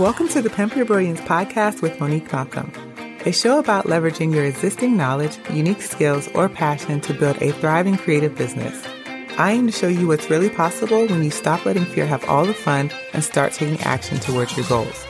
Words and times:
Welcome 0.00 0.28
to 0.28 0.40
the 0.40 0.48
Pimp 0.48 0.74
Your 0.76 0.86
Brilliance 0.86 1.20
podcast 1.20 1.82
with 1.82 2.00
Monique 2.00 2.32
Malcolm, 2.32 2.72
a 3.26 3.32
show 3.32 3.58
about 3.58 3.84
leveraging 3.84 4.34
your 4.34 4.46
existing 4.46 4.96
knowledge, 4.96 5.36
unique 5.50 5.82
skills, 5.82 6.26
or 6.28 6.48
passion 6.48 7.02
to 7.02 7.12
build 7.12 7.36
a 7.42 7.52
thriving 7.52 7.98
creative 7.98 8.34
business. 8.34 8.82
I 9.36 9.50
aim 9.52 9.66
to 9.66 9.72
show 9.72 9.88
you 9.88 10.08
what's 10.08 10.30
really 10.30 10.48
possible 10.48 11.06
when 11.06 11.22
you 11.22 11.30
stop 11.30 11.66
letting 11.66 11.84
fear 11.84 12.06
have 12.06 12.24
all 12.30 12.46
the 12.46 12.54
fun 12.54 12.90
and 13.12 13.22
start 13.22 13.52
taking 13.52 13.78
action 13.82 14.18
towards 14.20 14.56
your 14.56 14.66
goals. 14.68 15.04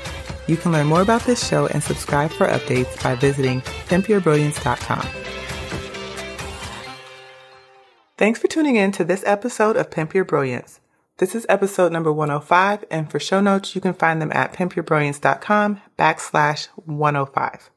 You 0.49 0.57
can 0.57 0.73
learn 0.73 0.89
more 0.89 1.03
about 1.03 1.23
this 1.23 1.49
show 1.49 1.69
and 1.69 1.81
subscribe 1.81 2.33
for 2.33 2.49
updates 2.49 3.01
by 3.01 3.15
visiting 3.15 3.61
pimpyourbrilliance.com. 3.61 5.07
Thanks 8.19 8.41
for 8.41 8.49
tuning 8.49 8.75
in 8.75 8.91
to 8.91 9.05
this 9.05 9.23
episode 9.25 9.77
of 9.77 9.93
Pimp 9.93 10.15
Your 10.15 10.25
Brilliance. 10.25 10.80
This 11.21 11.35
is 11.35 11.45
episode 11.51 11.93
number 11.93 12.11
105, 12.11 12.87
and 12.91 13.11
for 13.11 13.21
show 13.21 13.43
notes, 13.43 13.75
you 13.75 13.83
can 13.83 13.93
find 13.93 14.23
them 14.23 14.33
at 14.33 14.55
pimpyourbrilliance.com 14.55 15.83
backslash 15.99 16.69
105. 16.87 17.71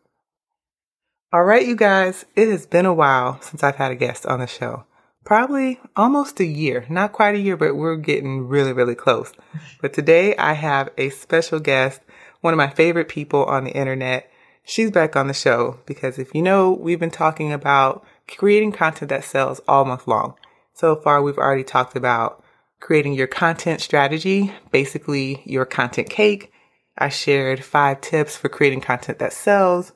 All 1.33 1.43
right, 1.43 1.67
you 1.67 1.75
guys, 1.75 2.23
it 2.38 2.47
has 2.47 2.66
been 2.66 2.85
a 2.85 2.93
while 2.93 3.41
since 3.41 3.61
I've 3.61 3.75
had 3.75 3.91
a 3.91 3.97
guest 3.97 4.25
on 4.25 4.39
the 4.39 4.47
show. 4.47 4.85
Probably 5.25 5.81
almost 5.97 6.39
a 6.39 6.45
year, 6.45 6.85
not 6.89 7.11
quite 7.11 7.35
a 7.35 7.39
year, 7.39 7.57
but 7.57 7.75
we're 7.75 7.97
getting 7.97 8.47
really, 8.47 8.71
really 8.71 8.95
close. 8.95 9.33
But 9.81 9.91
today 9.91 10.38
I 10.38 10.53
have 10.53 10.91
a 10.97 11.09
special 11.09 11.59
guest, 11.59 11.99
one 12.39 12.53
of 12.53 12.57
my 12.57 12.69
favorite 12.69 13.09
people 13.09 13.44
on 13.44 13.66
the 13.66 13.71
internet. 13.71 14.31
She's 14.63 14.89
back 14.89 15.17
on 15.17 15.27
the 15.27 15.33
show 15.33 15.81
because 15.85 16.17
if 16.17 16.33
you 16.33 16.41
know, 16.41 16.71
we've 16.71 16.97
been 16.97 17.11
talking 17.11 17.52
about 17.52 18.05
creating 18.25 18.71
content 18.71 19.09
that 19.09 19.25
sells 19.25 19.59
all 19.67 19.83
month 19.83 20.07
long. 20.07 20.35
So 20.73 20.95
far, 20.95 21.21
we've 21.21 21.38
already 21.38 21.66
talked 21.66 21.97
about 21.97 22.42
creating 22.83 23.13
your 23.13 23.27
content 23.27 23.79
strategy, 23.79 24.51
basically 24.69 25.41
your 25.45 25.63
content 25.63 26.09
cake. 26.09 26.52
I 26.97 27.08
shared 27.08 27.63
five 27.63 28.02
tips 28.02 28.35
for 28.35 28.49
creating 28.49 28.81
content 28.81 29.19
that 29.19 29.31
sells. 29.31 29.94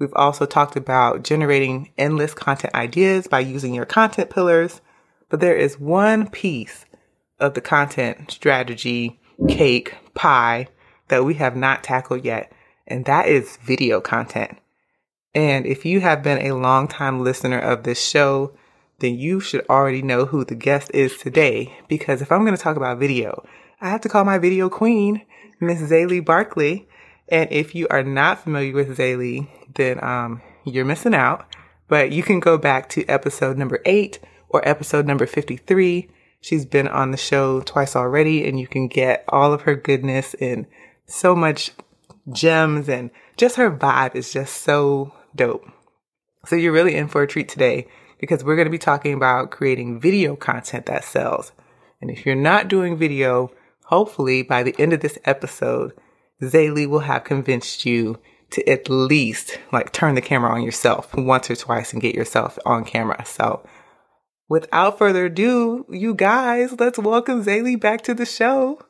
We've 0.00 0.12
also 0.14 0.44
talked 0.44 0.74
about 0.74 1.22
generating 1.22 1.92
endless 1.96 2.34
content 2.34 2.74
ideas 2.74 3.28
by 3.28 3.38
using 3.38 3.72
your 3.72 3.84
content 3.84 4.30
pillars. 4.30 4.80
But 5.28 5.38
there 5.38 5.54
is 5.54 5.78
one 5.78 6.28
piece 6.28 6.86
of 7.38 7.54
the 7.54 7.60
content 7.60 8.32
strategy 8.32 9.20
cake 9.48 9.94
pie 10.14 10.66
that 11.06 11.24
we 11.24 11.34
have 11.34 11.54
not 11.54 11.84
tackled 11.84 12.24
yet, 12.24 12.52
and 12.84 13.04
that 13.04 13.28
is 13.28 13.58
video 13.58 14.00
content. 14.00 14.58
And 15.36 15.66
if 15.66 15.84
you 15.84 16.00
have 16.00 16.24
been 16.24 16.44
a 16.44 16.56
long-time 16.56 17.22
listener 17.22 17.60
of 17.60 17.84
this 17.84 18.04
show, 18.04 18.56
then 18.98 19.18
you 19.18 19.40
should 19.40 19.66
already 19.68 20.02
know 20.02 20.26
who 20.26 20.44
the 20.44 20.54
guest 20.54 20.90
is 20.94 21.16
today. 21.16 21.76
Because 21.88 22.22
if 22.22 22.30
I'm 22.30 22.44
going 22.44 22.56
to 22.56 22.62
talk 22.62 22.76
about 22.76 22.98
video, 22.98 23.46
I 23.80 23.90
have 23.90 24.00
to 24.02 24.08
call 24.08 24.24
my 24.24 24.38
video 24.38 24.68
queen, 24.68 25.22
Miss 25.60 25.80
Zaylee 25.80 26.24
Barkley. 26.24 26.88
And 27.28 27.50
if 27.50 27.74
you 27.74 27.88
are 27.88 28.02
not 28.02 28.42
familiar 28.42 28.72
with 28.72 28.96
Zaylee, 28.96 29.48
then 29.74 30.02
um, 30.02 30.42
you're 30.64 30.84
missing 30.84 31.14
out. 31.14 31.46
But 31.88 32.12
you 32.12 32.22
can 32.22 32.40
go 32.40 32.56
back 32.56 32.88
to 32.90 33.06
episode 33.06 33.58
number 33.58 33.80
eight 33.84 34.20
or 34.48 34.66
episode 34.66 35.06
number 35.06 35.26
53. 35.26 36.08
She's 36.40 36.66
been 36.66 36.88
on 36.88 37.10
the 37.10 37.16
show 37.16 37.60
twice 37.60 37.96
already, 37.96 38.46
and 38.46 38.60
you 38.60 38.66
can 38.66 38.88
get 38.88 39.24
all 39.28 39.52
of 39.52 39.62
her 39.62 39.74
goodness 39.74 40.34
and 40.34 40.66
so 41.06 41.34
much 41.34 41.72
gems, 42.32 42.88
and 42.88 43.10
just 43.36 43.56
her 43.56 43.70
vibe 43.70 44.14
is 44.14 44.32
just 44.32 44.62
so 44.62 45.12
dope. 45.34 45.66
So 46.46 46.56
you're 46.56 46.72
really 46.72 46.94
in 46.94 47.08
for 47.08 47.22
a 47.22 47.26
treat 47.26 47.48
today 47.48 47.86
because 48.18 48.44
we're 48.44 48.56
going 48.56 48.66
to 48.66 48.70
be 48.70 48.78
talking 48.78 49.14
about 49.14 49.50
creating 49.50 50.00
video 50.00 50.36
content 50.36 50.86
that 50.86 51.04
sells. 51.04 51.52
And 52.00 52.10
if 52.10 52.26
you're 52.26 52.34
not 52.34 52.68
doing 52.68 52.96
video, 52.96 53.50
hopefully 53.84 54.42
by 54.42 54.62
the 54.62 54.74
end 54.78 54.92
of 54.92 55.00
this 55.00 55.18
episode, 55.24 55.92
Zaylee 56.42 56.88
will 56.88 57.00
have 57.00 57.24
convinced 57.24 57.84
you 57.84 58.18
to 58.50 58.68
at 58.68 58.88
least 58.88 59.58
like 59.72 59.92
turn 59.92 60.14
the 60.14 60.20
camera 60.20 60.50
on 60.50 60.62
yourself 60.62 61.14
once 61.14 61.50
or 61.50 61.56
twice 61.56 61.92
and 61.92 62.02
get 62.02 62.14
yourself 62.14 62.58
on 62.64 62.84
camera. 62.84 63.24
So 63.24 63.66
without 64.48 64.98
further 64.98 65.26
ado, 65.26 65.86
you 65.88 66.14
guys, 66.14 66.78
let's 66.78 66.98
welcome 66.98 67.44
Zaylee 67.44 67.80
back 67.80 68.02
to 68.02 68.14
the 68.14 68.26
show. 68.26 68.80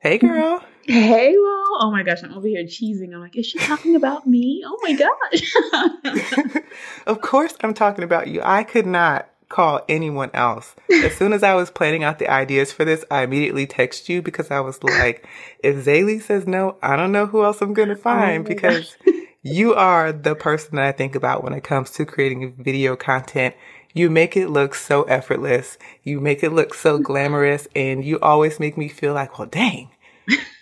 Hey 0.00 0.18
girl. 0.18 0.64
Hey, 0.86 1.34
well, 1.36 1.54
Oh 1.80 1.90
my 1.90 2.02
gosh, 2.02 2.22
I'm 2.22 2.32
over 2.32 2.46
here 2.46 2.64
cheesing. 2.64 3.14
I'm 3.14 3.20
like, 3.20 3.36
is 3.36 3.46
she 3.46 3.58
talking 3.58 3.96
about 3.96 4.26
me? 4.26 4.62
Oh 4.64 4.78
my 4.82 4.92
gosh. 4.92 6.62
of 7.06 7.20
course, 7.20 7.54
I'm 7.60 7.74
talking 7.74 8.04
about 8.04 8.28
you. 8.28 8.40
I 8.44 8.62
could 8.62 8.86
not 8.86 9.28
call 9.48 9.82
anyone 9.88 10.30
else. 10.34 10.74
As 10.90 11.16
soon 11.16 11.32
as 11.32 11.42
I 11.42 11.54
was 11.54 11.70
planning 11.70 12.04
out 12.04 12.18
the 12.18 12.28
ideas 12.28 12.72
for 12.72 12.84
this, 12.84 13.04
I 13.10 13.22
immediately 13.22 13.66
text 13.66 14.08
you 14.08 14.22
because 14.22 14.50
I 14.50 14.60
was 14.60 14.82
like, 14.82 15.26
if 15.62 15.84
Zaylee 15.84 16.22
says 16.22 16.46
no, 16.46 16.76
I 16.82 16.96
don't 16.96 17.12
know 17.12 17.26
who 17.26 17.44
else 17.44 17.60
I'm 17.60 17.74
going 17.74 17.88
to 17.88 17.94
oh 17.94 17.98
find 17.98 18.44
oh 18.44 18.48
because 18.48 18.96
you 19.42 19.74
are 19.74 20.12
the 20.12 20.34
person 20.34 20.76
that 20.76 20.86
I 20.86 20.92
think 20.92 21.14
about 21.14 21.42
when 21.42 21.52
it 21.52 21.64
comes 21.64 21.90
to 21.92 22.06
creating 22.06 22.54
video 22.58 22.96
content. 22.96 23.54
You 23.92 24.10
make 24.10 24.36
it 24.36 24.48
look 24.48 24.74
so 24.74 25.04
effortless. 25.04 25.78
You 26.02 26.20
make 26.20 26.42
it 26.42 26.50
look 26.50 26.74
so 26.74 26.98
glamorous 26.98 27.68
and 27.76 28.04
you 28.04 28.18
always 28.20 28.58
make 28.58 28.76
me 28.76 28.88
feel 28.88 29.14
like, 29.14 29.38
well, 29.38 29.46
dang, 29.46 29.90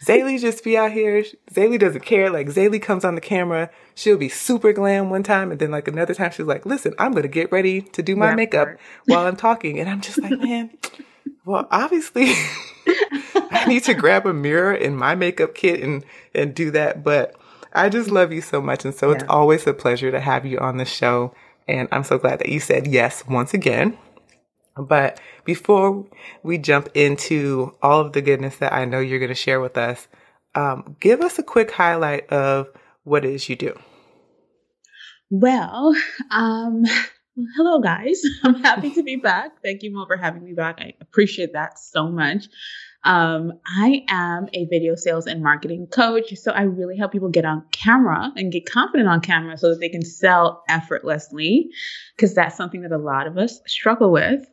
Zaylee 0.04 0.40
just 0.40 0.64
be 0.64 0.76
out 0.76 0.92
here. 0.92 1.24
Zaylee 1.52 1.78
doesn't 1.78 2.04
care. 2.04 2.30
Like 2.30 2.48
Zaylee 2.48 2.82
comes 2.82 3.04
on 3.04 3.14
the 3.14 3.20
camera. 3.20 3.70
She'll 3.94 4.16
be 4.16 4.28
super 4.28 4.72
glam 4.72 5.10
one 5.10 5.22
time. 5.22 5.50
And 5.50 5.60
then 5.60 5.70
like 5.70 5.88
another 5.88 6.14
time 6.14 6.32
she's 6.32 6.46
like, 6.46 6.66
listen, 6.66 6.94
I'm 6.98 7.12
going 7.12 7.22
to 7.22 7.28
get 7.28 7.52
ready 7.52 7.82
to 7.82 8.02
do 8.02 8.16
my 8.16 8.28
that 8.28 8.36
makeup 8.36 8.68
while 9.06 9.26
I'm 9.26 9.36
talking. 9.36 9.78
And 9.78 9.88
I'm 9.88 10.00
just 10.00 10.18
like, 10.18 10.32
man, 10.40 10.70
well, 11.44 11.68
obviously 11.70 12.26
I 13.50 13.64
need 13.68 13.84
to 13.84 13.94
grab 13.94 14.26
a 14.26 14.32
mirror 14.32 14.74
in 14.74 14.96
my 14.96 15.14
makeup 15.14 15.54
kit 15.54 15.82
and, 15.82 16.04
and 16.34 16.54
do 16.54 16.70
that. 16.72 17.04
But 17.04 17.36
I 17.72 17.88
just 17.88 18.10
love 18.10 18.32
you 18.32 18.40
so 18.40 18.60
much. 18.60 18.84
And 18.84 18.94
so 18.94 19.10
yeah. 19.10 19.16
it's 19.16 19.24
always 19.28 19.66
a 19.66 19.74
pleasure 19.74 20.10
to 20.10 20.20
have 20.20 20.44
you 20.44 20.58
on 20.58 20.78
the 20.78 20.84
show. 20.84 21.34
And 21.68 21.88
I'm 21.92 22.04
so 22.04 22.18
glad 22.18 22.40
that 22.40 22.48
you 22.48 22.58
said 22.58 22.88
yes 22.88 23.24
once 23.26 23.54
again. 23.54 23.96
But 24.77 25.21
before 25.44 26.06
we 26.43 26.59
jump 26.59 26.88
into 26.94 27.77
all 27.83 28.00
of 28.00 28.12
the 28.12 28.22
goodness 28.22 28.56
that 28.56 28.72
I 28.72 28.84
know 28.84 29.00
you're 29.00 29.19
going 29.19 29.28
to 29.28 29.34
share 29.34 29.60
with 29.60 29.77
us, 29.77 30.09
um, 30.55 30.97
give 31.00 31.21
us 31.21 31.38
a 31.38 31.43
quick 31.43 31.71
highlight 31.71 32.28
of 32.31 32.69
what 33.05 33.25
it 33.25 33.34
is 33.34 33.49
you 33.49 33.56
do. 33.56 33.78
Well, 35.31 35.94
um, 36.31 36.84
hello 37.56 37.81
guys. 37.81 38.22
I'm 38.44 38.62
happy 38.62 38.91
to 38.93 39.03
be 39.03 39.16
back. 39.16 39.62
Thank 39.62 39.83
you, 39.83 39.93
Mo, 39.93 40.06
for 40.06 40.16
having 40.16 40.44
me 40.44 40.53
back. 40.53 40.78
I 40.78 40.94
appreciate 41.00 41.54
that 41.54 41.78
so 41.78 42.09
much. 42.09 42.49
Um, 43.04 43.54
I 43.66 44.04
am 44.08 44.48
a 44.52 44.66
video 44.66 44.94
sales 44.94 45.26
and 45.26 45.42
marketing 45.42 45.88
coach. 45.88 46.34
So 46.36 46.52
I 46.52 46.62
really 46.62 46.96
help 46.96 47.10
people 47.10 47.30
get 47.30 47.44
on 47.44 47.64
camera 47.72 48.30
and 48.36 48.52
get 48.52 48.70
confident 48.70 49.08
on 49.08 49.20
camera 49.20 49.58
so 49.58 49.70
that 49.70 49.80
they 49.80 49.88
can 49.88 50.04
sell 50.04 50.62
effortlessly, 50.68 51.70
because 52.16 52.34
that's 52.34 52.56
something 52.56 52.82
that 52.82 52.92
a 52.92 52.98
lot 52.98 53.26
of 53.26 53.38
us 53.38 53.60
struggle 53.66 54.12
with. 54.12 54.44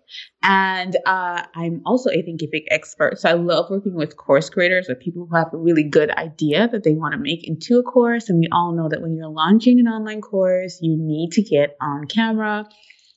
And 0.42 0.96
uh, 1.06 1.44
I'm 1.54 1.82
also 1.86 2.10
a 2.10 2.24
Thinkific 2.24 2.66
expert. 2.72 3.20
So 3.20 3.30
I 3.30 3.34
love 3.34 3.70
working 3.70 3.94
with 3.94 4.18
course 4.18 4.50
creators 4.50 4.90
or 4.90 4.96
people 4.96 5.28
who 5.28 5.36
have 5.36 5.54
a 5.54 5.58
really 5.58 5.84
good 5.84 6.10
idea 6.10 6.68
that 6.70 6.84
they 6.84 6.94
want 6.94 7.14
to 7.14 7.20
make 7.20 7.48
into 7.48 7.78
a 7.78 7.84
course. 7.84 8.30
And 8.30 8.40
we 8.40 8.48
all 8.52 8.74
know 8.76 8.90
that 8.90 9.02
when 9.02 9.16
you're 9.16 9.30
launching 9.30 9.80
an 9.80 9.88
online 9.88 10.22
course, 10.22 10.80
you 10.82 10.98
need 10.98 11.34
to 11.34 11.44
get 11.44 11.78
on 11.80 12.06
camera 12.06 12.68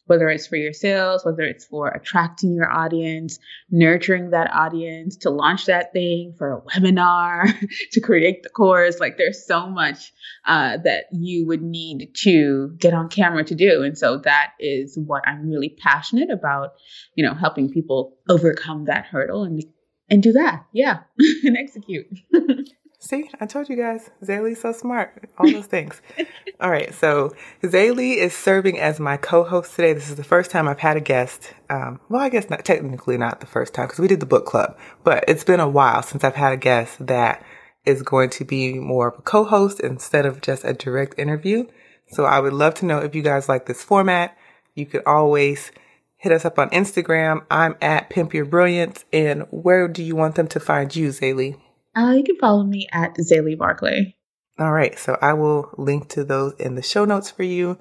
whether 0.06 0.28
it's 0.28 0.46
for 0.46 0.56
your 0.56 0.72
sales, 0.72 1.24
whether 1.24 1.42
it's 1.42 1.64
for 1.64 1.88
attracting 1.88 2.54
your 2.54 2.70
audience, 2.70 3.38
nurturing 3.70 4.30
that 4.30 4.50
audience, 4.52 5.16
to 5.16 5.30
launch 5.30 5.66
that 5.66 5.92
thing 5.92 6.34
for 6.36 6.52
a 6.52 6.60
webinar, 6.60 7.52
to 7.92 8.00
create 8.00 8.42
the 8.42 8.48
course. 8.48 8.98
Like 9.00 9.16
there's 9.16 9.46
so 9.46 9.68
much 9.68 10.12
uh, 10.44 10.78
that 10.78 11.04
you 11.12 11.46
would 11.46 11.62
need 11.62 12.14
to 12.22 12.74
get 12.78 12.94
on 12.94 13.08
camera 13.08 13.44
to 13.44 13.54
do. 13.54 13.82
And 13.82 13.96
so 13.96 14.18
that 14.18 14.52
is 14.58 14.98
what 14.98 15.26
I'm 15.26 15.48
really 15.48 15.76
passionate 15.78 16.30
about, 16.30 16.74
you 17.14 17.24
know, 17.24 17.34
helping 17.34 17.70
people 17.70 18.16
overcome 18.28 18.86
that 18.86 19.06
hurdle 19.06 19.44
and 19.44 19.62
and 20.10 20.22
do 20.22 20.32
that. 20.32 20.66
Yeah. 20.72 21.00
and 21.44 21.56
execute. 21.56 22.06
See, 23.04 23.28
I 23.40 23.46
told 23.46 23.68
you 23.68 23.74
guys, 23.74 24.10
Zaylee's 24.24 24.60
so 24.60 24.72
smart. 24.72 25.28
All 25.36 25.50
those 25.50 25.66
things. 25.66 26.00
All 26.60 26.70
right, 26.70 26.94
so 26.94 27.34
Zaylee 27.60 28.16
is 28.16 28.32
serving 28.32 28.78
as 28.78 29.00
my 29.00 29.16
co-host 29.16 29.74
today. 29.74 29.92
This 29.92 30.08
is 30.08 30.14
the 30.14 30.22
first 30.22 30.52
time 30.52 30.68
I've 30.68 30.78
had 30.78 30.96
a 30.96 31.00
guest. 31.00 31.52
Um, 31.68 31.98
well, 32.08 32.20
I 32.20 32.28
guess 32.28 32.48
not 32.48 32.64
technically 32.64 33.18
not 33.18 33.40
the 33.40 33.48
first 33.48 33.74
time 33.74 33.88
because 33.88 33.98
we 33.98 34.06
did 34.06 34.20
the 34.20 34.26
book 34.26 34.46
club, 34.46 34.78
but 35.02 35.24
it's 35.26 35.42
been 35.42 35.58
a 35.58 35.68
while 35.68 36.04
since 36.04 36.22
I've 36.22 36.36
had 36.36 36.52
a 36.52 36.56
guest 36.56 37.04
that 37.04 37.44
is 37.84 38.02
going 38.02 38.30
to 38.30 38.44
be 38.44 38.74
more 38.74 39.08
of 39.08 39.18
a 39.18 39.22
co-host 39.22 39.80
instead 39.80 40.24
of 40.24 40.40
just 40.40 40.62
a 40.64 40.72
direct 40.72 41.18
interview. 41.18 41.66
So 42.10 42.24
I 42.24 42.38
would 42.38 42.52
love 42.52 42.74
to 42.74 42.86
know 42.86 42.98
if 42.98 43.16
you 43.16 43.22
guys 43.22 43.48
like 43.48 43.66
this 43.66 43.82
format. 43.82 44.38
You 44.76 44.86
could 44.86 45.02
always 45.06 45.72
hit 46.18 46.30
us 46.30 46.44
up 46.44 46.56
on 46.56 46.70
Instagram. 46.70 47.44
I'm 47.50 47.74
at 47.82 48.10
Pimp 48.10 48.32
Your 48.32 48.44
Brilliance. 48.44 49.04
And 49.12 49.42
where 49.50 49.88
do 49.88 50.04
you 50.04 50.14
want 50.14 50.36
them 50.36 50.46
to 50.46 50.60
find 50.60 50.94
you, 50.94 51.08
Zaylee? 51.08 51.58
Uh, 51.96 52.14
you 52.16 52.24
can 52.24 52.36
follow 52.36 52.64
me 52.64 52.88
at 52.92 53.14
Zaylee 53.16 53.58
Barclay. 53.58 54.16
All 54.58 54.72
right. 54.72 54.98
So 54.98 55.18
I 55.20 55.32
will 55.32 55.74
link 55.76 56.08
to 56.10 56.24
those 56.24 56.54
in 56.58 56.74
the 56.74 56.82
show 56.82 57.04
notes 57.04 57.30
for 57.30 57.42
you. 57.42 57.78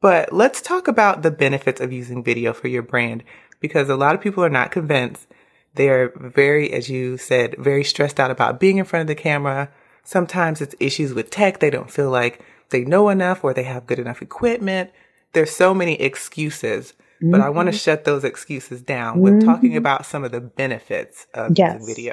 But 0.00 0.32
let's 0.32 0.60
talk 0.60 0.88
about 0.88 1.22
the 1.22 1.30
benefits 1.30 1.80
of 1.80 1.92
using 1.92 2.22
video 2.22 2.52
for 2.52 2.68
your 2.68 2.82
brand 2.82 3.24
because 3.60 3.88
a 3.88 3.96
lot 3.96 4.14
of 4.14 4.20
people 4.20 4.44
are 4.44 4.50
not 4.50 4.70
convinced. 4.70 5.26
They 5.74 5.88
are 5.88 6.12
very, 6.16 6.72
as 6.72 6.88
you 6.88 7.16
said, 7.16 7.56
very 7.58 7.84
stressed 7.84 8.20
out 8.20 8.30
about 8.30 8.60
being 8.60 8.76
in 8.78 8.84
front 8.84 9.02
of 9.02 9.06
the 9.06 9.14
camera. 9.14 9.70
sometimes 10.06 10.60
it's 10.60 10.74
issues 10.78 11.14
with 11.14 11.30
tech. 11.30 11.60
They 11.60 11.70
don't 11.70 11.90
feel 11.90 12.10
like 12.10 12.44
they 12.68 12.84
know 12.84 13.08
enough 13.08 13.42
or 13.42 13.54
they 13.54 13.62
have 13.62 13.86
good 13.86 13.98
enough 13.98 14.20
equipment. 14.20 14.90
There's 15.32 15.50
so 15.50 15.72
many 15.72 15.94
excuses, 15.94 16.92
mm-hmm. 16.92 17.30
but 17.30 17.40
I 17.40 17.48
want 17.48 17.68
to 17.68 17.70
mm-hmm. 17.70 17.78
shut 17.78 18.04
those 18.04 18.24
excuses 18.24 18.82
down 18.82 19.20
with 19.20 19.34
mm-hmm. 19.34 19.48
talking 19.48 19.76
about 19.76 20.04
some 20.04 20.22
of 20.22 20.32
the 20.32 20.42
benefits 20.42 21.26
of 21.32 21.56
yes. 21.56 21.84
video. 21.86 22.12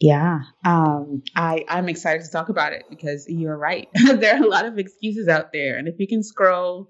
Yeah, 0.00 0.42
um, 0.64 1.22
I 1.34 1.64
I'm 1.68 1.88
excited 1.88 2.24
to 2.24 2.30
talk 2.30 2.48
about 2.48 2.72
it 2.72 2.84
because 2.88 3.26
you're 3.28 3.56
right. 3.56 3.88
there 4.14 4.36
are 4.36 4.42
a 4.42 4.48
lot 4.48 4.64
of 4.64 4.78
excuses 4.78 5.26
out 5.28 5.52
there, 5.52 5.76
and 5.76 5.88
if 5.88 5.96
you 5.98 6.06
can 6.06 6.22
scroll, 6.22 6.88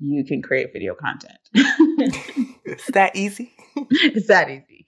you 0.00 0.24
can 0.24 0.42
create 0.42 0.72
video 0.72 0.94
content. 0.94 1.38
it's 2.64 2.86
that 2.88 3.14
easy. 3.14 3.52
it's 3.76 4.26
that 4.26 4.50
easy. 4.50 4.86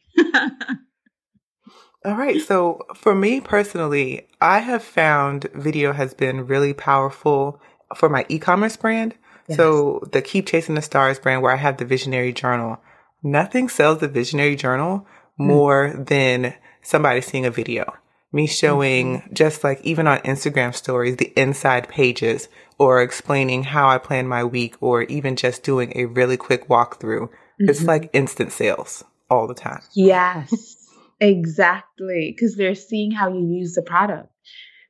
All 2.05 2.17
right. 2.17 2.41
So 2.41 2.81
for 2.97 3.15
me 3.15 3.41
personally, 3.41 4.27
I 4.41 4.59
have 4.59 4.83
found 4.83 5.45
video 5.55 5.93
has 5.93 6.15
been 6.15 6.47
really 6.47 6.75
powerful 6.75 7.61
for 7.95 8.09
my 8.09 8.27
e-commerce 8.29 8.77
brand. 8.77 9.15
Yes. 9.47 9.57
So 9.57 10.03
the 10.11 10.21
Keep 10.21 10.47
Chasing 10.47 10.75
the 10.75 10.83
Stars 10.83 11.21
brand 11.21 11.43
where 11.43 11.53
I 11.53 11.57
have 11.57 11.77
the 11.77 11.85
Visionary 11.85 12.33
Journal. 12.33 12.79
Nothing 13.23 13.69
sells 13.69 13.99
the 13.99 14.09
Visionary 14.09 14.57
Journal 14.57 15.07
hmm. 15.37 15.47
more 15.47 15.91
mm. 15.91 16.07
than 16.07 16.55
somebody 16.83 17.21
seeing 17.21 17.47
a 17.47 17.51
video. 17.51 17.95
Me 18.35 18.47
showing 18.47 19.19
mm-hmm. 19.19 19.35
just 19.35 19.63
like 19.63 19.81
even 19.83 20.07
on 20.07 20.19
Instagram 20.21 20.75
stories, 20.75 21.17
the 21.17 21.33
inside 21.37 21.89
pages 21.89 22.49
or 22.79 23.03
explaining 23.03 23.63
how 23.63 23.89
I 23.89 23.99
plan 23.99 24.27
my 24.27 24.43
week 24.43 24.77
or 24.81 25.03
even 25.03 25.37
just 25.37 25.63
doing 25.63 25.93
a 25.95 26.07
really 26.07 26.37
quick 26.37 26.69
walkthrough. 26.69 27.29
Mm-hmm. 27.29 27.69
It's 27.69 27.83
like 27.83 28.11
instant 28.13 28.53
sales 28.53 29.05
all 29.29 29.47
the 29.47 29.55
time. 29.55 29.83
Yes. 29.95 30.77
Exactly. 31.21 32.35
Because 32.35 32.57
they're 32.57 32.75
seeing 32.75 33.13
how 33.13 33.29
you 33.33 33.47
use 33.47 33.75
the 33.75 33.83
product. 33.83 34.29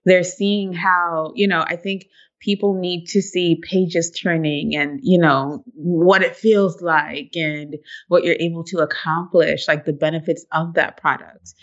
They're 0.05 0.25
seeing 0.25 0.73
how, 0.73 1.33
you 1.35 1.47
know, 1.47 1.61
I 1.61 1.77
think 1.77 2.07
people 2.41 2.81
need 2.81 3.07
to 3.09 3.23
see 3.23 3.61
pages 3.63 4.11
turning 4.11 4.75
and, 4.75 4.99
you 5.03 5.21
know, 5.21 5.63
what 5.75 6.23
it 6.23 6.35
feels 6.35 6.81
like 6.81 7.33
and 7.37 7.77
what 8.09 8.25
you're 8.25 8.37
able 8.41 8.65
to 8.65 8.79
accomplish, 8.79 9.69
like 9.69 9.85
the 9.85 9.93
benefits 9.93 10.45
of 10.51 10.75
that 10.75 10.97
product. 10.97 11.55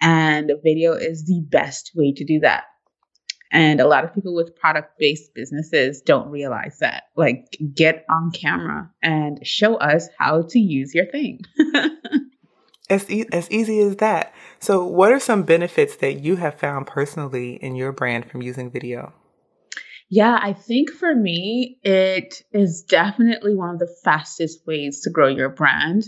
And 0.00 0.50
video 0.62 0.92
is 0.92 1.24
the 1.24 1.42
best 1.48 1.92
way 1.94 2.12
to 2.12 2.24
do 2.24 2.40
that. 2.40 2.64
And 3.52 3.80
a 3.80 3.86
lot 3.86 4.04
of 4.04 4.14
people 4.14 4.34
with 4.34 4.56
product 4.56 4.98
based 4.98 5.32
businesses 5.34 6.02
don't 6.02 6.28
realize 6.28 6.78
that. 6.80 7.04
Like, 7.16 7.56
get 7.74 8.04
on 8.10 8.32
camera 8.32 8.90
and 9.02 9.46
show 9.46 9.76
us 9.76 10.08
how 10.18 10.42
to 10.50 10.58
use 10.58 10.94
your 10.94 11.06
thing. 11.06 11.40
As, 12.88 13.10
e- 13.10 13.26
as 13.32 13.50
easy 13.50 13.80
as 13.80 13.96
that. 13.96 14.32
So, 14.60 14.84
what 14.84 15.10
are 15.10 15.18
some 15.18 15.42
benefits 15.42 15.96
that 15.96 16.20
you 16.20 16.36
have 16.36 16.54
found 16.54 16.86
personally 16.86 17.54
in 17.54 17.74
your 17.74 17.90
brand 17.90 18.30
from 18.30 18.42
using 18.42 18.70
video? 18.70 19.12
Yeah, 20.08 20.38
I 20.40 20.52
think 20.52 20.90
for 20.90 21.12
me, 21.12 21.78
it 21.82 22.42
is 22.52 22.82
definitely 22.82 23.56
one 23.56 23.70
of 23.70 23.80
the 23.80 23.92
fastest 24.04 24.64
ways 24.68 25.00
to 25.00 25.10
grow 25.10 25.26
your 25.26 25.48
brand. 25.48 26.04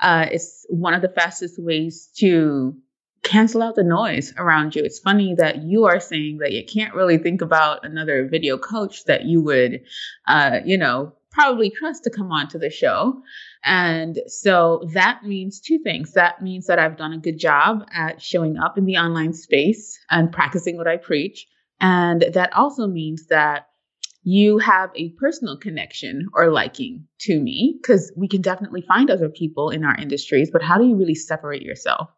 Uh, 0.00 0.26
it's 0.32 0.66
one 0.68 0.94
of 0.94 1.02
the 1.02 1.08
fastest 1.08 1.54
ways 1.56 2.10
to 2.18 2.76
cancel 3.22 3.62
out 3.62 3.74
the 3.74 3.84
noise 3.84 4.32
around 4.36 4.74
you. 4.74 4.82
It's 4.82 4.98
funny 4.98 5.34
that 5.36 5.62
you 5.62 5.84
are 5.86 6.00
saying 6.00 6.38
that 6.38 6.52
you 6.52 6.64
can't 6.64 6.94
really 6.94 7.18
think 7.18 7.42
about 7.42 7.84
another 7.84 8.28
video 8.28 8.58
coach 8.58 9.04
that 9.04 9.24
you 9.24 9.42
would, 9.42 9.82
uh, 10.26 10.60
you 10.64 10.78
know, 10.78 11.14
probably 11.30 11.70
trust 11.70 12.04
to 12.04 12.10
come 12.10 12.32
on 12.32 12.48
to 12.48 12.58
the 12.58 12.70
show. 12.70 13.22
And 13.64 14.18
so 14.26 14.88
that 14.94 15.24
means 15.24 15.60
two 15.60 15.78
things. 15.78 16.12
That 16.12 16.42
means 16.42 16.66
that 16.66 16.78
I've 16.78 16.96
done 16.96 17.12
a 17.12 17.18
good 17.18 17.38
job 17.38 17.84
at 17.92 18.22
showing 18.22 18.58
up 18.58 18.78
in 18.78 18.86
the 18.86 18.96
online 18.96 19.34
space 19.34 19.98
and 20.10 20.32
practicing 20.32 20.76
what 20.76 20.88
I 20.88 20.96
preach. 20.96 21.46
And 21.80 22.24
that 22.32 22.56
also 22.56 22.86
means 22.86 23.26
that 23.26 23.68
you 24.22 24.58
have 24.58 24.90
a 24.94 25.10
personal 25.10 25.56
connection 25.56 26.28
or 26.34 26.50
liking 26.50 27.06
to 27.20 27.38
me 27.38 27.78
because 27.80 28.12
we 28.16 28.28
can 28.28 28.42
definitely 28.42 28.82
find 28.82 29.10
other 29.10 29.28
people 29.28 29.70
in 29.70 29.84
our 29.84 29.96
industries, 29.96 30.50
but 30.50 30.62
how 30.62 30.76
do 30.76 30.86
you 30.86 30.96
really 30.96 31.14
separate 31.14 31.62
yourself? 31.62 32.10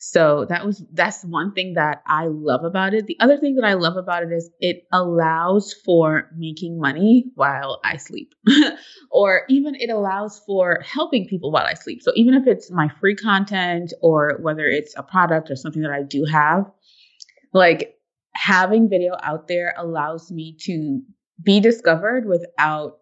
So 0.00 0.46
that 0.48 0.64
was 0.64 0.84
that's 0.92 1.24
one 1.24 1.52
thing 1.52 1.74
that 1.74 2.02
I 2.06 2.26
love 2.28 2.62
about 2.62 2.94
it. 2.94 3.06
The 3.06 3.16
other 3.18 3.36
thing 3.36 3.56
that 3.56 3.64
I 3.64 3.74
love 3.74 3.96
about 3.96 4.22
it 4.22 4.30
is 4.30 4.48
it 4.60 4.86
allows 4.92 5.74
for 5.84 6.30
making 6.36 6.78
money 6.78 7.32
while 7.34 7.80
I 7.84 7.96
sleep. 7.96 8.32
or 9.10 9.42
even 9.48 9.74
it 9.74 9.90
allows 9.90 10.40
for 10.46 10.80
helping 10.82 11.26
people 11.26 11.50
while 11.50 11.66
I 11.66 11.74
sleep. 11.74 12.02
So 12.02 12.12
even 12.14 12.34
if 12.34 12.46
it's 12.46 12.70
my 12.70 12.88
free 13.00 13.16
content 13.16 13.92
or 14.00 14.38
whether 14.40 14.66
it's 14.66 14.94
a 14.96 15.02
product 15.02 15.50
or 15.50 15.56
something 15.56 15.82
that 15.82 15.90
I 15.90 16.04
do 16.04 16.24
have, 16.24 16.70
like 17.52 17.96
having 18.34 18.88
video 18.88 19.16
out 19.20 19.48
there 19.48 19.74
allows 19.76 20.30
me 20.30 20.56
to 20.60 21.02
be 21.42 21.58
discovered 21.58 22.24
without 22.24 22.97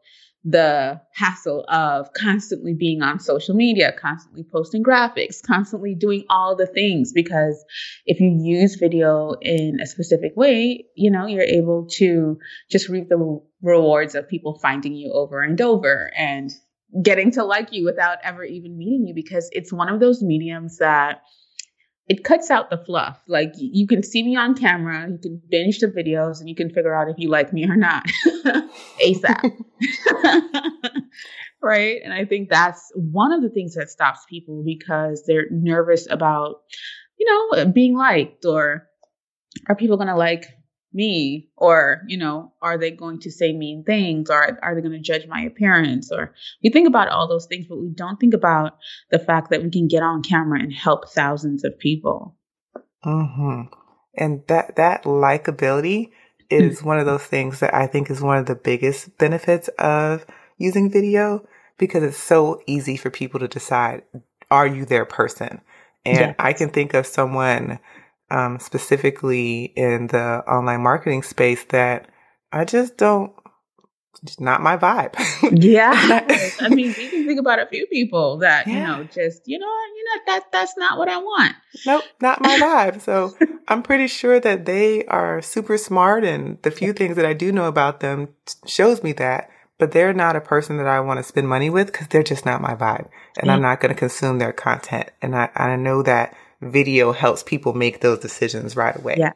the 0.49 1.01
hassle 1.13 1.65
of 1.69 2.13
constantly 2.13 2.73
being 2.73 3.03
on 3.03 3.19
social 3.19 3.55
media, 3.55 3.93
constantly 3.93 4.45
posting 4.45 4.85
graphics, 4.85 5.43
constantly 5.45 5.97
doing 5.97 6.25
all 6.31 6.55
the 6.55 6.69
things. 6.69 7.13
Because 7.13 7.65
if 8.07 8.21
you 8.21 8.39
use 8.41 8.77
video 8.77 9.35
in 9.43 9.81
a 9.81 9.87
specific 9.87 10.37
way, 10.37 10.85
you 10.95 11.11
know, 11.11 11.27
you're 11.27 11.43
able 11.43 11.89
to 11.97 12.39
just 12.71 12.89
reap 12.89 13.09
the 13.09 13.41
rewards 13.61 14.15
of 14.15 14.29
people 14.29 14.57
finding 14.61 14.95
you 14.95 15.13
over 15.13 15.41
and 15.41 15.61
over 15.61 16.13
and 16.17 16.53
getting 17.03 17.33
to 17.33 17.45
like 17.45 17.73
you 17.73 17.85
without 17.85 18.19
ever 18.23 18.45
even 18.45 18.79
meeting 18.79 19.05
you 19.05 19.15
because 19.15 19.49
it's 19.53 19.73
one 19.73 19.89
of 19.89 19.99
those 19.99 20.23
mediums 20.23 20.79
that 20.79 21.23
it 22.09 22.23
cuts 22.23 22.51
out 22.51 22.71
the 22.71 22.79
fluff. 22.79 23.21
Like 23.27 23.53
you 23.57 23.87
can 23.87 24.03
see 24.03 24.23
me 24.23 24.37
on 24.37 24.55
camera, 24.55 25.09
you 25.11 25.19
can 25.19 25.43
binge 25.51 25.81
the 25.81 25.89
videos, 25.89 26.41
and 26.41 26.49
you 26.49 26.55
can 26.55 26.71
figure 26.71 26.95
out 26.95 27.09
if 27.09 27.17
you 27.19 27.29
like 27.29 27.53
me 27.53 27.69
or 27.69 27.77
not 27.77 28.07
ASAP. 29.05 29.51
right. 31.63 32.01
And 32.05 32.13
I 32.13 32.25
think 32.25 32.49
that's 32.49 32.93
one 32.95 33.33
of 33.33 33.43
the 33.43 33.51
things 33.51 33.75
that 33.75 33.91
stops 33.91 34.25
people 34.29 34.63
because 34.65 35.25
they're 35.27 35.47
nervous 35.51 36.07
about, 36.11 36.63
you 37.19 37.27
know, 37.27 37.67
being 37.73 37.97
liked 37.97 38.45
or 38.45 38.87
are 39.69 39.75
people 39.75 39.97
going 39.97 40.09
to 40.09 40.17
like 40.17 40.47
me? 40.93 41.49
Or 41.57 42.03
you 42.07 42.17
know 42.17 42.53
are 42.63 42.79
they 42.79 42.91
going 42.91 43.21
to 43.21 43.31
say 43.31 43.53
mean 43.53 43.85
things? 43.85 44.31
Or 44.31 44.59
are 44.63 44.75
they 44.75 44.81
going 44.81 44.93
to 44.93 45.01
judge 45.01 45.27
my 45.27 45.43
appearance? 45.43 46.11
Or 46.11 46.35
we 46.63 46.71
think 46.71 46.89
about 46.89 47.09
all 47.09 47.29
those 47.29 47.47
things 47.47 47.67
but 47.69 47.81
we 47.81 47.89
don't 47.89 48.19
think 48.19 48.35
about 48.35 48.79
the 49.11 49.19
fact 49.19 49.51
that 49.51 49.63
we 49.63 49.71
can 49.71 49.89
get 49.89 50.03
on 50.03 50.23
camera 50.23 50.61
and 50.61 50.73
help 50.73 51.09
thousands 51.09 51.65
of 51.65 51.79
people. 51.79 52.37
Hmm 53.03 53.63
and 54.17 54.43
that 54.49 54.77
that 54.77 55.05
likability 55.05 56.11
is 56.49 56.83
one 56.83 56.99
of 56.99 57.07
those 57.07 57.25
things 57.25 57.61
that 57.61 57.75
i 57.75 57.87
think 57.87 58.11
is 58.11 58.21
one 58.21 58.39
of 58.39 58.47
the 58.47 58.55
biggest 58.55 59.17
benefits 59.19 59.69
of 59.79 60.25
using 60.59 60.91
video 60.91 61.47
because 61.79 62.03
it's 62.03 62.17
so 62.17 62.61
easy 62.67 62.97
for 62.97 63.11
people 63.11 63.39
to 63.41 63.49
decide 63.49 64.03
are 64.49 64.67
you 64.69 64.85
their 64.85 65.05
person? 65.05 65.61
And 66.05 66.19
yes. 66.19 66.35
i 66.39 66.53
can 66.53 66.71
think 66.71 66.95
of 66.95 67.07
someone 67.07 67.79
um, 68.31 68.59
specifically 68.59 69.65
in 69.77 70.09
the 70.09 70.43
online 70.49 70.83
marketing 70.83 71.23
space 71.23 71.65
that 71.65 72.09
I 72.53 72.65
just 72.65 72.97
don't, 72.97 73.33
it's 74.23 74.41
not 74.41 74.63
my 74.63 74.77
vibe. 74.77 75.15
yeah. 75.63 75.93
I 76.61 76.69
mean, 76.69 76.89
you 76.89 77.11
can 77.11 77.27
think 77.27 77.39
about 77.39 77.59
a 77.59 77.67
few 77.67 77.87
people 77.87 78.39
that, 78.39 78.67
yeah. 78.67 78.73
you 78.73 78.81
know, 78.81 79.05
just, 79.05 79.43
you 79.47 79.59
know, 79.59 79.67
you 79.67 80.05
know, 80.05 80.23
that 80.27 80.45
that's 80.53 80.77
not 80.77 80.99
what 80.99 81.09
I 81.09 81.19
want. 81.19 81.55
Nope, 81.85 82.05
not 82.21 82.41
my 82.41 82.59
vibe. 82.61 83.01
So 83.03 83.37
I'm 83.69 83.83
pretty 83.83 84.07
sure 84.07 84.41
that 84.41 84.65
they 84.65 85.05
are 85.07 85.43
super 85.43 85.79
smart 85.79 86.25
and 86.25 86.61
the 86.63 86.71
few 86.71 86.93
things 86.93 87.17
that 87.17 87.27
I 87.27 87.35
do 87.35 87.53
know 87.53 87.67
about 87.67 88.01
them 88.01 88.29
shows 88.67 89.03
me 89.03 89.13
that 89.15 89.51
but 89.79 89.93
they're 89.93 90.15
not 90.15 90.37
a 90.37 90.41
person 90.41 90.79
that 90.79 90.87
I 90.87 91.01
want 91.01 91.19
to 91.19 91.23
spend 91.23 91.49
money 91.49 91.69
with 91.69 91.89
because 91.89 92.09
they're 92.09 92.23
just 92.23 92.47
not 92.47 92.63
my 92.63 92.75
vibe. 92.75 93.09
And 93.39 93.49
mm 93.49 93.53
I'm 93.53 93.63
not 93.63 93.81
going 93.81 93.93
to 93.93 93.99
consume 93.99 94.39
their 94.39 94.53
content. 94.53 95.11
And 95.21 95.37
I, 95.37 95.51
I 95.55 95.77
know 95.77 96.03
that 96.03 96.35
video 96.71 97.13
helps 97.13 97.43
people 97.43 97.73
make 97.75 98.01
those 98.01 98.19
decisions 98.19 98.77
right 98.77 98.97
away. 98.97 99.17
Yes. 99.19 99.35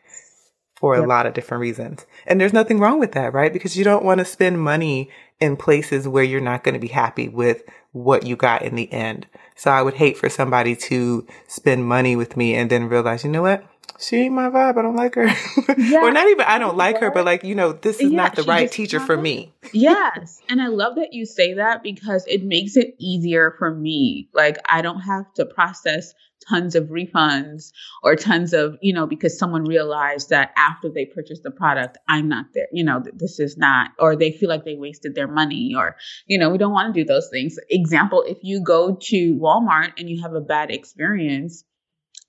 For 0.77 0.95
yep. 0.95 1.05
a 1.05 1.07
lot 1.07 1.27
of 1.27 1.35
different 1.35 1.61
reasons. 1.61 2.07
And 2.27 2.41
there's 2.41 2.55
nothing 2.55 2.79
wrong 2.79 2.99
with 2.99 3.13
that, 3.13 3.35
right? 3.35 3.53
Because 3.53 3.77
you 3.77 3.85
don't 3.85 4.05
want 4.05 4.19
to 4.19 4.25
spend 4.25 4.61
money 4.61 5.11
in 5.39 5.57
places 5.59 6.09
where 6.09 6.25
you're 6.25 6.41
not 6.41 6.65
going 6.65 6.73
to 6.73 6.81
be 6.81 6.89
happy 6.89 7.29
with 7.29 7.63
what 7.93 8.25
you 8.25 8.35
got 8.35 8.63
in 8.63 8.77
the 8.77 8.91
end. 8.91 9.27
So 9.57 9.71
I 9.71 9.83
would 9.83 9.95
hate 9.95 10.17
for 10.17 10.31
somebody 10.31 10.75
to 10.77 11.27
spend 11.49 11.85
money 11.85 12.17
with 12.17 12.35
me 12.35 12.55
and 12.55 12.71
then 12.71 12.89
realize, 12.89 13.25
you 13.25 13.31
know 13.31 13.43
what? 13.43 13.65
She 13.99 14.17
ain't 14.17 14.35
my 14.35 14.49
vibe. 14.49 14.79
I 14.79 14.83
don't 14.83 14.97
like 14.97 15.15
her. 15.17 15.29
Yeah. 15.77 16.03
or 16.03 16.11
not 16.11 16.29
even 16.29 16.47
I 16.47 16.59
don't 16.59 16.77
like 16.77 16.99
her, 17.01 17.11
but 17.11 17.25
like, 17.25 17.45
you 17.45 17.55
know, 17.55 17.73
this 17.73 18.01
is 18.01 18.11
yeah, 18.11 18.17
not 18.17 18.37
the 18.37 18.43
right 18.45 18.71
teacher 18.71 19.01
for 19.01 19.17
me. 19.17 19.53
yes. 19.73 20.41
And 20.49 20.61
I 20.61 20.69
love 20.69 20.97
that 20.97 21.13
you 21.13 21.27
say 21.27 21.55
that 21.55 21.83
because 21.83 22.25
it 22.27 22.43
makes 22.43 22.77
it 22.77 22.95
easier 22.99 23.55
for 23.59 23.73
me. 23.75 24.29
Like 24.33 24.57
I 24.69 24.83
don't 24.83 25.01
have 25.01 25.33
to 25.35 25.45
process 25.45 26.15
tons 26.49 26.75
of 26.75 26.85
refunds 26.85 27.73
or 28.03 28.17
tons 28.17 28.53
of, 28.53 28.77
you 28.81 28.93
know, 28.93 29.07
because 29.07 29.39
someone 29.39 29.65
realized 29.65 30.31
that 30.31 30.53
after 30.57 30.89
they 30.89 31.05
purchased 31.05 31.43
the 31.43 31.51
product, 31.51 31.99
I'm 32.09 32.29
not 32.29 32.47
there, 32.55 32.69
you 32.73 32.85
know, 32.85 33.03
this 33.15 33.39
is 33.41 33.57
not, 33.57 33.91
or 33.99 34.17
they 34.17 34.33
feel 34.33 34.49
like 34.49 34.65
they 34.65 34.77
wasted 34.77 35.15
their 35.15 35.29
money 35.29 35.75
or, 35.77 35.97
you 36.27 36.39
know, 36.39 36.51
we 36.51 36.59
don't 36.59 36.73
want 36.73 36.95
to 36.95 37.01
do 37.01 37.07
those 37.07 37.29
things. 37.31 37.59
Example, 37.69 38.25
if 38.27 38.39
you 38.43 38.63
go 38.63 38.97
to 39.01 39.37
Walmart 39.37 39.93
and 39.99 40.09
you 40.09 40.23
have 40.23 40.35
a 40.35 40.41
bad 40.41 40.71
experience, 40.71 41.65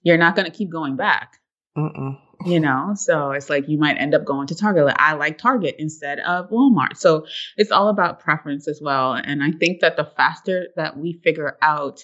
you're 0.03 0.17
not 0.17 0.35
going 0.35 0.49
to 0.49 0.57
keep 0.57 0.71
going 0.71 0.95
back. 0.95 1.37
Mm-mm. 1.77 2.19
you 2.45 2.59
know? 2.59 2.93
So 2.95 3.31
it's 3.31 3.49
like 3.49 3.67
you 3.67 3.77
might 3.77 3.97
end 3.97 4.13
up 4.13 4.25
going 4.25 4.47
to 4.47 4.55
Target. 4.55 4.85
Like, 4.85 4.99
I 4.99 5.13
like 5.13 5.37
Target 5.37 5.75
instead 5.79 6.19
of 6.19 6.49
Walmart. 6.49 6.97
So 6.97 7.25
it's 7.57 7.71
all 7.71 7.89
about 7.89 8.19
preference 8.19 8.67
as 8.67 8.81
well. 8.83 9.13
And 9.13 9.43
I 9.43 9.51
think 9.51 9.81
that 9.81 9.95
the 9.95 10.09
faster 10.17 10.67
that 10.75 10.97
we 10.97 11.13
figure 11.23 11.57
out 11.61 12.01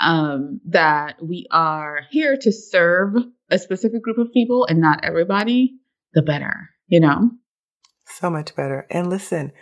um, 0.00 0.60
that 0.66 1.22
we 1.22 1.46
are 1.50 2.02
here 2.10 2.36
to 2.36 2.52
serve 2.52 3.14
a 3.50 3.58
specific 3.58 4.02
group 4.02 4.18
of 4.18 4.32
people 4.32 4.66
and 4.66 4.80
not 4.80 5.04
everybody, 5.04 5.78
the 6.14 6.22
better, 6.22 6.70
you 6.86 7.00
know? 7.00 7.30
So 8.06 8.30
much 8.30 8.54
better. 8.54 8.86
And 8.90 9.10
listen, 9.10 9.52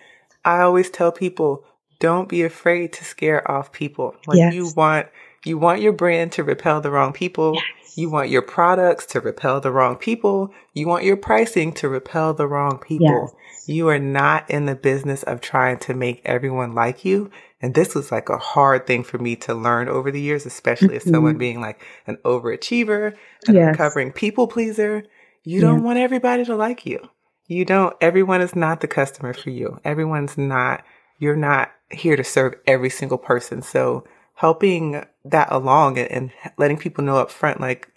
I 0.45 0.61
always 0.61 0.91
tell 0.91 1.13
people, 1.13 1.65
don't 1.99 2.29
be 2.29 2.43
afraid 2.43 2.93
to 2.95 3.05
scare 3.05 3.49
off 3.51 3.73
people. 3.73 4.15
Like 4.27 4.39
yes. 4.39 4.55
you 4.55 4.73
want 4.77 5.09
you 5.47 5.59
want 5.59 5.81
your 5.81 5.93
brand 5.93 6.33
to 6.33 6.45
repel 6.45 6.81
the 6.81 6.91
wrong 6.91 7.13
people. 7.13 7.55
Yes. 7.55 7.97
You 7.97 8.11
want 8.11 8.29
your 8.29 8.43
products 8.43 9.07
to 9.07 9.21
repel 9.21 9.61
the 9.61 9.71
wrong 9.71 9.97
people. 9.97 10.53
You 10.75 10.87
want 10.87 11.05
your 11.05 11.17
pricing 11.17 11.73
to 11.75 11.89
repel 11.89 12.35
the 12.35 12.47
wrong 12.47 12.79
people. 12.79 13.33
Yes. 13.33 13.69
You 13.69 13.89
are 13.89 13.99
not 13.99 14.51
in 14.51 14.67
the 14.67 14.75
business 14.75 15.23
of 15.23 15.41
trying 15.41 15.79
to 15.81 15.95
make 15.95 16.21
everyone 16.25 16.75
like 16.75 17.05
you. 17.05 17.31
And 17.63 17.75
this 17.75 17.95
was 17.95 18.13
like 18.13 18.29
a 18.29 18.39
hard 18.39 18.87
thing 18.87 19.03
for 19.03 19.19
me 19.19 19.35
to 19.37 19.55
learn 19.55 19.89
over 19.89 20.11
the 20.11 20.21
years, 20.21 20.45
especially 20.45 20.89
mm-hmm. 20.89 20.97
as 20.97 21.05
someone 21.05 21.33
mm-hmm. 21.33 21.39
being 21.39 21.61
like 21.61 21.83
an 22.07 22.19
overachiever, 22.25 23.15
an 23.49 23.55
yes. 23.55 23.71
recovering 23.71 24.13
people 24.13 24.47
pleaser. 24.47 25.05
You 25.43 25.61
don't 25.61 25.85
want 25.85 25.99
everybody 25.99 26.45
to 26.45 26.57
like 26.57 26.85
you. 26.85 27.09
You 27.47 27.65
don't, 27.65 27.97
everyone 28.01 28.41
is 28.41 28.57
not 28.57 28.81
the 28.81 28.89
customer 28.89 29.33
for 29.33 29.51
you. 29.51 29.81
Everyone's 29.85 30.37
not, 30.37 30.85
you're 31.19 31.37
not 31.37 31.71
here 31.91 32.17
to 32.17 32.25
serve 32.25 32.55
every 32.67 32.91
single 32.91 33.19
person. 33.19 33.63
So 33.63 34.05
helping 34.35 35.03
that 35.31 35.49
along 35.51 35.99
and, 35.99 36.11
and 36.11 36.31
letting 36.59 36.79
people 36.79 37.05
know 37.05 37.17
up 37.17 37.31
front, 37.31 37.61
like, 37.61 37.91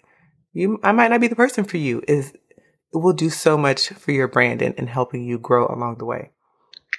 you, 0.52 0.78
I 0.82 0.92
might 0.92 1.08
not 1.08 1.20
be 1.20 1.28
the 1.28 1.36
person 1.36 1.64
for 1.64 1.76
you 1.76 2.02
is, 2.08 2.30
it 2.30 2.98
will 2.98 3.12
do 3.12 3.30
so 3.30 3.56
much 3.56 3.90
for 3.90 4.10
your 4.10 4.28
brand 4.28 4.62
and, 4.62 4.74
and 4.76 4.88
helping 4.88 5.24
you 5.24 5.38
grow 5.38 5.66
along 5.66 5.98
the 5.98 6.04
way. 6.04 6.30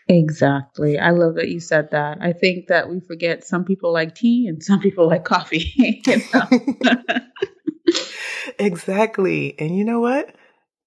Exactly. 0.07 0.99
I 0.99 1.11
love 1.11 1.35
that 1.35 1.49
you 1.49 1.59
said 1.59 1.91
that. 1.91 2.17
I 2.21 2.33
think 2.33 2.67
that 2.67 2.89
we 2.89 2.99
forget 2.99 3.45
some 3.45 3.63
people 3.63 3.93
like 3.93 4.15
tea 4.15 4.47
and 4.47 4.63
some 4.63 4.79
people 4.79 5.07
like 5.07 5.23
coffee. 5.23 6.01
exactly. 8.59 9.55
And 9.59 9.77
you 9.77 9.85
know 9.85 9.99
what? 9.99 10.35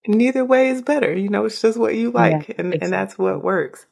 Neither 0.06 0.44
way 0.44 0.68
is 0.68 0.82
better. 0.82 1.16
You 1.16 1.30
know, 1.30 1.46
it's 1.46 1.62
just 1.62 1.78
what 1.78 1.94
you 1.94 2.10
like 2.10 2.48
yeah, 2.48 2.54
and, 2.58 2.74
exactly. 2.74 2.78
and 2.82 2.92
that's 2.92 3.18
what 3.18 3.42
works. 3.42 3.86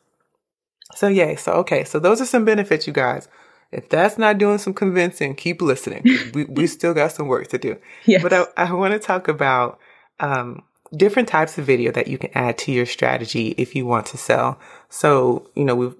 So 0.94 1.08
yay. 1.08 1.36
So 1.36 1.52
okay. 1.52 1.84
So 1.84 1.98
those 1.98 2.20
are 2.20 2.26
some 2.26 2.44
benefits, 2.44 2.86
you 2.86 2.92
guys. 2.92 3.28
If 3.72 3.88
that's 3.88 4.18
not 4.18 4.38
doing 4.38 4.58
some 4.58 4.74
convincing, 4.74 5.34
keep 5.34 5.62
listening. 5.62 6.04
we, 6.34 6.44
we 6.44 6.66
still 6.68 6.92
got 6.92 7.12
some 7.12 7.26
work 7.26 7.48
to 7.48 7.58
do. 7.58 7.78
Yes. 8.04 8.22
But 8.22 8.32
I, 8.32 8.46
I 8.56 8.72
want 8.74 8.92
to 8.92 8.98
talk 8.98 9.28
about 9.28 9.78
um, 10.20 10.62
different 10.94 11.28
types 11.28 11.56
of 11.56 11.64
video 11.64 11.90
that 11.92 12.06
you 12.06 12.18
can 12.18 12.30
add 12.34 12.58
to 12.58 12.72
your 12.72 12.86
strategy 12.86 13.54
if 13.56 13.74
you 13.74 13.86
want 13.86 14.06
to 14.06 14.18
sell. 14.18 14.60
So, 14.90 15.50
you 15.54 15.64
know, 15.64 15.74
we've, 15.74 15.94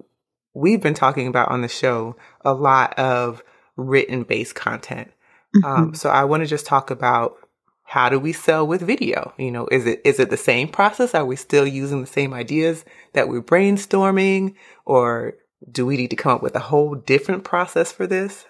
we've 0.52 0.82
been 0.82 0.94
talking 0.94 1.26
about 1.26 1.50
on 1.50 1.62
the 1.62 1.68
show 1.68 2.14
a 2.42 2.52
lot 2.52 2.98
of 2.98 3.42
written 3.76 4.24
based 4.24 4.54
content. 4.54 5.10
Mm-hmm. 5.56 5.64
Um, 5.64 5.94
so 5.94 6.10
I 6.10 6.24
want 6.24 6.42
to 6.42 6.46
just 6.46 6.66
talk 6.66 6.90
about 6.90 7.36
how 7.84 8.08
do 8.08 8.18
we 8.18 8.32
sell 8.32 8.66
with 8.66 8.82
video? 8.82 9.32
You 9.38 9.50
know, 9.50 9.66
is 9.70 9.86
it, 9.86 10.02
is 10.04 10.20
it 10.20 10.30
the 10.30 10.36
same 10.36 10.68
process? 10.68 11.14
Are 11.14 11.24
we 11.24 11.36
still 11.36 11.66
using 11.66 12.02
the 12.02 12.06
same 12.06 12.34
ideas 12.34 12.84
that 13.14 13.28
we're 13.28 13.42
brainstorming 13.42 14.54
or 14.84 15.34
do 15.71 15.87
we 15.87 15.97
need 15.97 16.11
to 16.11 16.16
come 16.16 16.33
up 16.33 16.42
with 16.42 16.57
a 16.57 16.61
whole 16.61 16.95
different 16.95 17.45
process 17.45 17.92
for 17.92 18.07
this? 18.07 18.47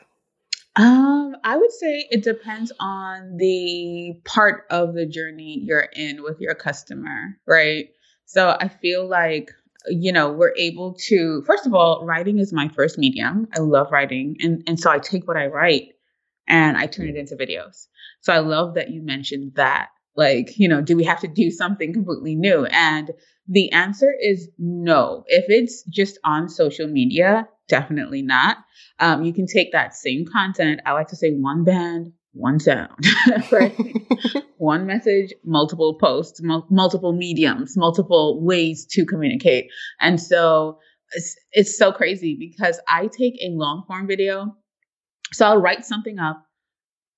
Um, 0.77 1.37
I 1.45 1.57
would 1.57 1.73
say 1.73 2.07
it 2.11 2.25
depends 2.25 2.73
on 2.81 3.37
the 3.37 4.15
part 4.25 4.65
of 4.71 4.95
the 4.95 5.07
journey 5.07 5.61
you're 5.63 5.89
in 5.93 6.23
with 6.23 6.41
your 6.41 6.55
customer, 6.55 7.39
right? 7.47 7.89
So 8.25 8.57
I 8.59 8.69
feel 8.69 9.07
like 9.07 9.51
you 9.89 10.13
know, 10.13 10.31
we're 10.31 10.55
able 10.57 10.95
to 11.09 11.43
first 11.47 11.67
of 11.67 11.75
all, 11.75 12.07
writing 12.07 12.39
is 12.39 12.53
my 12.53 12.69
first 12.69 12.99
medium. 12.99 13.49
I 13.55 13.61
love 13.61 13.91
writing 13.91 14.37
and 14.41 14.63
and 14.67 14.79
so 14.79 14.91
I 14.91 14.99
take 14.99 15.27
what 15.27 15.37
I 15.37 15.47
write 15.47 15.95
and 16.49 16.77
I 16.77 16.87
turn 16.87 17.09
it 17.09 17.17
into 17.17 17.37
videos. 17.37 17.87
So 18.21 18.33
I 18.33 18.39
love 18.39 18.75
that 18.75 18.91
you 18.91 19.03
mentioned 19.03 19.53
that. 19.57 19.89
Like, 20.15 20.59
you 20.59 20.69
know, 20.69 20.83
do 20.83 20.97
we 20.97 21.05
have 21.05 21.21
to 21.21 21.29
do 21.29 21.51
something 21.51 21.93
completely 21.93 22.35
new? 22.35 22.67
And 22.67 23.11
the 23.49 23.73
answer 23.73 24.13
is 24.21 24.49
no. 24.59 25.25
If 25.27 25.47
it's 25.49 25.83
just 25.85 26.19
on 26.25 26.49
social 26.49 26.87
media, 26.87 27.49
definitely 27.69 28.23
not. 28.23 28.59
Um, 28.99 29.25
you 29.25 29.33
can 29.33 29.47
take 29.47 29.73
that 29.73 29.95
same 29.95 30.25
content. 30.31 30.81
I 30.87 30.93
like 30.93 31.09
to 31.09 31.17
say 31.17 31.31
one 31.33 31.65
band, 31.65 32.13
one 32.33 32.61
sound, 32.61 33.05
right? 33.53 33.77
one 34.59 34.87
message, 34.87 35.33
multiple 35.45 35.99
posts, 35.99 36.41
mul- 36.43 36.67
multiple 36.71 37.13
mediums, 37.13 37.77
multiple 37.77 38.43
ways 38.45 38.87
to 38.93 39.05
communicate. 39.05 39.71
And 40.01 40.21
so 40.21 40.79
it's, 41.13 41.37
it's 41.53 41.77
so 41.77 41.93
crazy 41.93 42.37
because 42.39 42.81
I 42.89 43.09
take 43.09 43.35
a 43.43 43.51
long 43.51 43.85
form 43.87 44.07
video. 44.07 44.57
So 45.33 45.47
I'll 45.47 45.61
write 45.61 45.85
something 45.85 46.19
up. 46.19 46.45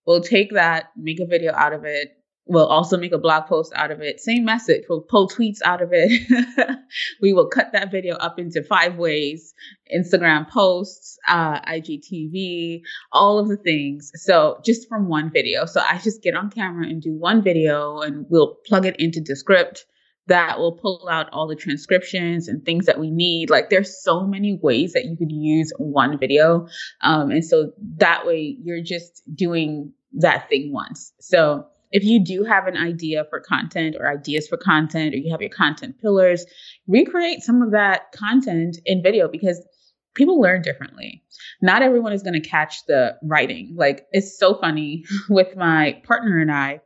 We'll 0.07 0.23
take 0.23 0.53
that, 0.55 0.87
make 0.97 1.21
a 1.21 1.27
video 1.27 1.53
out 1.55 1.73
of 1.73 1.85
it, 1.85 2.09
We'll 2.47 2.67
also 2.67 2.99
make 2.99 3.13
a 3.13 3.19
blog 3.19 3.47
post 3.47 3.73
out 3.75 3.91
of 3.91 4.03
it. 4.03 4.21
Same 4.21 4.45
message. 4.45 4.85
We'll 4.89 5.01
pull 5.01 5.29
tweets 5.29 5.59
out 5.65 5.81
of 5.81 5.91
it. 5.93 6.79
we 7.23 7.33
will 7.33 7.49
cut 7.49 7.73
that 7.73 7.91
video 7.91 8.17
up 8.17 8.39
into 8.39 8.63
five 8.63 8.97
ways 8.97 9.55
Instagram 9.95 10.49
posts, 10.51 11.19
uh, 11.27 11.61
IGTV, 11.61 12.83
all 13.13 13.39
of 13.39 13.49
the 13.49 13.57
things. 13.57 14.13
So 14.17 14.61
just 14.63 14.89
from 14.89 15.09
one 15.09 15.31
video. 15.33 15.65
So 15.65 15.81
I 15.81 15.99
just 15.99 16.23
get 16.23 16.35
on 16.35 16.51
camera 16.51 16.87
and 16.87 17.01
do 17.01 17.15
one 17.15 17.43
video 17.43 18.01
and 18.01 18.27
we'll 18.29 18.57
plug 18.67 18.85
it 18.85 18.97
into 18.99 19.21
Descript 19.21 19.87
that 20.27 20.59
will 20.59 20.73
pull 20.73 21.09
out 21.11 21.29
all 21.33 21.47
the 21.47 21.57
transcriptions 21.57 22.49
and 22.49 22.65
things 22.65 22.87
that 22.87 22.99
we 22.99 23.11
need. 23.11 23.51
Like 23.51 23.71
there's 23.71 24.03
so 24.03 24.27
many 24.27 24.59
ways 24.63 24.93
that 24.93 25.05
you 25.05 25.17
could 25.17 25.33
use 25.33 25.73
one 25.79 26.19
video. 26.19 26.67
Um, 27.01 27.31
and 27.31 27.45
so 27.45 27.73
that 27.97 28.27
way 28.27 28.57
you're 28.63 28.83
just 28.83 29.23
doing 29.35 29.93
that 30.15 30.49
thing 30.49 30.73
once. 30.73 31.13
So 31.21 31.67
if 31.95 32.03
you 32.03 32.19
do 32.19 32.43
have 32.43 32.67
an 32.67 32.77
idea 32.77 33.25
for 33.31 33.39
content 33.39 33.95
or 33.97 34.11
ideas 34.11 34.49
for 34.49 34.57
content, 34.57 35.15
or 35.15 35.19
you 35.19 35.31
have 35.31 35.41
your 35.41 35.49
content 35.49 36.01
pillars, 36.01 36.45
recreate 36.89 37.43
some 37.43 37.63
of 37.63 37.71
that 37.71 38.11
content 38.11 38.79
in 38.85 39.01
video 39.01 39.29
because 39.29 39.65
people 40.13 40.41
learn 40.41 40.61
differently. 40.61 41.23
Not 41.63 41.83
everyone 41.83 42.13
is 42.13 42.25
going 42.25 42.35
to 42.35 42.47
catch 42.47 42.85
the 42.87 43.17
writing. 43.23 43.77
Like, 43.77 44.09
it's 44.11 44.37
so 44.37 44.57
funny 44.57 45.05
with 45.29 45.57
my 45.57 46.03
partner 46.05 46.41
and 46.41 46.51
I. 46.51 46.81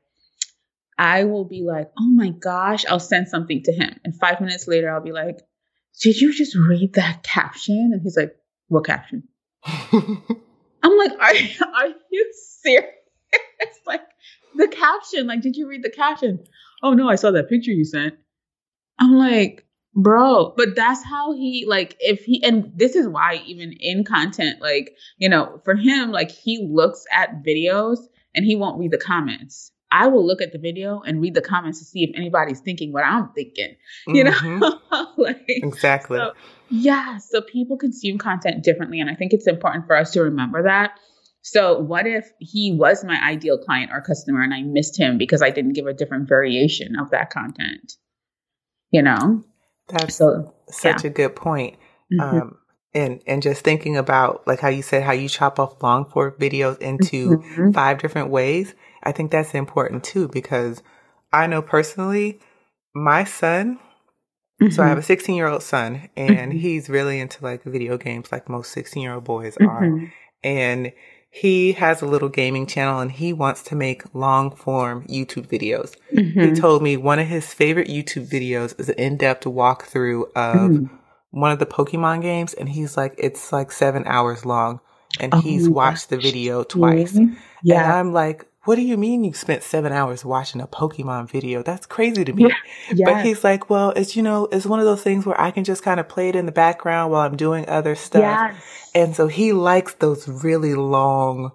I 0.98 1.24
will 1.24 1.46
be 1.46 1.62
like, 1.62 1.90
oh 1.98 2.10
my 2.10 2.28
gosh, 2.28 2.84
I'll 2.84 3.00
send 3.00 3.28
something 3.28 3.62
to 3.62 3.72
him. 3.72 3.98
And 4.04 4.14
five 4.14 4.42
minutes 4.42 4.68
later, 4.68 4.90
I'll 4.90 5.00
be 5.00 5.12
like, 5.12 5.38
did 6.02 6.20
you 6.20 6.34
just 6.34 6.54
read 6.54 6.94
that 6.94 7.22
caption? 7.22 7.92
And 7.94 8.02
he's 8.02 8.16
like, 8.16 8.36
what 8.66 8.84
caption? 8.84 9.22
I'm 9.64 10.98
like, 10.98 11.12
are, 11.12 11.66
are 11.74 11.94
you 12.10 12.32
serious? 12.60 12.92
it's 13.60 13.78
like, 13.86 14.02
the 14.56 14.68
caption. 14.68 15.26
Like, 15.26 15.42
did 15.42 15.56
you 15.56 15.68
read 15.68 15.82
the 15.82 15.90
caption? 15.90 16.44
Oh 16.82 16.94
no, 16.94 17.08
I 17.08 17.16
saw 17.16 17.30
that 17.30 17.48
picture 17.48 17.70
you 17.70 17.84
sent. 17.84 18.14
I'm 18.98 19.14
like, 19.14 19.66
bro, 19.94 20.54
but 20.56 20.76
that's 20.76 21.04
how 21.04 21.32
he 21.32 21.64
like 21.66 21.96
if 22.00 22.24
he 22.24 22.42
and 22.42 22.72
this 22.74 22.96
is 22.96 23.06
why 23.06 23.42
even 23.46 23.72
in 23.78 24.04
content, 24.04 24.60
like, 24.60 24.96
you 25.18 25.28
know, 25.28 25.60
for 25.64 25.74
him, 25.74 26.10
like 26.12 26.30
he 26.30 26.66
looks 26.70 27.04
at 27.12 27.42
videos 27.44 27.98
and 28.34 28.44
he 28.44 28.56
won't 28.56 28.78
read 28.78 28.90
the 28.90 28.98
comments. 28.98 29.72
I 29.90 30.08
will 30.08 30.26
look 30.26 30.42
at 30.42 30.52
the 30.52 30.58
video 30.58 31.00
and 31.00 31.20
read 31.20 31.34
the 31.34 31.40
comments 31.40 31.78
to 31.78 31.84
see 31.84 32.04
if 32.04 32.10
anybody's 32.14 32.60
thinking 32.60 32.92
what 32.92 33.04
I'm 33.04 33.30
thinking. 33.32 33.74
You 34.06 34.24
mm-hmm. 34.24 34.58
know? 34.58 35.06
like, 35.16 35.44
exactly. 35.46 36.18
So, 36.18 36.32
yeah. 36.68 37.16
So 37.18 37.40
people 37.40 37.78
consume 37.78 38.18
content 38.18 38.62
differently. 38.62 39.00
And 39.00 39.08
I 39.08 39.14
think 39.14 39.32
it's 39.32 39.46
important 39.46 39.86
for 39.86 39.96
us 39.96 40.12
to 40.12 40.22
remember 40.22 40.64
that 40.64 40.98
so, 41.42 41.78
what 41.78 42.06
if 42.06 42.30
he 42.38 42.74
was 42.76 43.04
my 43.04 43.18
ideal 43.22 43.58
client 43.58 43.90
or 43.92 44.00
customer 44.00 44.42
and 44.42 44.52
I 44.52 44.62
missed 44.62 44.98
him 44.98 45.18
because 45.18 45.42
I 45.42 45.50
didn't 45.50 45.72
give 45.74 45.86
a 45.86 45.94
different 45.94 46.28
variation 46.28 46.96
of 46.96 47.10
that 47.10 47.30
content? 47.30 47.94
You 48.90 49.02
know? 49.02 49.44
That's 49.88 50.16
so, 50.16 50.54
such 50.68 51.04
yeah. 51.04 51.10
a 51.10 51.12
good 51.12 51.36
point. 51.36 51.76
Mm-hmm. 52.12 52.20
Um, 52.20 52.58
and 52.94 53.22
and 53.26 53.42
just 53.42 53.62
thinking 53.62 53.96
about 53.96 54.46
like 54.46 54.60
how 54.60 54.68
you 54.68 54.82
said 54.82 55.02
how 55.02 55.12
you 55.12 55.28
chop 55.28 55.58
off 55.58 55.82
long 55.82 56.04
form 56.06 56.32
videos 56.38 56.78
into 56.78 57.38
mm-hmm. 57.38 57.70
five 57.72 57.98
different 57.98 58.30
ways 58.30 58.74
i 59.02 59.12
think 59.12 59.30
that's 59.30 59.54
important 59.54 60.02
too 60.02 60.26
because 60.28 60.82
i 61.32 61.46
know 61.46 61.60
personally 61.60 62.40
my 62.94 63.24
son 63.24 63.78
mm-hmm. 64.60 64.70
so 64.70 64.82
i 64.82 64.86
have 64.86 64.94
mm-hmm. 64.94 65.00
a 65.00 65.02
16 65.02 65.36
year 65.36 65.48
old 65.48 65.62
son 65.62 66.08
and 66.16 66.52
mm-hmm. 66.52 66.58
he's 66.58 66.88
really 66.88 67.20
into 67.20 67.44
like 67.44 67.62
video 67.62 67.98
games 67.98 68.32
like 68.32 68.48
most 68.48 68.72
16 68.72 69.02
year 69.02 69.12
old 69.12 69.24
boys 69.24 69.56
are 69.60 69.82
mm-hmm. 69.82 70.06
and 70.42 70.92
he 71.30 71.72
has 71.72 72.00
a 72.00 72.06
little 72.06 72.28
gaming 72.28 72.66
channel 72.66 73.00
and 73.00 73.12
he 73.12 73.32
wants 73.32 73.62
to 73.62 73.74
make 73.74 74.14
long 74.14 74.50
form 74.50 75.06
YouTube 75.08 75.46
videos. 75.46 75.94
Mm-hmm. 76.12 76.40
He 76.40 76.52
told 76.52 76.82
me 76.82 76.96
one 76.96 77.18
of 77.18 77.26
his 77.26 77.52
favorite 77.52 77.88
YouTube 77.88 78.28
videos 78.28 78.78
is 78.80 78.88
an 78.88 78.94
in 78.96 79.16
depth 79.18 79.44
walkthrough 79.44 80.24
of 80.34 80.70
mm. 80.70 80.90
one 81.30 81.52
of 81.52 81.58
the 81.58 81.66
Pokemon 81.66 82.22
games. 82.22 82.54
And 82.54 82.68
he's 82.68 82.96
like, 82.96 83.14
it's 83.18 83.52
like 83.52 83.70
seven 83.72 84.04
hours 84.06 84.46
long. 84.46 84.80
And 85.20 85.34
oh, 85.34 85.40
he's 85.40 85.68
watched 85.68 86.10
the 86.10 86.18
video 86.18 86.64
twice. 86.64 87.18
Yeah. 87.62 87.84
And 87.84 87.92
I'm 87.92 88.12
like, 88.12 88.46
what 88.64 88.76
do 88.76 88.82
you 88.82 88.96
mean 88.96 89.24
you 89.24 89.32
spent 89.32 89.62
seven 89.62 89.92
hours 89.92 90.24
watching 90.24 90.60
a 90.60 90.66
Pokemon 90.66 91.30
video? 91.30 91.62
That's 91.62 91.86
crazy 91.86 92.24
to 92.24 92.32
me. 92.32 92.52
Yeah. 92.92 93.04
But 93.06 93.24
he's 93.24 93.44
like, 93.44 93.70
well, 93.70 93.90
it's, 93.90 94.16
you 94.16 94.22
know, 94.22 94.46
it's 94.52 94.66
one 94.66 94.78
of 94.80 94.84
those 94.84 95.02
things 95.02 95.24
where 95.24 95.40
I 95.40 95.50
can 95.50 95.64
just 95.64 95.82
kind 95.82 95.98
of 96.00 96.08
play 96.08 96.28
it 96.28 96.36
in 96.36 96.46
the 96.46 96.52
background 96.52 97.12
while 97.12 97.22
I'm 97.22 97.36
doing 97.36 97.68
other 97.68 97.94
stuff. 97.94 98.22
Yes. 98.22 98.62
And 98.94 99.16
so 99.16 99.28
he 99.28 99.52
likes 99.52 99.94
those 99.94 100.28
really 100.28 100.74
long, 100.74 101.52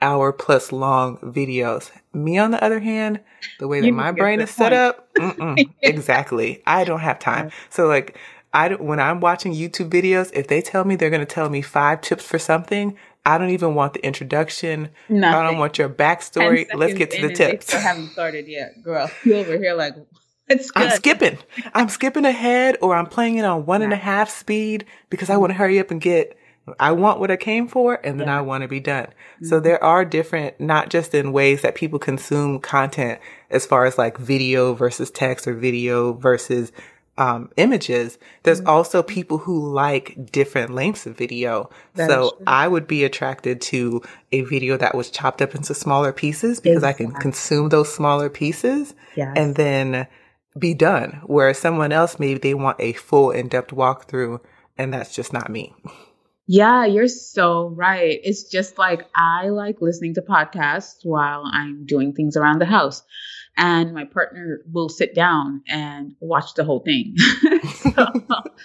hour 0.00 0.32
plus 0.32 0.72
long 0.72 1.18
videos. 1.18 1.90
Me, 2.12 2.38
on 2.38 2.50
the 2.50 2.62
other 2.62 2.80
hand, 2.80 3.20
the 3.58 3.68
way 3.68 3.80
that 3.80 3.86
You 3.86 3.92
my 3.92 4.12
brain 4.12 4.40
is 4.40 4.50
set 4.50 4.72
point. 5.16 5.34
up, 5.40 5.58
exactly. 5.82 6.62
I 6.66 6.84
don't 6.84 7.00
have 7.00 7.18
time. 7.18 7.50
So 7.70 7.86
like, 7.86 8.18
I 8.52 8.74
when 8.74 9.00
I'm 9.00 9.20
watching 9.20 9.52
YouTube 9.52 9.90
videos, 9.90 10.30
if 10.32 10.48
they 10.48 10.62
tell 10.62 10.84
me 10.84 10.96
they're 10.96 11.10
going 11.10 11.20
to 11.20 11.26
tell 11.26 11.50
me 11.50 11.62
five 11.62 12.00
tips 12.00 12.24
for 12.24 12.38
something, 12.38 12.96
I 13.26 13.38
don't 13.38 13.50
even 13.50 13.74
want 13.74 13.94
the 13.94 14.06
introduction. 14.06 14.90
I 15.10 15.42
don't 15.42 15.58
want 15.58 15.78
your 15.78 15.88
backstory. 15.88 16.68
Let's 16.72 16.94
get 16.94 17.10
to 17.10 17.26
the 17.26 17.34
tips. 17.34 17.74
I 17.74 17.78
haven't 17.78 18.10
started 18.10 18.46
yet, 18.46 18.80
girl. 18.82 19.10
You 19.24 19.34
over 19.34 19.58
here 19.58 19.74
like. 19.74 19.94
I'm 20.76 20.90
skipping. 20.90 21.38
I'm 21.74 21.88
skipping 21.88 22.24
ahead 22.24 22.76
or 22.80 22.94
I'm 22.94 23.06
playing 23.06 23.38
it 23.38 23.44
on 23.44 23.66
one 23.66 23.82
and 23.82 23.92
a 23.92 23.96
half 23.96 24.30
speed 24.30 24.84
because 25.10 25.28
I 25.28 25.36
want 25.38 25.50
to 25.50 25.54
hurry 25.54 25.80
up 25.80 25.90
and 25.90 26.00
get, 26.00 26.38
I 26.78 26.92
want 26.92 27.18
what 27.18 27.32
I 27.32 27.36
came 27.36 27.66
for 27.66 27.98
and 28.04 28.20
then 28.20 28.28
Yeah. 28.28 28.38
I 28.38 28.42
want 28.42 28.62
to 28.62 28.68
be 28.68 28.78
done. 28.78 29.08
So 29.42 29.56
mm-hmm. 29.56 29.64
there 29.64 29.82
are 29.82 30.04
different, 30.04 30.60
not 30.60 30.88
just 30.88 31.12
in 31.12 31.32
ways 31.32 31.62
that 31.62 31.74
people 31.74 31.98
consume 31.98 32.60
content 32.60 33.18
as 33.50 33.66
far 33.66 33.86
as 33.86 33.98
like 33.98 34.18
video 34.18 34.72
versus 34.74 35.10
text 35.10 35.48
or 35.48 35.54
video 35.54 36.12
versus 36.12 36.70
um, 37.18 37.50
images. 37.56 38.18
There's 38.42 38.60
also 38.62 39.02
people 39.02 39.38
who 39.38 39.72
like 39.72 40.30
different 40.32 40.70
lengths 40.74 41.06
of 41.06 41.16
video. 41.16 41.70
That 41.94 42.10
so. 42.10 42.36
I 42.46 42.68
would 42.68 42.86
be 42.86 43.04
attracted 43.04 43.60
to 43.62 44.02
a 44.32 44.42
video 44.42 44.76
that 44.76 44.94
was 44.94 45.10
chopped 45.10 45.40
up 45.40 45.54
into 45.54 45.74
smaller 45.74 46.12
pieces 46.12 46.60
because 46.60 46.84
I 46.84 46.92
can 46.92 47.12
consume 47.12 47.70
those 47.70 47.92
smaller 47.92 48.28
pieces 48.28 48.94
Yes. 49.16 49.32
and 49.36 49.54
then 49.54 50.06
be 50.58 50.74
done. 50.74 51.20
Whereas 51.24 51.58
someone 51.58 51.92
else, 51.92 52.18
maybe 52.18 52.38
they 52.38 52.54
want 52.54 52.80
a 52.80 52.92
full 52.94 53.30
in 53.30 53.48
depth 53.48 53.70
walkthrough, 53.70 54.40
and 54.78 54.92
that's 54.92 55.14
just 55.14 55.32
not 55.32 55.50
me. 55.50 55.74
Yeah, 56.46 56.84
you're 56.86 57.08
so 57.08 57.68
right. 57.70 58.20
It's 58.22 58.44
just 58.44 58.78
like 58.78 59.08
I 59.14 59.48
like 59.48 59.80
listening 59.80 60.14
to 60.14 60.22
podcasts 60.22 60.98
while 61.02 61.42
I'm 61.52 61.86
doing 61.86 62.12
things 62.12 62.36
around 62.36 62.60
the 62.60 62.66
house. 62.66 63.02
And 63.56 63.94
my 63.94 64.04
partner 64.04 64.60
will 64.70 64.88
sit 64.88 65.14
down 65.14 65.62
and 65.66 66.14
watch 66.20 66.54
the 66.54 66.64
whole 66.64 66.80
thing 66.80 67.14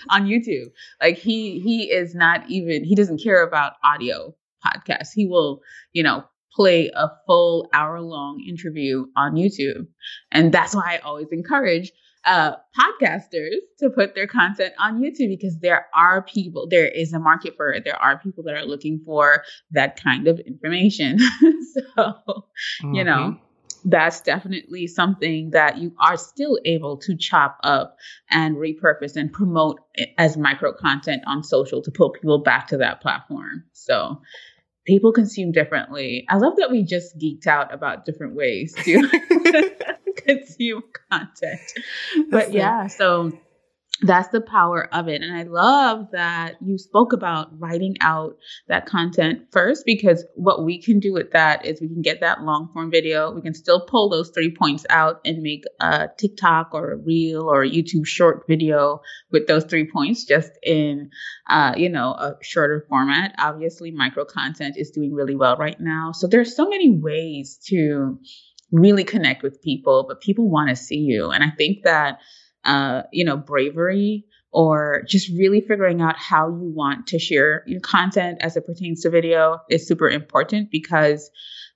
on 0.10 0.26
YouTube. 0.26 0.72
Like 1.02 1.18
he 1.18 1.60
he 1.60 1.92
is 1.92 2.14
not 2.14 2.50
even 2.50 2.84
he 2.84 2.96
doesn't 2.96 3.24
care 3.24 3.42
about 3.42 3.74
audio 3.84 4.36
podcasts. 4.66 5.10
He 5.14 5.28
will, 5.28 5.62
you 5.94 6.04
know, 6.04 6.26
play 6.54 6.92
a 6.94 7.10
full 7.26 7.70
hour 7.74 8.02
long 8.02 8.44
interview 8.48 9.06
on 9.16 9.36
YouTube. 9.36 9.88
And 10.32 10.52
that's 10.52 10.76
why 10.76 10.96
I 10.96 10.98
always 11.00 11.32
encourage 11.32 11.92
uh, 12.26 12.56
podcasters 12.78 13.58
to 13.80 13.90
put 13.90 14.14
their 14.14 14.28
content 14.28 14.74
on 14.78 15.02
YouTube 15.02 15.30
because 15.30 15.58
there 15.60 15.88
are 15.96 16.22
people, 16.22 16.68
there 16.70 16.88
is 16.88 17.14
a 17.14 17.20
market 17.20 17.56
for 17.56 17.72
it. 17.72 17.84
There 17.84 17.96
are 17.96 18.20
people 18.20 18.44
that 18.44 18.56
are 18.56 18.66
looking 18.66 19.02
for 19.06 19.44
that 19.72 20.02
kind 20.02 20.28
of 20.28 20.40
information. 20.40 21.18
so, 21.96 22.46
you 22.94 23.04
know, 23.04 23.38
that's 23.84 24.22
definitely 24.22 24.88
something 24.88 25.52
that 25.52 25.78
you 25.78 25.94
are 26.00 26.18
still 26.18 26.60
able 26.66 26.98
to 26.98 27.16
chop 27.16 27.58
up 27.64 27.98
and 28.30 28.56
repurpose 28.56 29.16
and 29.16 29.32
promote 29.32 29.80
as 30.18 30.38
micro 30.38 30.74
content 30.74 31.24
on 31.28 31.44
social 31.44 31.82
to 31.82 31.92
pull 31.92 32.12
people 32.12 32.40
back 32.40 32.68
to 32.68 32.78
that 32.78 33.02
platform. 33.02 33.64
So, 33.74 34.22
people 34.86 35.12
consume 35.14 35.52
differently. 35.52 36.26
I 36.30 36.38
love 36.38 36.54
that 36.58 36.72
we 36.72 36.84
just 36.84 37.18
geeked 37.18 37.48
out 37.48 37.74
about 37.74 38.06
different 38.06 38.36
ways 38.36 38.74
to 38.84 39.10
consume 40.18 40.84
content. 41.10 41.62
But 42.29 42.51
yeah, 42.51 42.88
so 42.88 43.32
that's 44.01 44.29
the 44.29 44.42
power 44.42 44.87
of 44.94 45.07
it. 45.07 45.22
And 45.22 45.35
I 45.35 45.44
love 45.44 46.07
that 46.11 46.55
you 46.59 46.77
spoke 46.79 47.14
about 47.14 47.59
writing 47.59 47.98
out 48.01 48.37
that 48.68 48.87
content 48.87 49.44
first 49.51 49.85
because 49.85 50.25
what 50.33 50.66
we 50.66 50.81
can 50.81 51.00
do 51.00 51.14
with 51.14 51.31
that 51.31 51.66
is 51.66 51.79
we 51.79 51.87
can 51.87 52.01
get 52.01 52.22
that 52.22 52.42
long 52.42 52.70
form 52.74 52.90
video. 52.90 53.31
We 53.31 53.42
can 53.42 53.53
still 53.53 53.85
pull 53.85 54.09
those 54.09 54.31
three 54.31 54.55
points 54.55 54.85
out 54.90 55.22
and 55.24 55.44
make 55.44 55.66
a 55.79 56.09
TikTok 56.18 56.70
or 56.74 56.94
a 56.94 56.98
reel 56.98 57.44
or 57.44 57.61
a 57.64 57.70
YouTube 57.70 58.07
short 58.07 58.46
video 58.48 59.01
with 59.31 59.46
those 59.46 59.66
three 59.66 59.87
points 59.87 60.25
just 60.25 60.51
in, 60.64 61.11
uh, 61.48 61.74
you 61.77 61.90
know, 61.90 62.11
a 62.11 62.37
shorter 62.42 62.85
format. 62.90 63.35
Obviously, 63.37 63.92
micro 63.92 64.25
content 64.25 64.77
is 64.77 64.90
doing 64.90 65.14
really 65.14 65.35
well 65.35 65.57
right 65.57 65.79
now. 65.79 66.11
So 66.11 66.25
there's 66.27 66.55
so 66.55 66.68
many 66.68 66.90
ways 66.90 67.59
to 67.68 68.18
really 68.72 69.03
connect 69.03 69.44
with 69.44 69.61
people, 69.61 70.05
but 70.07 70.22
people 70.22 70.50
want 70.50 70.70
to 70.70 70.75
see 70.75 71.00
you. 71.00 71.29
And 71.29 71.44
I 71.44 71.51
think 71.51 71.83
that 71.83 72.20
uh, 72.66 73.04
you 73.12 73.26
know, 73.26 73.38
bravery 73.38 74.26
or 74.52 75.04
just 75.08 75.30
really 75.30 75.62
figuring 75.62 76.02
out 76.02 76.18
how 76.18 76.50
you 76.50 76.72
want 76.76 77.08
to 77.08 77.20
share 77.20 77.64
your 77.68 77.80
content 77.80 78.38
as 78.42 78.58
it 78.58 78.66
pertains 78.66 79.02
to 79.02 79.10
video 79.10 79.60
is 79.70 79.88
super 79.88 80.10
important 80.10 80.70
because 80.72 81.32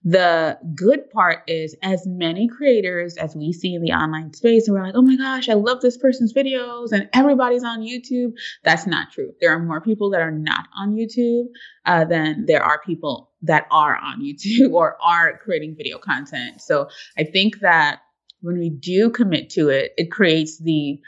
the 0.08 0.58
good 0.76 1.10
part 1.10 1.40
is 1.48 1.76
as 1.82 2.06
many 2.06 2.48
creators 2.48 3.18
as 3.18 3.36
we 3.36 3.52
see 3.52 3.74
in 3.74 3.82
the 3.82 3.92
online 3.92 4.32
space 4.34 4.68
and 4.68 4.78
we're 4.78 4.84
like 4.84 4.94
oh 4.94 5.02
my 5.02 5.16
gosh 5.16 5.50
i 5.50 5.54
love 5.54 5.82
this 5.82 5.98
person's 5.98 6.32
videos 6.32 6.92
and 6.92 7.10
everybody's 7.14 7.64
on 7.64 7.82
youtube. 7.82 8.34
That's 8.64 8.86
not 8.86 9.12
true. 9.12 9.34
There 9.42 9.52
are 9.52 9.60
more 9.60 9.82
people 9.82 10.12
that 10.12 10.22
are 10.22 10.32
not 10.32 10.68
on 10.78 10.94
youtube 10.94 11.46
uh, 11.86 12.06
than 12.06 12.46
there 12.46 12.62
are 12.64 12.80
people 12.86 13.32
that 13.42 13.66
are 13.72 13.96
on 13.96 14.22
youtube 14.22 14.74
or 14.74 14.98
are 15.02 15.38
creating 15.40 15.76
video 15.76 15.98
content. 15.98 16.62
So 16.62 16.90
i 17.18 17.24
think 17.24 17.62
that 17.62 18.02
when 18.46 18.60
we 18.60 18.70
do 18.70 19.10
commit 19.10 19.50
to 19.50 19.70
it, 19.70 19.94
it 19.98 20.12
creates 20.12 20.60
the 20.60 21.00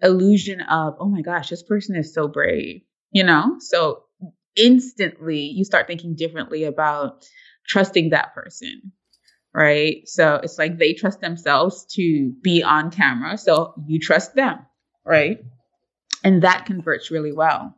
illusion 0.00 0.60
of, 0.60 0.94
oh 1.00 1.08
my 1.08 1.22
gosh, 1.22 1.48
this 1.50 1.64
person 1.64 1.96
is 1.96 2.14
so 2.14 2.28
brave, 2.28 2.82
you 3.10 3.24
know? 3.24 3.56
So 3.58 4.04
instantly 4.56 5.40
you 5.40 5.64
start 5.64 5.88
thinking 5.88 6.14
differently 6.14 6.62
about 6.62 7.26
trusting 7.66 8.10
that 8.10 8.32
person, 8.32 8.92
right? 9.52 10.06
So 10.06 10.36
it's 10.36 10.56
like 10.56 10.78
they 10.78 10.92
trust 10.92 11.20
themselves 11.20 11.84
to 11.96 12.32
be 12.40 12.62
on 12.62 12.92
camera. 12.92 13.38
So 13.38 13.74
you 13.88 13.98
trust 13.98 14.36
them, 14.36 14.64
right? 15.04 15.38
And 16.22 16.42
that 16.42 16.64
converts 16.64 17.10
really 17.10 17.32
well. 17.32 17.76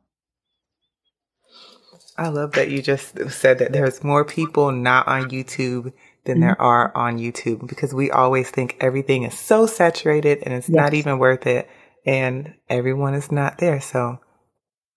I 2.18 2.29
love 2.29 2.52
that 2.52 2.70
you 2.70 2.83
just 2.83 3.31
said 3.31 3.59
that 3.61 3.72
there's 3.72 4.05
more 4.05 4.24
people 4.24 4.72
not 4.72 5.09
on 5.09 5.31
YouTube 5.31 5.92
than 6.26 6.40
there 6.40 6.60
are 6.60 6.94
on 6.96 7.18
YouTube 7.18 7.66
because 7.66 7.94
we 7.94 8.10
always 8.10 8.50
think 8.50 8.76
everything 8.80 9.22
is 9.22 9.34
so 9.38 9.66
saturated 9.66 10.42
and 10.42 10.52
it's 10.52 10.68
not 10.68 10.92
even 10.94 11.18
worth 11.18 11.46
it 11.46 11.68
and 12.04 12.54
everyone 12.68 13.14
is 13.14 13.32
not 13.32 13.58
there. 13.58 13.80
So 13.80 14.18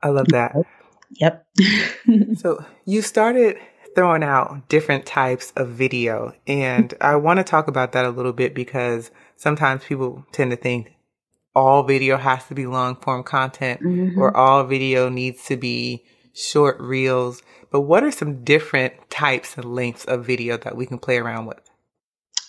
I 0.02 0.10
love 0.10 0.28
that. 0.30 0.56
Yep. 1.20 1.46
So 2.38 2.64
you 2.86 3.02
started 3.02 3.58
throwing 3.96 4.24
out 4.24 4.68
different 4.70 5.06
types 5.06 5.52
of 5.56 5.70
video 5.70 6.34
and 6.48 6.94
I 7.02 7.16
want 7.16 7.38
to 7.38 7.44
talk 7.44 7.68
about 7.68 7.92
that 7.94 8.06
a 8.06 8.10
little 8.10 8.34
bit 8.34 8.54
because 8.54 9.12
sometimes 9.36 9.84
people 9.84 10.26
tend 10.32 10.52
to 10.52 10.58
think 10.58 10.92
all 11.56 11.84
video 11.84 12.18
has 12.18 12.46
to 12.48 12.54
be 12.56 12.68
long 12.68 12.96
form 12.98 13.24
content 13.24 13.82
Mhm. 13.82 14.18
or 14.18 14.36
all 14.38 14.64
video 14.64 15.10
needs 15.10 15.44
to 15.46 15.58
be 15.58 16.04
short 16.40 16.80
reels. 16.80 17.42
But 17.72 17.82
what 17.82 18.04
are 18.04 18.12
some 18.12 18.44
different 18.44 19.10
types 19.10 19.56
and 19.58 19.66
lengths 19.76 20.06
of 20.06 20.26
video 20.26 20.58
that 20.58 20.76
we 20.76 20.86
can 20.86 20.98
play 20.98 21.18
around 21.18 21.46
with? 21.46 21.70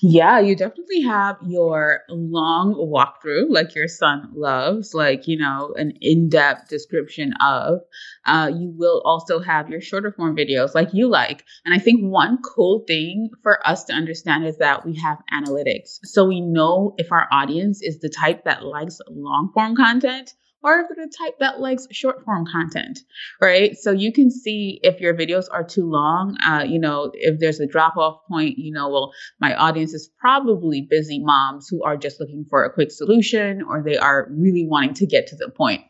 Yeah, 0.02 0.40
you 0.40 0.56
definitely 0.56 1.02
have 1.02 1.36
your 1.46 2.00
long 2.08 2.74
walkthrough, 2.74 3.50
like 3.50 3.74
your 3.74 3.86
son 3.86 4.30
loves, 4.34 4.94
like, 4.94 5.28
you 5.28 5.36
know, 5.36 5.74
an 5.76 5.92
in 6.00 6.30
depth 6.30 6.70
description 6.70 7.34
of. 7.38 7.80
Uh, 8.24 8.50
you 8.50 8.72
will 8.74 9.02
also 9.04 9.40
have 9.40 9.68
your 9.68 9.82
shorter 9.82 10.10
form 10.10 10.34
videos, 10.34 10.74
like 10.74 10.94
you 10.94 11.08
like. 11.08 11.44
And 11.66 11.74
I 11.74 11.78
think 11.78 12.00
one 12.00 12.38
cool 12.40 12.84
thing 12.86 13.28
for 13.42 13.66
us 13.66 13.84
to 13.84 13.92
understand 13.92 14.46
is 14.46 14.56
that 14.56 14.86
we 14.86 14.96
have 15.00 15.18
analytics. 15.30 15.98
So 16.04 16.24
we 16.24 16.40
know 16.40 16.94
if 16.96 17.12
our 17.12 17.28
audience 17.30 17.82
is 17.82 17.98
the 17.98 18.08
type 18.08 18.44
that 18.44 18.64
likes 18.64 19.00
long 19.10 19.50
form 19.52 19.76
content 19.76 20.32
or 20.62 20.86
the 20.88 21.10
type 21.18 21.34
that 21.40 21.60
likes 21.60 21.86
short 21.90 22.24
form 22.24 22.46
content 22.46 23.00
right? 23.40 23.76
So 23.76 23.90
you 23.90 24.12
can 24.12 24.30
see 24.30 24.80
if 24.82 25.00
your 25.00 25.14
videos 25.14 25.44
are 25.50 25.64
too 25.64 25.88
long. 25.88 26.36
Uh, 26.46 26.64
you 26.66 26.78
know, 26.78 27.10
if 27.14 27.40
there's 27.40 27.60
a 27.60 27.66
drop 27.66 27.96
off 27.96 28.20
point, 28.28 28.58
you 28.58 28.72
know, 28.72 28.88
well, 28.88 29.12
my 29.40 29.54
audience 29.54 29.94
is 29.94 30.10
probably 30.20 30.86
busy 30.88 31.18
moms 31.20 31.68
who 31.68 31.82
are 31.82 31.96
just 31.96 32.20
looking 32.20 32.44
for 32.48 32.64
a 32.64 32.72
quick 32.72 32.90
solution 32.90 33.62
or 33.62 33.82
they 33.82 33.96
are 33.96 34.28
really 34.30 34.66
wanting 34.66 34.94
to 34.94 35.06
get 35.06 35.26
to 35.28 35.36
the 35.36 35.50
point. 35.50 35.82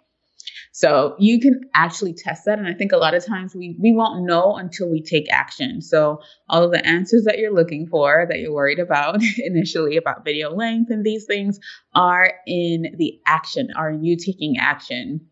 So 0.73 1.17
you 1.19 1.41
can 1.41 1.63
actually 1.75 2.15
test 2.15 2.45
that. 2.45 2.59
And 2.59 2.69
I 2.69 2.75
think 2.75 2.93
a 2.93 2.97
lot 2.97 3.15
of 3.15 3.27
times 3.27 3.55
we, 3.55 3.77
we 3.81 3.93
won't 3.93 4.25
know 4.25 4.57
until 4.57 4.89
we 4.89 5.03
take 5.03 5.27
action. 5.33 5.83
So 5.83 6.21
all 6.49 6.63
of 6.63 6.71
the 6.71 6.85
answers 6.87 7.25
that 7.25 7.39
you're 7.39 7.55
looking 7.55 7.89
for, 7.89 8.27
that 8.29 8.39
you're 8.39 8.53
worried 8.53 8.79
about 8.79 9.21
initially 9.39 9.97
about 9.97 10.25
video 10.25 10.55
length 10.55 10.91
and 10.91 11.05
these 11.05 11.27
things 11.27 11.59
are 11.95 12.33
in 12.47 12.95
the 12.97 13.21
action, 13.27 13.71
are 13.77 13.93
you 13.93 14.17
taking 14.17 14.57
action. 14.59 15.27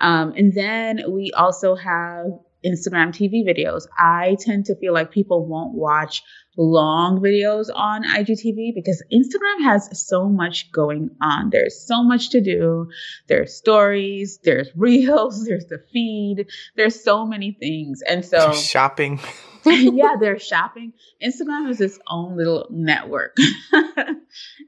Um, 0.00 0.32
and 0.36 0.52
then 0.52 1.02
we 1.08 1.30
also 1.30 1.76
have 1.76 2.26
Instagram 2.64 3.10
TV 3.10 3.44
videos. 3.46 3.86
I 3.98 4.36
tend 4.40 4.66
to 4.66 4.76
feel 4.76 4.92
like 4.92 5.10
people 5.10 5.46
won't 5.46 5.74
watch 5.74 6.22
long 6.56 7.20
videos 7.20 7.68
on 7.74 8.04
IGTV 8.04 8.74
because 8.74 9.02
Instagram 9.12 9.64
has 9.64 9.88
so 10.06 10.28
much 10.28 10.70
going 10.72 11.10
on. 11.20 11.50
There's 11.50 11.86
so 11.86 12.02
much 12.02 12.30
to 12.30 12.40
do. 12.40 12.88
There's 13.28 13.54
stories, 13.54 14.38
there's 14.44 14.68
reels, 14.76 15.44
there's 15.44 15.66
the 15.66 15.82
feed, 15.92 16.46
there's 16.76 17.02
so 17.02 17.26
many 17.26 17.56
things. 17.58 18.02
And 18.06 18.24
so 18.24 18.52
shopping. 18.52 19.20
yeah, 19.64 20.16
they're 20.20 20.38
shopping. 20.38 20.92
Instagram 21.24 21.70
is 21.70 21.80
its 21.80 21.98
own 22.08 22.36
little 22.36 22.66
network. 22.70 23.36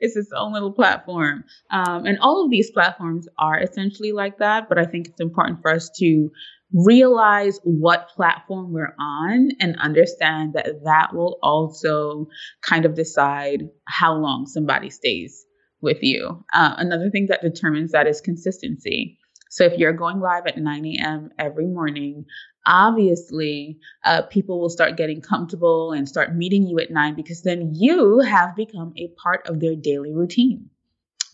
it's 0.00 0.16
its 0.16 0.30
own 0.34 0.52
little 0.52 0.72
platform. 0.72 1.44
Um, 1.70 2.06
and 2.06 2.18
all 2.20 2.44
of 2.44 2.50
these 2.50 2.70
platforms 2.70 3.28
are 3.38 3.58
essentially 3.58 4.12
like 4.12 4.38
that. 4.38 4.68
But 4.68 4.78
I 4.78 4.84
think 4.84 5.08
it's 5.08 5.20
important 5.20 5.62
for 5.62 5.72
us 5.72 5.90
to 5.98 6.30
realize 6.74 7.60
what 7.62 8.08
platform 8.08 8.72
we're 8.72 8.94
on 8.98 9.50
and 9.60 9.78
understand 9.78 10.54
that 10.54 10.66
that 10.84 11.14
will 11.14 11.38
also 11.42 12.26
kind 12.62 12.84
of 12.84 12.94
decide 12.94 13.68
how 13.86 14.14
long 14.14 14.46
somebody 14.46 14.90
stays 14.90 15.46
with 15.80 15.98
you. 16.02 16.44
Uh, 16.52 16.74
another 16.78 17.10
thing 17.10 17.26
that 17.28 17.42
determines 17.42 17.92
that 17.92 18.06
is 18.06 18.20
consistency. 18.20 19.18
So 19.50 19.64
if 19.64 19.78
you're 19.78 19.92
going 19.92 20.18
live 20.18 20.48
at 20.48 20.58
9 20.58 20.86
a.m. 20.86 21.30
every 21.38 21.66
morning, 21.66 22.24
obviously 22.66 23.78
uh, 24.04 24.22
people 24.22 24.60
will 24.60 24.70
start 24.70 24.96
getting 24.96 25.20
comfortable 25.20 25.92
and 25.92 26.08
start 26.08 26.34
meeting 26.34 26.66
you 26.66 26.80
at 26.80 26.90
9 26.90 27.14
because 27.14 27.42
then 27.42 27.72
you 27.72 28.18
have 28.18 28.56
become 28.56 28.92
a 28.96 29.12
part 29.22 29.46
of 29.46 29.60
their 29.60 29.76
daily 29.76 30.12
routine, 30.12 30.70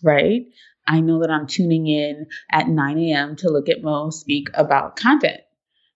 right? 0.03 0.45
I 0.87 0.99
know 1.01 1.21
that 1.21 1.31
I'm 1.31 1.47
tuning 1.47 1.87
in 1.87 2.27
at 2.51 2.67
9 2.67 2.97
a.m. 2.97 3.35
to 3.37 3.49
look 3.49 3.69
at 3.69 3.81
Mo 3.81 4.09
speak 4.09 4.49
about 4.53 4.95
content. 4.95 5.41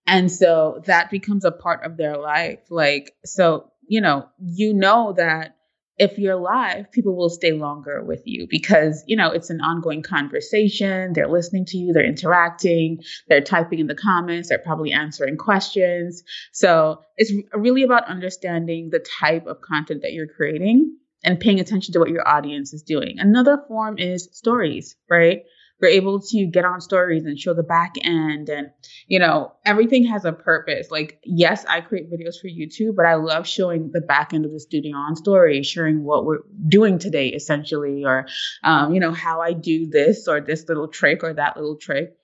And 0.06 0.30
so 0.30 0.82
that 0.86 1.10
becomes 1.10 1.44
a 1.44 1.50
part 1.50 1.84
of 1.84 1.96
their 1.96 2.16
life. 2.16 2.60
Like, 2.70 3.12
so, 3.24 3.72
you 3.88 4.00
know, 4.00 4.28
you 4.38 4.72
know 4.72 5.14
that 5.16 5.56
if 5.98 6.18
you're 6.18 6.36
live, 6.36 6.92
people 6.92 7.16
will 7.16 7.30
stay 7.30 7.52
longer 7.52 8.04
with 8.04 8.22
you 8.26 8.46
because, 8.50 9.02
you 9.06 9.16
know, 9.16 9.30
it's 9.30 9.48
an 9.48 9.62
ongoing 9.62 10.02
conversation. 10.02 11.14
They're 11.14 11.26
listening 11.26 11.64
to 11.66 11.78
you, 11.78 11.92
they're 11.92 12.04
interacting, 12.04 12.98
they're 13.28 13.40
typing 13.40 13.78
in 13.78 13.86
the 13.86 13.94
comments, 13.94 14.50
they're 14.50 14.58
probably 14.58 14.92
answering 14.92 15.38
questions. 15.38 16.22
So 16.52 17.00
it's 17.16 17.32
really 17.54 17.82
about 17.82 18.08
understanding 18.08 18.90
the 18.90 19.04
type 19.20 19.46
of 19.46 19.62
content 19.62 20.02
that 20.02 20.12
you're 20.12 20.26
creating 20.26 20.96
and 21.24 21.40
paying 21.40 21.60
attention 21.60 21.92
to 21.92 21.98
what 21.98 22.10
your 22.10 22.26
audience 22.26 22.72
is 22.72 22.82
doing. 22.82 23.16
Another 23.18 23.62
form 23.68 23.98
is 23.98 24.28
stories, 24.32 24.96
right? 25.10 25.42
We're 25.80 25.88
able 25.88 26.20
to 26.20 26.46
get 26.46 26.64
on 26.64 26.80
stories 26.80 27.26
and 27.26 27.38
show 27.38 27.52
the 27.52 27.62
back 27.62 27.96
end 28.02 28.48
and, 28.48 28.70
you 29.08 29.18
know, 29.18 29.52
everything 29.64 30.06
has 30.06 30.24
a 30.24 30.32
purpose. 30.32 30.90
Like, 30.90 31.20
yes, 31.22 31.66
I 31.68 31.82
create 31.82 32.10
videos 32.10 32.40
for 32.40 32.48
YouTube, 32.48 32.96
but 32.96 33.04
I 33.04 33.16
love 33.16 33.46
showing 33.46 33.90
the 33.92 34.00
back 34.00 34.32
end 34.32 34.46
of 34.46 34.52
the 34.52 34.60
studio 34.60 34.96
on 34.96 35.16
story, 35.16 35.62
sharing 35.62 36.02
what 36.02 36.24
we're 36.24 36.38
doing 36.66 36.98
today, 36.98 37.28
essentially, 37.28 38.04
or, 38.06 38.26
um, 38.64 38.94
you 38.94 39.00
know, 39.00 39.12
how 39.12 39.42
I 39.42 39.52
do 39.52 39.90
this 39.90 40.28
or 40.28 40.40
this 40.40 40.66
little 40.66 40.88
trick 40.88 41.22
or 41.22 41.34
that 41.34 41.56
little 41.56 41.76
trick. 41.76 42.16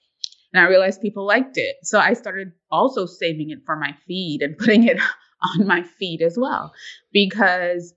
And 0.55 0.64
I 0.64 0.68
realized 0.68 1.02
people 1.02 1.26
liked 1.26 1.59
it. 1.59 1.76
So 1.83 1.98
I 1.98 2.14
started 2.14 2.52
also 2.70 3.05
saving 3.05 3.50
it 3.50 3.61
for 3.66 3.76
my 3.76 3.94
feed 4.07 4.40
and 4.40 4.57
putting 4.59 4.85
it 4.85 4.98
on 5.42 5.66
my 5.66 5.83
feed 5.83 6.22
as 6.22 6.38
well 6.38 6.72
because 7.12 7.92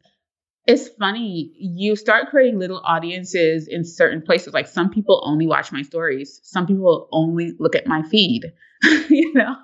it's 0.68 0.88
funny 1.00 1.52
you 1.58 1.96
start 1.96 2.30
creating 2.30 2.60
little 2.60 2.82
audiences 2.84 3.68
in 3.68 3.86
certain 3.86 4.22
places. 4.22 4.54
Like 4.54 4.68
some 4.68 4.90
people 4.90 5.22
only 5.24 5.48
watch 5.48 5.72
my 5.72 5.84
stories. 5.84 6.40
Some 6.44 6.66
people 6.66 7.08
only 7.12 7.54
look 7.60 7.76
at 7.76 7.88
my 7.88 8.02
feed 8.04 8.52
you 9.10 9.34
know? 9.34 9.56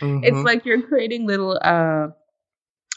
Mm-hmm. 0.00 0.22
it's 0.22 0.44
like 0.44 0.64
you're 0.64 0.82
creating 0.82 1.26
little 1.26 1.58
uh 1.60 2.08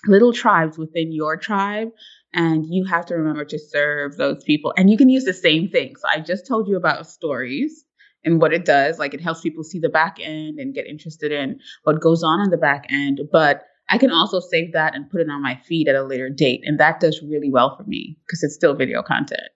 little 0.05 0.31
tribes 0.31 0.77
within 0.77 1.11
your 1.11 1.37
tribe 1.37 1.89
and 2.33 2.65
you 2.67 2.85
have 2.85 3.07
to 3.07 3.15
remember 3.15 3.45
to 3.45 3.57
serve 3.57 4.15
those 4.15 4.43
people. 4.43 4.73
And 4.77 4.89
you 4.89 4.97
can 4.97 5.09
use 5.09 5.25
the 5.25 5.33
same 5.33 5.69
thing. 5.69 5.95
So 5.95 6.07
i 6.13 6.19
just 6.19 6.47
told 6.47 6.67
you 6.67 6.77
about 6.77 7.07
stories 7.07 7.83
and 8.23 8.39
what 8.39 8.53
it 8.53 8.65
does. 8.65 8.99
Like 8.99 9.13
it 9.13 9.21
helps 9.21 9.41
people 9.41 9.63
see 9.63 9.79
the 9.79 9.89
back 9.89 10.17
end 10.21 10.59
and 10.59 10.73
get 10.73 10.85
interested 10.85 11.31
in 11.31 11.59
what 11.83 12.01
goes 12.01 12.23
on 12.23 12.41
in 12.41 12.49
the 12.51 12.57
back 12.57 12.85
end. 12.89 13.21
But 13.31 13.63
I 13.89 13.97
can 13.97 14.11
also 14.11 14.39
save 14.39 14.73
that 14.73 14.95
and 14.95 15.09
put 15.09 15.21
it 15.21 15.29
on 15.29 15.41
my 15.41 15.59
feed 15.65 15.87
at 15.87 15.95
a 15.95 16.03
later 16.03 16.29
date. 16.29 16.61
And 16.65 16.79
that 16.79 16.99
does 16.99 17.21
really 17.21 17.49
well 17.49 17.75
for 17.75 17.83
me 17.83 18.17
because 18.25 18.43
it's 18.43 18.55
still 18.55 18.75
video 18.75 19.01
content. 19.01 19.49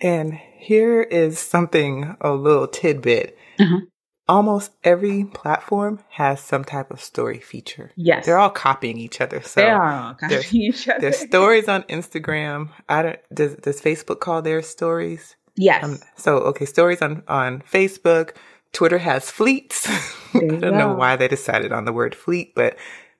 And 0.00 0.34
here 0.34 1.02
is 1.02 1.38
something, 1.38 2.16
a 2.20 2.32
little 2.32 2.66
tidbit. 2.66 3.36
Uh-huh. 3.58 3.80
Almost 4.28 4.72
every 4.84 5.24
platform 5.24 5.98
has 6.10 6.40
some 6.40 6.64
type 6.64 6.92
of 6.92 7.00
story 7.00 7.40
feature. 7.40 7.90
Yes. 7.96 8.24
They're 8.24 8.38
all 8.38 8.50
copying 8.50 8.96
each 8.96 9.20
other. 9.20 9.42
So 9.42 9.60
they 9.60 9.68
are 9.68 10.14
copying 10.14 10.42
each 10.52 10.88
other. 10.88 11.00
There's 11.00 11.18
stories 11.18 11.68
on 11.68 11.82
Instagram. 11.84 12.70
I 12.88 13.02
don't, 13.02 13.18
does, 13.34 13.56
does 13.56 13.80
Facebook 13.80 14.20
call 14.20 14.40
their 14.40 14.62
stories? 14.62 15.34
Yes. 15.56 15.82
Um, 15.84 15.98
so, 16.16 16.38
okay, 16.38 16.64
stories 16.64 17.02
on, 17.02 17.24
on 17.26 17.60
Facebook. 17.62 18.36
Twitter 18.72 18.98
has 18.98 19.30
fleets. 19.30 19.88
I 20.34 20.38
don't 20.40 20.60
go. 20.60 20.70
know 20.70 20.94
why 20.94 21.16
they 21.16 21.28
decided 21.28 21.72
on 21.72 21.84
the 21.84 21.92
word 21.92 22.14
fleet, 22.14 22.54
but 22.54 22.76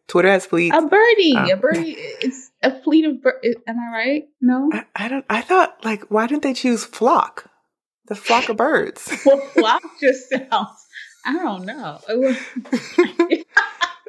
Twitter 0.07 0.29
has 0.29 0.47
fleets. 0.47 0.77
A 0.77 0.83
birdie, 0.83 1.37
um, 1.37 1.51
a 1.51 1.57
birdie. 1.57 1.97
It's 2.21 2.51
a 2.63 2.81
fleet 2.83 3.05
of 3.05 3.23
birds. 3.23 3.57
Am 3.67 3.77
I 3.79 3.93
right? 3.93 4.29
No, 4.41 4.71
I, 4.73 4.85
I, 4.95 5.09
don't. 5.09 5.25
I 5.31 5.41
thought 5.41 5.85
like, 5.85 6.05
why 6.11 6.27
didn't 6.27 6.43
they 6.43 6.53
choose 6.53 6.85
flock? 6.85 7.51
The 8.07 8.15
flock 8.15 8.49
of 8.49 8.57
birds. 8.57 9.09
well, 9.27 9.39
flock 9.39 9.83
just 10.01 10.29
sounds. 10.29 10.87
I 11.25 11.35
don't 11.35 11.65
know. 11.65 12.01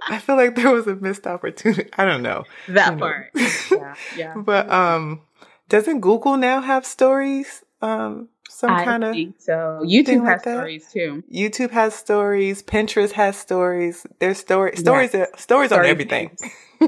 I 0.07 0.17
feel 0.17 0.37
like 0.37 0.55
there 0.55 0.71
was 0.71 0.87
a 0.87 0.95
missed 0.95 1.27
opportunity. 1.27 1.89
I 1.97 2.05
don't 2.05 2.23
know 2.23 2.45
that 2.69 2.93
you 2.93 2.95
know. 2.95 2.99
part. 2.99 3.31
Yeah, 3.35 3.95
yeah. 4.17 4.33
but 4.37 4.69
um, 4.71 5.21
doesn't 5.69 5.99
Google 5.99 6.35
now 6.37 6.61
have 6.61 6.85
stories? 6.85 7.63
Um, 7.81 8.29
some 8.61 8.85
kind 8.85 9.03
of 9.03 9.15
so 9.39 9.81
YouTube 9.83 10.25
has 10.25 10.41
stories 10.41 10.87
too. 10.91 11.23
YouTube 11.33 11.71
has 11.71 11.95
stories. 11.95 12.61
Pinterest 12.61 13.11
has 13.13 13.35
stories. 13.35 14.05
There's 14.19 14.37
story 14.37 14.77
stories 14.77 15.13
yes. 15.13 15.29
stories 15.37 15.71
Story 15.71 15.85
on 15.85 15.89
everything. 15.89 16.37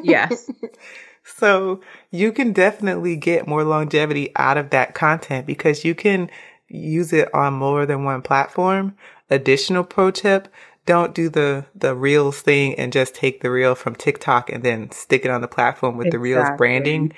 yes. 0.04 0.50
so 1.24 1.82
you 2.12 2.32
can 2.32 2.54
definitely 2.54 3.16
get 3.16 3.48
more 3.48 3.64
longevity 3.64 4.32
out 4.36 4.58
of 4.58 4.70
that 4.70 4.94
content 4.94 5.48
because 5.48 5.84
you 5.84 5.96
can 5.96 6.30
use 6.68 7.12
it 7.12 7.34
on 7.34 7.54
more 7.54 7.88
than 7.88 8.04
one 8.04 8.22
platform. 8.22 8.96
Additional 9.32 9.84
pro 9.84 10.12
tip, 10.12 10.48
don't 10.86 11.16
do 11.16 11.28
the 11.28 11.66
the 11.74 11.96
reels 11.96 12.42
thing 12.42 12.76
and 12.76 12.94
just 12.94 13.16
take 13.16 13.42
the 13.42 13.50
reel 13.50 13.74
from 13.74 13.96
TikTok 13.96 14.52
and 14.52 14.62
then 14.62 14.92
stick 14.92 15.26
it 15.26 15.32
on 15.32 15.42
the 15.42 15.48
platform 15.48 15.98
with 15.98 16.08
exactly. 16.08 16.30
the 16.30 16.36
reels 16.36 16.58
branding. 16.58 17.14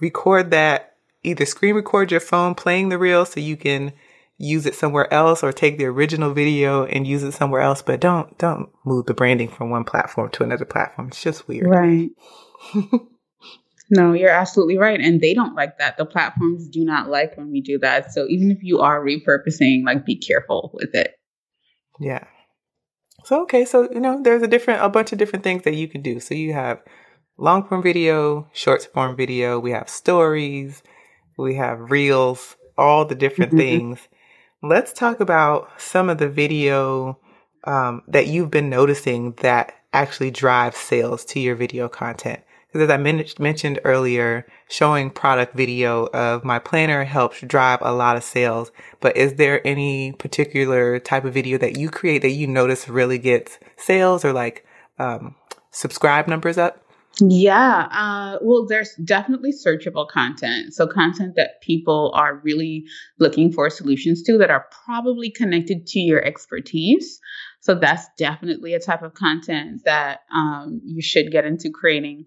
Record 0.00 0.52
that 0.52 0.89
either 1.22 1.44
screen 1.44 1.74
record 1.74 2.10
your 2.10 2.20
phone 2.20 2.54
playing 2.54 2.88
the 2.88 2.98
reel 2.98 3.24
so 3.24 3.40
you 3.40 3.56
can 3.56 3.92
use 4.40 4.64
it 4.64 4.74
somewhere 4.74 5.12
else 5.12 5.42
or 5.42 5.52
take 5.52 5.76
the 5.76 5.84
original 5.84 6.32
video 6.32 6.84
and 6.86 7.06
use 7.06 7.22
it 7.22 7.32
somewhere 7.32 7.60
else, 7.60 7.82
but 7.82 8.00
don't 8.00 8.36
don't 8.38 8.70
move 8.84 9.06
the 9.06 9.14
branding 9.14 9.48
from 9.48 9.70
one 9.70 9.84
platform 9.84 10.30
to 10.30 10.42
another 10.42 10.64
platform. 10.64 11.08
It's 11.08 11.22
just 11.22 11.46
weird. 11.46 11.68
Right. 11.68 12.08
no, 13.90 14.14
you're 14.14 14.30
absolutely 14.30 14.78
right. 14.78 14.98
And 14.98 15.20
they 15.20 15.34
don't 15.34 15.54
like 15.54 15.76
that. 15.78 15.98
The 15.98 16.06
platforms 16.06 16.68
do 16.68 16.84
not 16.84 17.10
like 17.10 17.36
when 17.36 17.50
we 17.50 17.60
do 17.60 17.78
that. 17.80 18.12
So 18.12 18.26
even 18.28 18.50
if 18.50 18.62
you 18.62 18.80
are 18.80 19.04
repurposing, 19.04 19.84
like 19.84 20.06
be 20.06 20.16
careful 20.16 20.70
with 20.72 20.94
it. 20.94 21.14
Yeah. 22.00 22.24
So 23.24 23.42
okay, 23.42 23.66
so 23.66 23.90
you 23.92 24.00
know, 24.00 24.22
there's 24.22 24.42
a 24.42 24.48
different 24.48 24.82
a 24.82 24.88
bunch 24.88 25.12
of 25.12 25.18
different 25.18 25.44
things 25.44 25.64
that 25.64 25.74
you 25.74 25.86
can 25.86 26.00
do. 26.00 26.18
So 26.18 26.34
you 26.34 26.54
have 26.54 26.80
long 27.36 27.68
form 27.68 27.82
video, 27.82 28.48
short 28.54 28.88
form 28.94 29.16
video, 29.16 29.58
we 29.58 29.72
have 29.72 29.90
stories, 29.90 30.82
we 31.40 31.56
have 31.56 31.90
reels, 31.90 32.56
all 32.76 33.04
the 33.04 33.14
different 33.14 33.52
mm-hmm. 33.52 33.58
things. 33.58 34.08
Let's 34.62 34.92
talk 34.92 35.20
about 35.20 35.70
some 35.80 36.08
of 36.10 36.18
the 36.18 36.28
video 36.28 37.18
um, 37.64 38.02
that 38.08 38.26
you've 38.26 38.50
been 38.50 38.70
noticing 38.70 39.32
that 39.38 39.72
actually 39.92 40.30
drives 40.30 40.76
sales 40.76 41.24
to 41.26 41.40
your 41.40 41.56
video 41.56 41.88
content. 41.88 42.40
Because 42.66 42.88
as 42.88 42.90
I 42.90 42.98
men- 42.98 43.24
mentioned 43.38 43.80
earlier, 43.84 44.46
showing 44.68 45.10
product 45.10 45.56
video 45.56 46.06
of 46.08 46.44
my 46.44 46.60
planner 46.60 47.02
helps 47.04 47.40
drive 47.40 47.80
a 47.82 47.92
lot 47.92 48.16
of 48.16 48.22
sales. 48.22 48.70
But 49.00 49.16
is 49.16 49.34
there 49.34 49.66
any 49.66 50.12
particular 50.12 51.00
type 51.00 51.24
of 51.24 51.34
video 51.34 51.58
that 51.58 51.76
you 51.76 51.90
create 51.90 52.22
that 52.22 52.30
you 52.30 52.46
notice 52.46 52.88
really 52.88 53.18
gets 53.18 53.58
sales 53.76 54.24
or 54.24 54.32
like 54.32 54.64
um, 54.98 55.34
subscribe 55.72 56.28
numbers 56.28 56.58
up? 56.58 56.84
Yeah. 57.18 57.88
Uh, 57.90 58.38
well, 58.40 58.66
there's 58.66 58.94
definitely 58.94 59.52
searchable 59.52 60.08
content. 60.08 60.72
So, 60.74 60.86
content 60.86 61.34
that 61.36 61.60
people 61.60 62.12
are 62.14 62.36
really 62.36 62.84
looking 63.18 63.52
for 63.52 63.68
solutions 63.68 64.22
to 64.22 64.38
that 64.38 64.50
are 64.50 64.66
probably 64.84 65.30
connected 65.30 65.86
to 65.88 65.98
your 65.98 66.24
expertise. 66.24 67.18
So, 67.60 67.74
that's 67.74 68.06
definitely 68.16 68.74
a 68.74 68.78
type 68.80 69.02
of 69.02 69.14
content 69.14 69.82
that 69.84 70.20
um, 70.34 70.80
you 70.84 71.02
should 71.02 71.32
get 71.32 71.44
into 71.44 71.70
creating. 71.70 72.26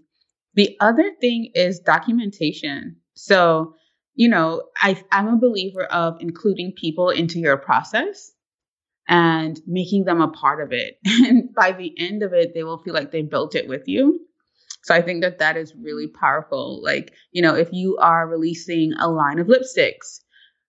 The 0.56 0.76
other 0.80 1.12
thing 1.20 1.52
is 1.56 1.80
documentation. 1.80 2.98
So, 3.16 3.76
you 4.16 4.28
know, 4.30 4.64
I, 4.78 5.02
I'm 5.12 5.28
a 5.28 5.38
believer 5.38 5.86
of 5.86 6.18
including 6.20 6.74
people 6.74 7.10
into 7.10 7.40
your 7.40 7.58
process. 7.58 8.32
and 9.08 9.60
making 9.68 10.06
them 10.06 10.22
a 10.22 10.30
part 10.30 10.62
of 10.62 10.72
it. 10.74 10.98
And 11.06 11.54
by 11.54 11.72
the 11.74 11.94
end 12.00 12.24
of 12.24 12.34
it, 12.34 12.54
they 12.54 12.64
will 12.64 12.80
feel 12.84 12.94
like 12.94 13.12
they 13.12 13.22
built 13.24 13.56
it 13.56 13.68
with 13.68 13.84
you. 13.88 14.22
So 14.84 14.94
I 14.94 15.02
think 15.02 15.22
that 15.22 15.40
that 15.40 15.58
is 15.58 15.74
really 15.76 16.08
powerful. 16.08 16.82
Like, 16.84 17.14
you 17.32 17.42
know, 17.42 17.56
if 17.56 17.70
you 17.72 17.98
are 17.98 18.28
releasing 18.28 18.94
a 19.00 19.10
line 19.10 19.40
of 19.40 19.48
lipsticks, 19.48 20.20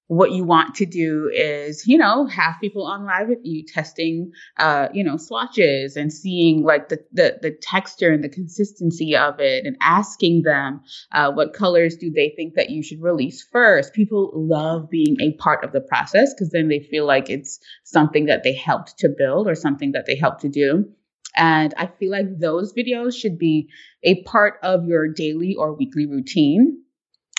what 0.07 0.33
you 0.33 0.45
want 0.45 0.75
to 0.77 0.87
do 0.87 1.31
is, 1.33 1.87
you 1.87 1.97
know, 1.97 2.27
have 2.27 2.55
people 2.61 2.87
on 2.87 3.07
live 3.07 3.29
with 3.29 3.39
you 3.43 3.65
testing, 3.67 4.31
uh, 4.59 4.89
you 4.93 5.03
know, 5.03 5.17
swatches 5.17 5.97
and 5.97 6.13
seeing 6.13 6.63
like 6.63 6.91
the, 6.91 6.99
the, 7.13 7.39
the 7.41 7.51
texture 7.51 8.13
and 8.13 8.23
the 8.23 8.29
consistency 8.29 9.17
of 9.17 9.41
it 9.41 9.65
and 9.65 9.77
asking 9.81 10.43
them, 10.43 10.83
uh, 11.13 11.33
what 11.33 11.55
colors 11.55 11.97
do 11.97 12.11
they 12.11 12.33
think 12.37 12.55
that 12.55 12.71
you 12.71 12.83
should 12.83 13.03
release 13.03 13.43
first? 13.51 13.95
People 13.95 14.31
love 14.35 14.91
being 14.91 15.17
a 15.21 15.33
part 15.39 15.65
of 15.65 15.73
the 15.73 15.81
process 15.81 16.35
because 16.35 16.51
then 16.51 16.69
they 16.69 16.81
feel 16.81 17.07
like 17.07 17.31
it's 17.31 17.59
something 17.85 18.27
that 18.27 18.43
they 18.45 18.53
helped 18.53 18.99
to 18.99 19.09
build 19.09 19.49
or 19.49 19.55
something 19.55 19.93
that 19.93 20.05
they 20.07 20.17
helped 20.17 20.43
to 20.43 20.49
do. 20.51 20.93
And 21.37 21.75
I 21.77 21.87
feel 21.87 22.11
like 22.11 22.39
those 22.39 22.73
videos 22.73 23.15
should 23.15 23.39
be 23.39 23.69
a 24.03 24.23
part 24.23 24.55
of 24.63 24.85
your 24.85 25.09
daily 25.09 25.55
or 25.57 25.75
weekly 25.75 26.07
routine 26.07 26.81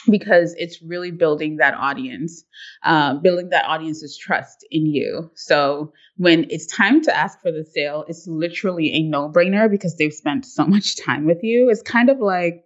because 0.10 0.54
it's 0.58 0.82
really 0.82 1.12
building 1.12 1.58
that 1.58 1.74
audience, 1.74 2.44
uh, 2.84 3.16
building 3.16 3.50
that 3.50 3.66
audience's 3.66 4.18
trust 4.18 4.66
in 4.70 4.86
you. 4.86 5.32
So 5.36 5.94
when 6.18 6.46
it's 6.50 6.68
time 6.68 7.02
to 7.04 7.16
ask 7.16 7.40
for 7.42 7.52
the 7.52 7.66
sale, 7.66 8.06
it's 8.08 8.28
literally 8.28 8.92
a 8.94 9.04
no 9.04 9.30
brainer 9.30 9.70
because 9.70 9.96
they've 9.98 10.14
spent 10.14 10.46
so 10.46 10.66
much 10.66 11.04
time 11.04 11.26
with 11.26 11.40
you. 11.42 11.70
It's 11.70 11.82
kind 11.82 12.10
of 12.10 12.20
like, 12.20 12.64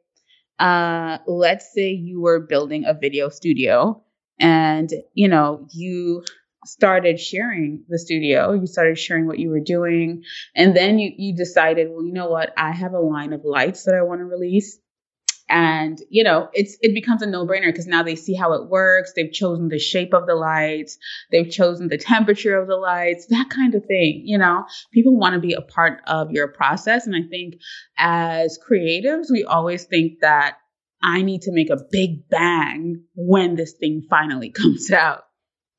uh, 0.59 1.19
let's 1.27 1.71
say 1.73 1.91
you 1.91 2.19
were 2.19 2.39
building 2.41 2.83
a 2.85 2.93
video 2.93 3.29
studio 3.29 4.03
and, 4.39 4.91
you 5.13 5.27
know, 5.27 5.65
you 5.71 6.23
started 6.65 7.19
sharing 7.19 7.85
the 7.87 7.99
studio. 7.99 8.53
You 8.53 8.67
started 8.67 8.97
sharing 8.97 9.27
what 9.27 9.39
you 9.39 9.49
were 9.49 9.61
doing. 9.61 10.23
And 10.55 10.75
then 10.75 10.99
you 10.99 11.11
you 11.17 11.35
decided 11.35 11.87
well 11.89 12.05
you 12.05 12.13
know 12.13 12.29
what? 12.29 12.53
I 12.57 12.71
have 12.71 12.93
a 12.93 12.99
line 12.99 13.33
of 13.33 13.41
lights 13.43 13.85
that 13.85 13.95
i 13.95 14.01
want 14.01 14.19
to 14.19 14.25
release. 14.25 14.77
And 15.51 15.97
you 16.09 16.23
know 16.23 16.49
it's 16.53 16.77
it 16.81 16.93
becomes 16.93 17.23
a 17.23 17.25
no-brainer 17.25 17.67
because 17.67 17.87
now 17.87 18.03
they 18.03 18.15
see 18.15 18.35
how 18.35 18.53
it 18.53 18.69
works. 18.69 19.13
They've 19.15 19.31
chosen 19.31 19.69
the 19.69 19.79
shape 19.79 20.13
of 20.13 20.27
the 20.27 20.35
lights. 20.35 20.97
They've 21.31 21.49
chosen 21.49 21.87
the 21.87 21.97
temperature 21.97 22.59
of 22.59 22.67
the 22.67 22.75
lights 22.75 23.25
that 23.27 23.49
kind 23.49 23.73
of 23.73 23.85
thing 23.85 24.23
you 24.25 24.37
know? 24.37 24.65
People 24.93 25.17
want 25.17 25.33
to 25.33 25.39
be 25.39 25.53
a 25.53 25.61
part 25.61 26.01
of 26.07 26.31
your 26.31 26.49
process. 26.49 27.07
And 27.07 27.15
i 27.15 27.27
think 27.27 27.55
as 27.97 28.59
creatives 28.59 29.31
we 29.31 29.43
always 29.43 29.85
think 29.85 30.19
that 30.21 30.57
i 31.01 31.21
need 31.23 31.41
to 31.43 31.51
make 31.51 31.69
a 31.69 31.83
big 31.89 32.29
bang 32.29 33.03
when 33.15 33.55
this 33.55 33.73
thing 33.73 34.03
finally 34.09 34.49
comes 34.61 34.91
out. 34.91 35.23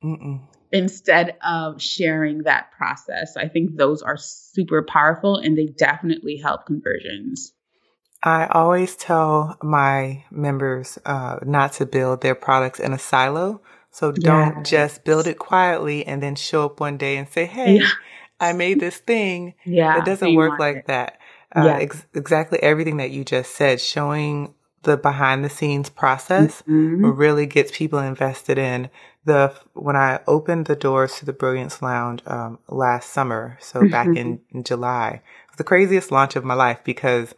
Mm-mm. 0.03 0.50
Instead 0.73 1.37
of 1.45 1.81
sharing 1.81 2.45
that 2.45 2.71
process 2.73 3.37
i 3.37 3.49
think 3.49 3.77
those 3.77 4.03
are 4.03 4.17
super 4.17 4.83
powerful 4.83 5.37
and 5.37 5.57
they 5.57 5.67
definitely 5.67 6.37
help 6.37 6.67
conversions 6.67 7.53
I 8.23 8.47
always 8.49 8.97
tell 8.97 9.57
my 9.63 10.25
members 10.31 10.99
uh, 11.07 11.39
not 11.43 11.73
to 11.75 11.87
build 11.87 12.21
their 12.21 12.35
products 12.35 12.79
in 12.79 12.93
a 12.93 12.99
silo. 12.99 13.63
So 13.91 14.13
don't 14.13 14.59
yes. 14.59 14.71
just 14.71 15.05
build 15.05 15.27
it 15.27 15.39
quietly 15.39 16.07
and 16.07 16.23
then 16.23 16.35
show 16.35 16.67
up 16.67 16.81
one 16.81 16.97
day 16.97 17.17
and 17.17 17.29
say, 17.29 17.47
Hey, 17.47 17.79
yeah. 17.79 17.89
I 18.39 18.53
made 18.53 18.81
this 18.81 18.99
thing. 18.99 19.55
Yeah. 19.65 19.99
It 19.99 20.05
doesn't 20.05 20.35
work 20.35 20.59
like 20.59 20.77
it. 20.77 20.87
that. 20.87 21.19
Uh, 21.55 21.65
yeah. 21.65 21.79
Ex- 21.79 22.07
exactly 22.15 22.63
everything 22.63 22.99
that 22.99 23.11
you 23.11 23.25
just 23.25 23.55
said, 23.55 23.81
showing 23.81 24.55
the 24.83 24.97
behind 24.97 25.45
the 25.45 25.51
scenes 25.51 25.91
process 25.91 26.63
mm-hmm. 26.63 27.05
really 27.05 27.47
gets 27.47 27.77
people 27.77 27.99
invested 27.99 28.57
in 28.57 28.89
the 29.25 29.55
when 29.75 29.97
I 29.97 30.21
opened 30.27 30.67
the 30.67 30.77
doors 30.77 31.17
to 31.17 31.27
the 31.27 31.33
Brilliance 31.33 31.83
Lounge 31.83 32.23
um, 32.27 32.59
last 32.69 33.11
summer, 33.11 33.59
so 33.61 33.89
back 33.91 34.09
in, 34.09 34.41
in 34.51 34.65
July, 34.65 35.23
it 35.23 35.51
was 35.51 35.59
the 35.59 35.65
craziest 35.65 36.11
launch 36.11 36.37
of 36.37 36.45
my 36.45 36.55
life 36.55 36.81
because 36.85 37.35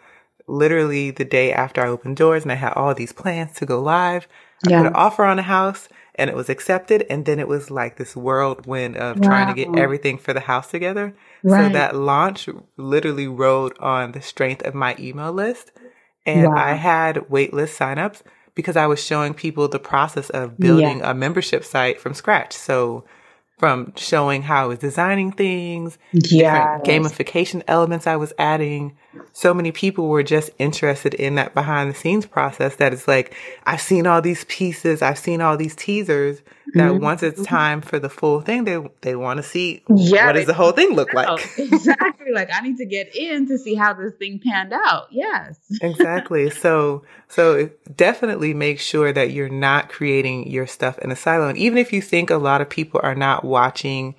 literally 0.47 1.11
the 1.11 1.25
day 1.25 1.53
after 1.53 1.83
I 1.83 1.89
opened 1.89 2.17
doors 2.17 2.43
and 2.43 2.53
I 2.53 2.57
had 2.57 2.73
all 2.75 2.95
these 2.95 3.13
plans 3.13 3.55
to 3.55 3.67
go 3.67 3.81
live. 3.81 4.27
I 4.67 4.71
yeah. 4.71 4.79
put 4.79 4.87
an 4.89 4.95
offer 4.95 5.25
on 5.25 5.39
a 5.39 5.43
house 5.43 5.89
and 6.15 6.29
it 6.29 6.37
was 6.37 6.49
accepted. 6.49 7.07
And 7.09 7.25
then 7.25 7.39
it 7.39 7.49
was 7.49 7.71
like 7.71 7.97
this 7.97 8.15
whirlwind 8.15 8.97
of 8.97 9.19
wow. 9.19 9.29
trying 9.29 9.49
to 9.49 9.55
get 9.55 9.79
everything 9.79 10.19
for 10.19 10.33
the 10.33 10.41
house 10.41 10.71
together. 10.71 11.15
Right. 11.43 11.69
So 11.69 11.73
that 11.73 11.97
launch 11.97 12.49
literally 12.77 13.29
rode 13.29 13.77
on 13.79 14.13
the 14.13 14.23
strength 14.23 14.63
of 14.65 14.75
my 14.75 14.97
email 14.99 15.33
list. 15.33 15.73
And 16.27 16.49
wow. 16.49 16.57
I 16.57 16.75
had 16.75 17.17
waitlist 17.17 17.77
signups 17.77 18.23
because 18.55 18.77
I 18.77 18.87
was 18.87 19.03
showing 19.03 19.35
people 19.35 19.69
the 19.69 19.79
process 19.79 20.31
of 20.31 20.59
building 20.59 20.99
yeah. 20.99 21.11
a 21.11 21.15
membership 21.15 21.65
site 21.65 22.01
from 22.01 22.15
scratch. 22.15 22.53
So 22.53 23.05
from 23.59 23.93
showing 23.95 24.43
how 24.43 24.65
I 24.65 24.67
was 24.67 24.81
designing 24.81 25.31
things, 25.31 25.97
yes. 26.13 26.83
different 26.83 26.85
gamification 26.85 27.63
elements 27.69 28.09
I 28.09 28.17
was 28.17 28.33
adding. 28.37 28.97
So 29.33 29.55
many 29.55 29.71
people 29.71 30.09
were 30.09 30.25
just 30.25 30.51
interested 30.59 31.15
in 31.15 31.37
that 31.37 31.55
behind 31.55 31.89
the 31.89 31.95
scenes 31.95 32.27
process 32.27 32.77
that 32.77 32.93
it's 32.93 33.07
like, 33.07 33.37
I've 33.65 33.81
seen 33.81 34.07
all 34.07 34.21
these 34.21 34.45
pieces, 34.47 35.01
I've 35.01 35.19
seen 35.19 35.41
all 35.41 35.57
these 35.57 35.77
teasers 35.77 36.43
that 36.75 36.93
mm-hmm. 36.93 37.03
once 37.03 37.23
it's 37.23 37.43
time 37.43 37.81
for 37.81 37.99
the 37.99 38.09
full 38.09 38.41
thing, 38.41 38.65
they 38.65 38.79
they 39.01 39.17
want 39.17 39.39
to 39.39 39.43
see 39.43 39.83
yeah, 39.95 40.27
what 40.27 40.33
does 40.33 40.47
the 40.47 40.55
whole 40.55 40.73
thing 40.73 40.95
look 40.95 41.13
like. 41.15 41.41
exactly. 41.59 42.33
Like 42.33 42.51
I 42.53 42.61
need 42.61 42.79
to 42.79 42.87
get 42.87 43.15
in 43.15 43.47
to 43.49 43.59
see 43.59 43.75
how 43.75 43.93
this 43.93 44.15
thing 44.15 44.41
panned 44.43 44.73
out. 44.73 45.09
Yes. 45.11 45.59
exactly. 45.81 46.51
So 46.51 47.05
so 47.29 47.71
definitely 47.95 48.55
make 48.55 48.81
sure 48.81 49.13
that 49.13 49.33
you're 49.33 49.49
not 49.49 49.89
creating 49.89 50.51
your 50.51 50.67
stuff 50.67 50.99
in 50.99 51.11
a 51.11 51.17
silo. 51.17 51.49
And 51.49 51.59
even 51.59 51.79
if 51.79 51.93
you 51.93 52.01
think 52.01 52.31
a 52.31 52.37
lot 52.37 52.61
of 52.61 52.69
people 52.69 53.01
are 53.03 53.15
not 53.15 53.45
watching 53.45 54.15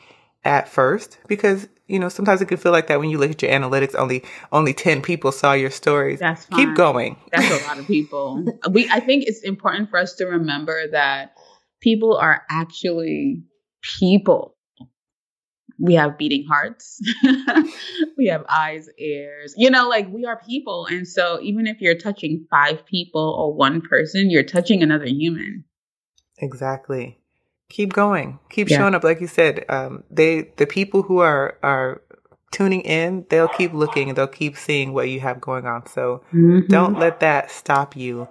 at 0.46 0.68
first, 0.68 1.18
because 1.28 1.68
you 1.88 2.00
know 2.00 2.10
sometimes 2.10 2.42
it 2.42 2.48
can 2.48 2.58
feel 2.58 2.72
like 2.72 2.88
that 2.88 3.00
when 3.00 3.10
you 3.10 3.18
look 3.18 3.32
at 3.32 3.42
your 3.42 3.52
analytics. 3.52 3.96
Only 3.96 4.24
only 4.52 4.74
ten 4.74 5.02
people 5.02 5.32
saw 5.32 5.54
your 5.54 5.72
stories. 5.72 6.20
That's 6.20 6.46
fine. 6.46 6.60
keep 6.60 6.76
going. 6.76 7.18
That's 7.32 7.64
a 7.64 7.68
lot 7.68 7.80
of 7.80 7.88
people. 7.88 8.46
we 8.72 8.90
I 8.90 9.00
think 9.00 9.26
it's 9.28 9.42
important 9.42 9.90
for 9.90 10.00
us 10.00 10.14
to 10.16 10.26
remember 10.26 10.88
that 10.90 11.38
people 11.84 12.16
are 12.16 12.44
actually 12.50 13.44
people. 14.00 14.56
We 15.78 15.96
have 15.96 16.18
beating 16.18 16.46
hearts. 16.48 17.02
we 18.18 18.28
have 18.28 18.46
eyes, 18.48 18.88
ears. 18.98 19.54
You 19.58 19.70
know, 19.70 19.90
like 19.90 20.08
we 20.10 20.26
are 20.26 20.40
people. 20.40 20.88
And 20.90 21.06
so 21.08 21.40
even 21.42 21.68
if 21.68 21.82
you're 21.82 21.98
touching 21.98 22.48
five 22.50 22.86
people 22.86 23.36
or 23.38 23.54
one 23.54 23.82
person, 23.82 24.30
you're 24.30 24.44
touching 24.44 24.82
another 24.82 25.08
human. 25.08 25.66
Exactly. 26.38 27.20
Keep 27.70 27.94
going. 27.94 28.40
Keep 28.50 28.70
yeah. 28.70 28.78
showing 28.78 28.96
up. 28.96 29.04
Like 29.04 29.20
you 29.20 29.28
said, 29.28 29.66
um, 29.68 30.04
they 30.10 30.52
the 30.58 30.68
people 30.68 31.02
who 31.02 31.20
are 31.20 31.58
are 31.64 32.02
tuning 32.52 32.82
in, 32.82 33.26
they'll 33.30 33.48
keep 33.48 33.74
looking 33.74 34.10
and 34.10 34.18
they'll 34.18 34.28
keep 34.28 34.56
seeing 34.56 34.94
what 34.94 35.10
you 35.10 35.20
have 35.20 35.42
going 35.42 35.66
on. 35.66 35.88
So 35.88 36.24
mm-hmm. 36.32 36.68
don't 36.68 37.00
let 37.00 37.20
that 37.22 37.50
stop 37.50 37.96
you. 37.96 38.30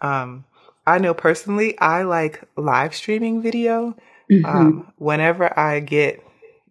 Um, 0.00 0.44
I 0.88 0.96
know 0.98 1.12
personally, 1.12 1.78
I 1.78 2.02
like 2.02 2.42
live 2.56 2.94
streaming 2.94 3.42
video. 3.42 3.94
Mm-hmm. 4.32 4.44
Um, 4.46 4.92
whenever 4.96 5.58
I 5.58 5.80
get, 5.80 6.24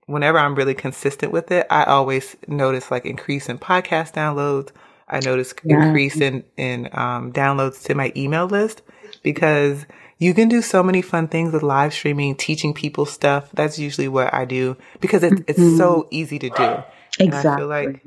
whenever 0.08 0.40
I'm 0.40 0.56
really 0.56 0.74
consistent 0.74 1.32
with 1.32 1.52
it, 1.52 1.68
I 1.70 1.84
always 1.84 2.36
notice 2.48 2.90
like 2.90 3.06
increase 3.06 3.48
in 3.48 3.60
podcast 3.60 4.14
downloads. 4.14 4.72
I 5.08 5.20
notice 5.20 5.54
yeah. 5.64 5.86
increase 5.86 6.18
in, 6.18 6.44
in, 6.58 6.90
um, 6.94 7.32
downloads 7.32 7.84
to 7.84 7.96
my 7.96 8.12
email 8.16 8.48
list 8.48 8.82
because 9.22 9.86
you 10.18 10.34
can 10.34 10.50
do 10.50 10.64
so 10.64 10.82
many 10.82 11.04
fun 11.04 11.28
things 11.28 11.54
with 11.54 11.62
live 11.62 11.94
streaming, 11.94 12.36
teaching 12.36 12.74
people 12.74 13.06
stuff. 13.06 13.50
That's 13.54 13.78
usually 13.78 14.08
what 14.08 14.34
I 14.34 14.46
do 14.46 14.78
because 15.00 15.22
it, 15.22 15.44
it's 15.48 15.60
mm-hmm. 15.60 15.78
so 15.78 16.08
easy 16.10 16.40
to 16.40 16.50
do. 16.50 16.84
Exactly. 17.20 17.26
And 17.26 17.36
I 17.36 17.58
feel 17.58 17.68
like, 17.68 18.06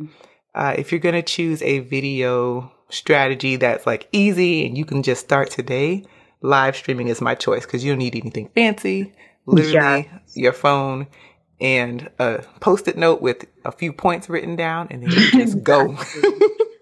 uh, 0.57 0.75
if 0.77 0.91
you're 0.91 1.01
going 1.01 1.15
to 1.15 1.23
choose 1.23 1.63
a 1.63 1.79
video 1.79 2.73
strategy 2.91 3.57
that's 3.57 3.87
like 3.87 4.09
easy 4.13 4.67
and 4.67 4.77
you 4.77 4.85
can 4.85 5.03
just 5.03 5.23
start 5.23 5.51
today, 5.51 6.05
live 6.43 6.77
streaming 6.77 7.09
is 7.09 7.21
my 7.21 7.35
choice 7.35 7.65
because 7.65 7.85
you 7.85 7.93
don't 7.93 7.99
need 7.99 8.17
anything 8.17 8.51
fancy. 8.55 9.13
Literally 9.47 10.09
yes. 10.13 10.37
your 10.37 10.53
phone 10.53 11.07
and 11.61 12.11
a 12.19 12.45
post-it 12.61 12.97
note 12.97 13.21
with 13.21 13.47
a 13.65 13.73
few 13.73 13.93
points 13.93 14.29
written 14.29 14.57
down 14.57 14.89
and 14.91 15.03
then 15.03 15.11
you 15.11 15.31
just 15.33 15.63
go. 15.63 15.97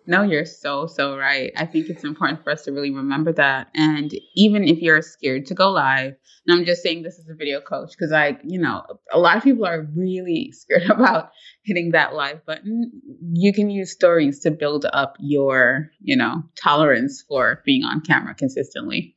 No, 0.08 0.22
you're 0.22 0.46
so, 0.46 0.86
so 0.86 1.18
right. 1.18 1.52
I 1.54 1.66
think 1.66 1.90
it's 1.90 2.02
important 2.02 2.42
for 2.42 2.50
us 2.50 2.62
to 2.64 2.72
really 2.72 2.90
remember 2.90 3.30
that. 3.34 3.68
And 3.74 4.10
even 4.34 4.64
if 4.64 4.78
you're 4.78 5.02
scared 5.02 5.44
to 5.46 5.54
go 5.54 5.70
live, 5.70 6.14
and 6.46 6.58
I'm 6.58 6.64
just 6.64 6.82
saying 6.82 7.02
this 7.02 7.18
as 7.18 7.28
a 7.28 7.34
video 7.34 7.60
coach 7.60 7.90
because 7.90 8.10
I, 8.10 8.38
you 8.42 8.58
know, 8.58 8.82
a 9.12 9.18
lot 9.18 9.36
of 9.36 9.42
people 9.42 9.66
are 9.66 9.86
really 9.94 10.50
scared 10.54 10.88
about 10.90 11.28
hitting 11.62 11.90
that 11.90 12.14
live 12.14 12.46
button. 12.46 12.90
You 13.34 13.52
can 13.52 13.68
use 13.68 13.92
stories 13.92 14.40
to 14.40 14.50
build 14.50 14.86
up 14.90 15.16
your, 15.20 15.90
you 16.00 16.16
know, 16.16 16.42
tolerance 16.58 17.22
for 17.28 17.60
being 17.66 17.84
on 17.84 18.00
camera 18.00 18.34
consistently. 18.34 19.14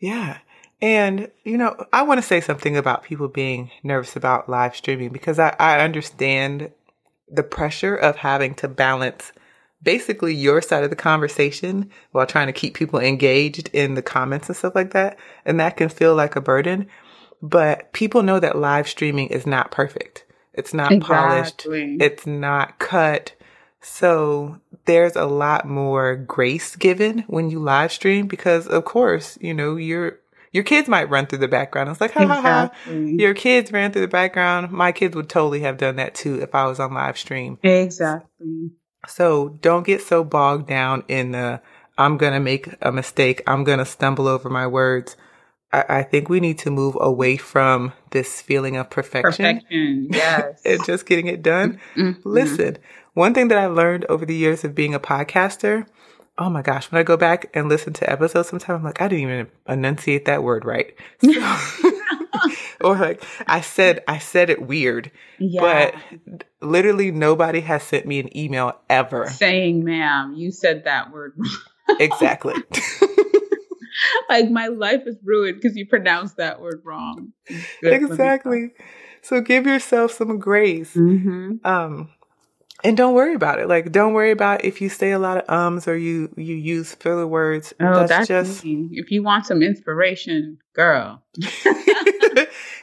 Yeah. 0.00 0.38
And, 0.80 1.30
you 1.44 1.58
know, 1.58 1.76
I 1.92 2.00
want 2.00 2.16
to 2.16 2.26
say 2.26 2.40
something 2.40 2.78
about 2.78 3.02
people 3.02 3.28
being 3.28 3.70
nervous 3.82 4.16
about 4.16 4.48
live 4.48 4.74
streaming 4.74 5.10
because 5.10 5.38
I, 5.38 5.54
I 5.58 5.80
understand 5.80 6.70
the 7.28 7.42
pressure 7.42 7.94
of 7.94 8.16
having 8.16 8.54
to 8.54 8.68
balance 8.68 9.32
basically 9.82 10.34
your 10.34 10.60
side 10.60 10.84
of 10.84 10.90
the 10.90 10.96
conversation 10.96 11.90
while 12.12 12.26
trying 12.26 12.46
to 12.48 12.52
keep 12.52 12.74
people 12.74 12.98
engaged 13.00 13.68
in 13.72 13.94
the 13.94 14.02
comments 14.02 14.48
and 14.48 14.56
stuff 14.56 14.74
like 14.74 14.92
that. 14.92 15.18
And 15.44 15.58
that 15.60 15.76
can 15.76 15.88
feel 15.88 16.14
like 16.14 16.36
a 16.36 16.40
burden. 16.40 16.86
but 17.42 17.92
people 17.94 18.22
know 18.22 18.38
that 18.38 18.58
live 18.58 18.86
streaming 18.86 19.28
is 19.28 19.46
not 19.46 19.70
perfect. 19.70 20.26
It's 20.52 20.74
not 20.74 20.92
Exactly. 20.92 21.16
polished. 21.16 21.66
It's 22.02 22.26
not 22.26 22.78
cut. 22.78 23.32
So 23.80 24.60
there's 24.84 25.16
a 25.16 25.24
lot 25.24 25.66
more 25.66 26.16
grace 26.16 26.76
given 26.76 27.20
when 27.28 27.48
you 27.50 27.58
live 27.58 27.92
stream 27.92 28.26
because 28.26 28.66
of 28.66 28.84
course, 28.84 29.38
you 29.40 29.54
know, 29.54 29.76
your 29.76 30.18
your 30.52 30.64
kids 30.64 30.88
might 30.88 31.08
run 31.08 31.26
through 31.26 31.38
the 31.38 31.48
background. 31.48 31.88
It's 31.88 32.00
like, 32.00 32.10
ha 32.12 32.26
ha 32.26 32.40
ha. 32.42 32.62
Exactly. 32.64 33.14
Your 33.22 33.32
kids 33.34 33.72
ran 33.72 33.92
through 33.92 34.02
the 34.02 34.08
background. 34.08 34.70
My 34.72 34.92
kids 34.92 35.14
would 35.16 35.28
totally 35.30 35.60
have 35.60 35.78
done 35.78 35.96
that 35.96 36.14
too 36.14 36.42
if 36.42 36.54
I 36.54 36.66
was 36.66 36.78
on 36.80 36.92
live 36.92 37.16
stream. 37.16 37.58
Exactly. 37.62 38.72
So 39.08 39.50
don't 39.60 39.86
get 39.86 40.02
so 40.02 40.24
bogged 40.24 40.68
down 40.68 41.04
in 41.08 41.32
the 41.32 41.60
I'm 41.98 42.16
gonna 42.16 42.40
make 42.40 42.68
a 42.82 42.92
mistake. 42.92 43.42
I'm 43.46 43.64
gonna 43.64 43.84
stumble 43.84 44.26
over 44.28 44.48
my 44.50 44.66
words. 44.66 45.16
I, 45.72 45.84
I 45.88 46.02
think 46.02 46.28
we 46.28 46.40
need 46.40 46.58
to 46.60 46.70
move 46.70 46.96
away 47.00 47.36
from 47.36 47.92
this 48.10 48.40
feeling 48.40 48.76
of 48.76 48.90
perfection, 48.90 49.56
Perfection. 49.60 50.08
Yes. 50.10 50.60
and 50.64 50.84
just 50.84 51.06
getting 51.06 51.26
it 51.26 51.42
done. 51.42 51.78
Mhm. 51.94 52.20
Listen, 52.24 52.78
one 53.14 53.34
thing 53.34 53.48
that 53.48 53.58
I've 53.58 53.72
learned 53.72 54.04
over 54.08 54.24
the 54.26 54.34
years 54.34 54.64
of 54.64 54.74
being 54.74 54.94
a 54.94 55.00
podcaster, 55.00 55.86
oh 56.38 56.48
my 56.50 56.62
gosh, 56.62 56.90
when 56.90 56.98
I 57.00 57.02
go 57.02 57.16
back 57.16 57.50
and 57.54 57.68
listen 57.68 57.92
to 57.94 58.10
episodes, 58.10 58.48
sometimes 58.48 58.78
I'm 58.78 58.84
like, 58.84 59.00
I 59.02 59.08
didn't 59.08 59.24
even 59.24 59.48
enunciate 59.68 60.24
that 60.24 60.42
word 60.42 60.64
right. 60.64 60.94
So- 61.22 61.90
or 62.80 62.96
like 62.96 63.22
I 63.46 63.60
said, 63.60 64.02
I 64.08 64.18
said 64.18 64.50
it 64.50 64.62
weird, 64.62 65.10
Yeah. 65.38 65.60
but 65.60 65.94
literally 66.60 67.10
nobody 67.10 67.60
has 67.60 67.82
sent 67.82 68.06
me 68.06 68.18
an 68.20 68.36
email 68.36 68.78
ever. 68.88 69.26
saying, 69.28 69.84
ma'am, 69.84 70.34
you 70.36 70.50
said 70.50 70.84
that 70.84 71.10
word 71.12 71.34
wrong. 71.36 71.96
Exactly. 71.98 72.54
like 74.28 74.50
my 74.50 74.68
life 74.68 75.02
is 75.06 75.16
ruined 75.24 75.60
because 75.60 75.76
you 75.76 75.86
pronounced 75.86 76.36
that 76.36 76.60
word 76.60 76.82
wrong. 76.84 77.32
exactly. 77.82 78.70
So 79.22 79.40
give 79.40 79.66
yourself 79.66 80.12
some 80.12 80.38
grace. 80.38 80.94
hmm 80.94 81.56
Um 81.64 82.10
and 82.84 82.96
don't 82.96 83.14
worry 83.14 83.34
about 83.34 83.58
it. 83.58 83.68
Like 83.68 83.92
don't 83.92 84.12
worry 84.12 84.30
about 84.30 84.64
if 84.64 84.80
you 84.80 84.88
say 84.88 85.12
a 85.12 85.18
lot 85.18 85.38
of 85.38 85.48
ums 85.48 85.86
or 85.88 85.96
you 85.96 86.32
you 86.36 86.54
use 86.54 86.94
filler 86.94 87.26
words. 87.26 87.72
Oh, 87.80 88.06
that's, 88.06 88.10
that's 88.10 88.28
just 88.28 88.64
me. 88.64 88.88
If 88.92 89.10
you 89.10 89.22
want 89.22 89.46
some 89.46 89.62
inspiration, 89.62 90.58
girl, 90.74 91.22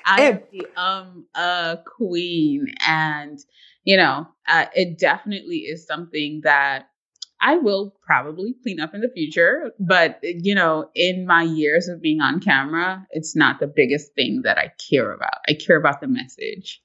I 0.05 0.21
am 0.21 0.41
the 0.51 0.67
um 0.75 1.25
uh 1.35 1.77
queen, 1.97 2.73
and 2.85 3.39
you 3.83 3.97
know, 3.97 4.27
uh, 4.47 4.65
it 4.75 4.99
definitely 4.99 5.59
is 5.59 5.85
something 5.85 6.41
that 6.43 6.89
I 7.39 7.57
will 7.57 7.93
probably 8.05 8.55
clean 8.63 8.79
up 8.79 8.93
in 8.93 9.01
the 9.01 9.11
future. 9.13 9.71
But 9.79 10.19
you 10.21 10.55
know, 10.55 10.89
in 10.95 11.25
my 11.25 11.43
years 11.43 11.87
of 11.87 12.01
being 12.01 12.21
on 12.21 12.39
camera, 12.39 13.05
it's 13.11 13.35
not 13.35 13.59
the 13.59 13.67
biggest 13.67 14.13
thing 14.15 14.41
that 14.43 14.57
I 14.57 14.71
care 14.89 15.11
about. 15.11 15.39
I 15.47 15.53
care 15.53 15.77
about 15.77 16.01
the 16.01 16.07
message. 16.07 16.81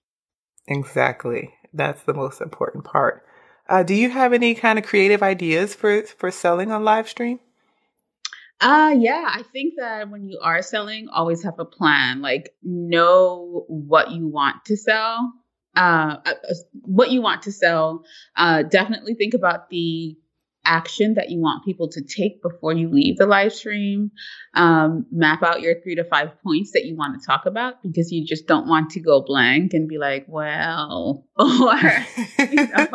Exactly. 0.69 1.53
That's 1.73 2.03
the 2.03 2.15
most 2.15 2.41
important 2.41 2.85
part. 2.85 3.25
Uh, 3.69 3.83
do 3.83 3.95
you 3.95 4.11
have 4.11 4.33
any 4.33 4.55
kind 4.55 4.79
of 4.79 4.85
creative 4.85 5.23
ideas 5.23 5.75
for 5.75 6.03
for 6.03 6.31
selling 6.31 6.71
on 6.71 6.85
live 6.85 7.09
stream? 7.09 7.41
Uh 8.61 8.95
yeah, 8.97 9.25
I 9.27 9.43
think 9.53 9.75
that 9.79 10.09
when 10.09 10.29
you 10.29 10.39
are 10.43 10.63
selling, 10.63 11.09
always 11.09 11.43
have 11.43 11.59
a 11.59 11.65
plan. 11.65 12.23
Like 12.23 12.55
know 12.63 13.65
what 13.69 14.13
you 14.13 14.29
want 14.29 14.65
to 14.67 14.77
sell. 14.77 15.33
Uh, 15.75 16.17
uh, 16.27 16.35
uh, 16.51 16.55
what 16.83 17.11
you 17.11 17.23
want 17.23 17.43
to 17.43 17.53
sell. 17.53 18.05
Uh, 18.37 18.63
definitely 18.63 19.15
think 19.15 19.33
about 19.33 19.71
the 19.71 20.17
action 20.65 21.15
that 21.15 21.31
you 21.31 21.41
want 21.41 21.65
people 21.65 21.89
to 21.89 22.03
take 22.03 22.43
before 22.43 22.73
you 22.73 22.89
leave 22.89 23.17
the 23.17 23.27
live 23.27 23.53
stream. 23.53 24.11
Um, 24.55 25.07
map 25.11 25.43
out 25.43 25.61
your 25.61 25.81
three 25.81 25.97
to 25.97 26.05
five 26.05 26.41
points 26.43 26.73
that 26.73 26.85
you 26.85 26.97
want 26.97 27.21
to 27.21 27.27
talk 27.27 27.47
about 27.47 27.83
because 27.83 28.13
you 28.13 28.27
just 28.27 28.47
don't 28.47 28.67
want 28.67 28.91
to 28.91 29.01
go 29.01 29.23
blank 29.23 29.75
and 29.75 29.89
be 29.89 29.99
like, 29.99 30.27
well, 30.29 31.27
or 31.37 31.75
you 32.39 32.67
know, 32.67 32.89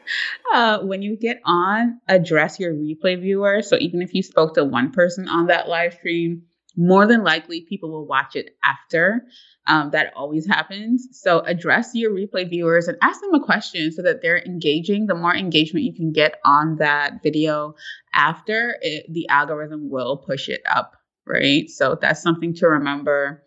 uh, 0.52 0.78
when 0.80 1.02
you 1.02 1.16
get 1.16 1.40
on, 1.44 2.00
address 2.08 2.58
your 2.58 2.72
replay 2.72 3.20
viewer. 3.20 3.62
So 3.62 3.76
even 3.78 4.02
if 4.02 4.14
you 4.14 4.22
spoke 4.22 4.54
to 4.54 4.64
one 4.64 4.92
person 4.92 5.28
on 5.28 5.46
that 5.46 5.68
live 5.68 5.94
stream, 5.94 6.42
more 6.76 7.06
than 7.06 7.24
likely 7.24 7.66
people 7.68 7.90
will 7.90 8.06
watch 8.06 8.36
it 8.36 8.56
after. 8.64 9.24
Um, 9.66 9.90
that 9.90 10.12
always 10.16 10.46
happens. 10.46 11.08
So 11.12 11.40
address 11.40 11.90
your 11.94 12.10
replay 12.10 12.48
viewers 12.48 12.88
and 12.88 12.96
ask 13.02 13.20
them 13.20 13.34
a 13.34 13.44
question 13.44 13.92
so 13.92 14.02
that 14.02 14.22
they're 14.22 14.42
engaging. 14.42 15.06
The 15.06 15.14
more 15.14 15.34
engagement 15.34 15.84
you 15.84 15.94
can 15.94 16.12
get 16.12 16.40
on 16.44 16.76
that 16.76 17.22
video 17.22 17.74
after, 18.14 18.76
it, 18.80 19.06
the 19.12 19.28
algorithm 19.28 19.90
will 19.90 20.16
push 20.16 20.48
it 20.48 20.62
up, 20.68 20.96
right? 21.26 21.68
So 21.68 21.96
that's 22.00 22.22
something 22.22 22.54
to 22.54 22.66
remember. 22.68 23.42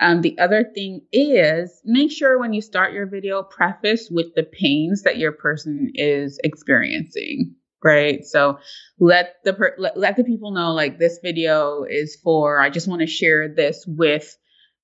Um, 0.00 0.20
the 0.20 0.38
other 0.38 0.62
thing 0.62 1.02
is 1.10 1.80
make 1.84 2.12
sure 2.12 2.38
when 2.38 2.52
you 2.52 2.60
start 2.60 2.92
your 2.92 3.06
video, 3.06 3.42
preface 3.42 4.08
with 4.10 4.34
the 4.34 4.42
pains 4.42 5.02
that 5.02 5.16
your 5.16 5.32
person 5.32 5.90
is 5.94 6.38
experiencing, 6.44 7.54
right? 7.86 8.24
So 8.24 8.58
let 8.98 9.36
the 9.44 9.54
per- 9.54 9.76
let, 9.78 9.96
let 9.96 10.16
the 10.16 10.24
people 10.24 10.50
know 10.50 10.72
like 10.72 10.98
this 10.98 11.20
video 11.22 11.84
is 11.88 12.16
for. 12.22 12.60
I 12.60 12.68
just 12.68 12.88
want 12.88 13.00
to 13.00 13.06
share 13.06 13.48
this 13.48 13.84
with 13.86 14.36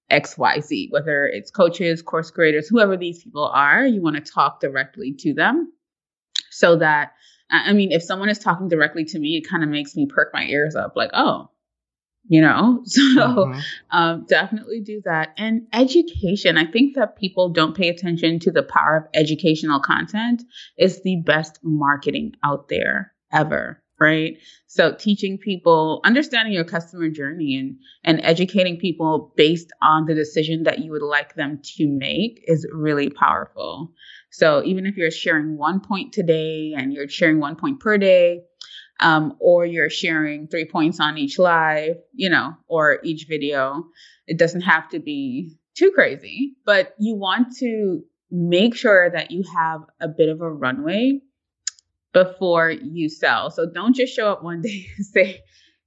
X 0.08 0.38
Y 0.38 0.60
Z, 0.60 0.88
whether 0.90 1.26
it's 1.26 1.50
coaches, 1.50 2.00
course 2.02 2.30
creators, 2.30 2.68
whoever 2.68 2.96
these 2.96 3.22
people 3.22 3.46
are. 3.46 3.84
You 3.84 4.00
want 4.00 4.16
to 4.16 4.32
talk 4.32 4.60
directly 4.60 5.14
to 5.18 5.34
them, 5.34 5.72
so 6.50 6.76
that 6.76 7.12
I 7.50 7.72
mean, 7.74 7.92
if 7.92 8.02
someone 8.02 8.30
is 8.30 8.38
talking 8.38 8.68
directly 8.68 9.04
to 9.06 9.18
me, 9.18 9.36
it 9.36 9.48
kind 9.48 9.62
of 9.62 9.68
makes 9.68 9.94
me 9.94 10.06
perk 10.06 10.30
my 10.32 10.44
ears 10.44 10.74
up, 10.74 10.94
like, 10.96 11.10
oh, 11.12 11.50
you 12.28 12.40
know. 12.40 12.82
So 13.14 13.20
Mhm. 13.46 13.62
um, 13.90 14.26
definitely 14.28 14.80
do 14.80 15.02
that. 15.04 15.34
And 15.36 15.66
education, 15.72 16.56
I 16.56 16.66
think 16.66 16.94
that 16.94 17.16
people 17.16 17.50
don't 17.50 17.76
pay 17.76 17.88
attention 17.88 18.38
to 18.40 18.50
the 18.50 18.62
power 18.62 18.96
of 18.96 19.04
educational 19.14 19.80
content 19.80 20.42
is 20.78 21.02
the 21.02 21.16
best 21.24 21.58
marketing 21.62 22.32
out 22.44 22.68
there 22.68 23.12
ever, 23.32 23.82
right? 24.00 24.38
So 24.66 24.94
teaching 24.94 25.38
people, 25.38 26.00
understanding 26.04 26.54
your 26.54 26.64
customer 26.64 27.08
journey 27.10 27.56
and 27.58 27.76
and 28.04 28.24
educating 28.24 28.78
people 28.78 29.32
based 29.36 29.70
on 29.82 30.06
the 30.06 30.14
decision 30.14 30.64
that 30.64 30.78
you 30.80 30.90
would 30.92 31.02
like 31.02 31.34
them 31.34 31.60
to 31.76 31.86
make 31.86 32.42
is 32.46 32.66
really 32.72 33.10
powerful. 33.10 33.92
So 34.30 34.62
even 34.64 34.86
if 34.86 34.96
you're 34.96 35.10
sharing 35.10 35.56
one 35.58 35.80
point 35.80 36.12
today 36.12 36.74
and 36.76 36.92
you're 36.92 37.08
sharing 37.08 37.38
one 37.40 37.56
point 37.56 37.80
per 37.80 37.98
day, 37.98 38.42
um, 39.02 39.36
or 39.40 39.66
you're 39.66 39.90
sharing 39.90 40.46
three 40.46 40.64
points 40.64 41.00
on 41.00 41.18
each 41.18 41.38
live, 41.38 41.96
you 42.14 42.30
know, 42.30 42.54
or 42.68 43.00
each 43.02 43.26
video. 43.28 43.84
It 44.26 44.38
doesn't 44.38 44.62
have 44.62 44.88
to 44.90 45.00
be 45.00 45.56
too 45.76 45.90
crazy, 45.90 46.54
but 46.64 46.94
you 46.98 47.16
want 47.16 47.56
to 47.58 48.02
make 48.30 48.74
sure 48.76 49.10
that 49.10 49.30
you 49.30 49.44
have 49.56 49.80
a 50.00 50.08
bit 50.08 50.28
of 50.28 50.40
a 50.40 50.50
runway 50.50 51.20
before 52.12 52.70
you 52.70 53.08
sell. 53.08 53.50
So 53.50 53.66
don't 53.66 53.94
just 53.94 54.14
show 54.14 54.30
up 54.30 54.42
one 54.42 54.62
day 54.62 54.86
and 54.96 55.06
say, 55.06 55.42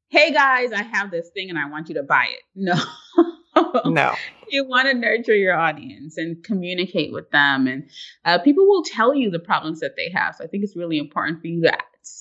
Hey 0.09 0.31
guys, 0.31 0.71
I 0.71 0.83
have 0.83 1.09
this 1.09 1.29
thing 1.33 1.49
and 1.49 1.57
I 1.57 1.69
want 1.69 1.89
you 1.89 1.95
to 1.95 2.03
buy 2.03 2.27
it. 2.29 2.41
No. 2.55 2.75
No. 3.85 4.13
you 4.49 4.65
want 4.67 4.87
to 4.89 4.93
nurture 4.93 5.35
your 5.35 5.57
audience 5.57 6.17
and 6.17 6.43
communicate 6.43 7.13
with 7.13 7.29
them 7.31 7.67
and 7.67 7.89
uh, 8.25 8.37
people 8.39 8.67
will 8.67 8.83
tell 8.83 9.15
you 9.15 9.31
the 9.31 9.39
problems 9.39 9.79
that 9.79 9.95
they 9.95 10.09
have 10.13 10.35
so 10.35 10.43
i 10.43 10.47
think 10.47 10.63
it's 10.63 10.75
really 10.75 10.97
important 10.97 11.39
for 11.39 11.47
you 11.47 11.61
to 11.63 11.77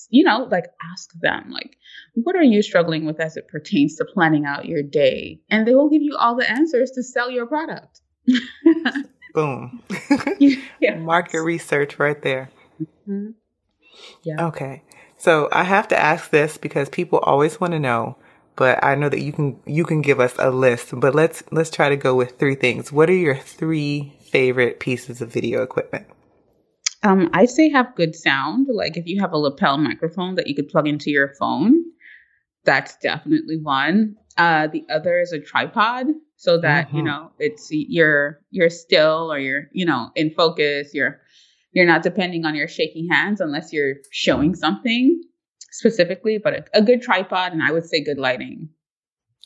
you 0.09 0.23
know 0.23 0.47
like 0.51 0.65
ask 0.91 1.11
them 1.19 1.49
like 1.51 1.77
what 2.15 2.35
are 2.35 2.43
you 2.43 2.61
struggling 2.61 3.05
with 3.05 3.19
as 3.19 3.37
it 3.37 3.47
pertains 3.47 3.95
to 3.95 4.05
planning 4.05 4.45
out 4.45 4.65
your 4.65 4.81
day 4.83 5.39
and 5.49 5.67
they 5.67 5.75
will 5.75 5.89
give 5.89 6.01
you 6.01 6.15
all 6.17 6.35
the 6.35 6.49
answers 6.49 6.91
to 6.91 7.03
sell 7.03 7.29
your 7.29 7.45
product 7.45 8.01
Boom. 9.35 9.81
yeah. 10.39 10.95
Market 10.95 11.41
research 11.41 11.99
right 11.99 12.19
there. 12.21 12.49
Mhm. 13.07 13.33
Yeah. 14.23 14.47
Okay. 14.47 14.81
So 15.17 15.49
I 15.51 15.63
have 15.63 15.89
to 15.89 15.99
ask 15.99 16.29
this 16.31 16.57
because 16.57 16.87
people 16.89 17.19
always 17.19 17.59
want 17.59 17.73
to 17.73 17.79
know, 17.79 18.17
but 18.55 18.83
I 18.83 18.95
know 18.95 19.09
that 19.09 19.21
you 19.21 19.33
can 19.33 19.59
you 19.65 19.83
can 19.83 20.01
give 20.01 20.19
us 20.21 20.33
a 20.39 20.49
list, 20.51 20.97
but 20.97 21.13
let's 21.13 21.43
let's 21.51 21.69
try 21.69 21.89
to 21.89 21.97
go 21.97 22.15
with 22.15 22.39
three 22.39 22.55
things. 22.55 22.91
What 22.91 23.09
are 23.09 23.13
your 23.13 23.35
three 23.35 24.13
favorite 24.21 24.79
pieces 24.79 25.21
of 25.21 25.31
video 25.33 25.61
equipment? 25.61 26.07
Um, 27.05 27.29
I 27.33 27.45
say 27.45 27.69
have 27.69 27.95
good 27.95 28.15
sound. 28.15 28.67
Like 28.69 28.97
if 28.97 29.05
you 29.05 29.21
have 29.21 29.31
a 29.31 29.37
lapel 29.37 29.77
microphone 29.77 30.35
that 30.35 30.47
you 30.47 30.55
could 30.55 30.69
plug 30.69 30.87
into 30.87 31.11
your 31.11 31.33
phone, 31.39 31.83
that's 32.65 32.97
definitely 32.97 33.57
one. 33.57 34.15
Uh, 34.37 34.67
the 34.67 34.83
other 34.89 35.19
is 35.19 35.31
a 35.31 35.39
tripod, 35.39 36.07
so 36.35 36.57
that 36.59 36.93
you 36.93 37.03
Mhm. 37.03 37.05
know 37.05 37.31
it's 37.39 37.69
you're 37.71 38.41
you're 38.49 38.71
still 38.71 39.31
or 39.31 39.37
you're 39.39 39.69
you 39.71 39.85
know 39.85 40.09
in 40.15 40.31
focus. 40.31 40.93
You're 40.93 41.21
you're 41.73 41.85
not 41.85 42.03
depending 42.03 42.43
on 42.43 42.55
your 42.55 42.67
shaking 42.67 43.07
hands 43.07 43.39
unless 43.39 43.71
you're 43.71 43.97
showing 44.11 44.55
something 44.55 45.21
specifically. 45.71 46.39
But 46.39 46.53
a, 46.53 46.79
a 46.79 46.81
good 46.81 47.03
tripod, 47.03 47.53
and 47.53 47.61
I 47.61 47.71
would 47.71 47.85
say 47.85 48.03
good 48.03 48.17
lighting. 48.17 48.69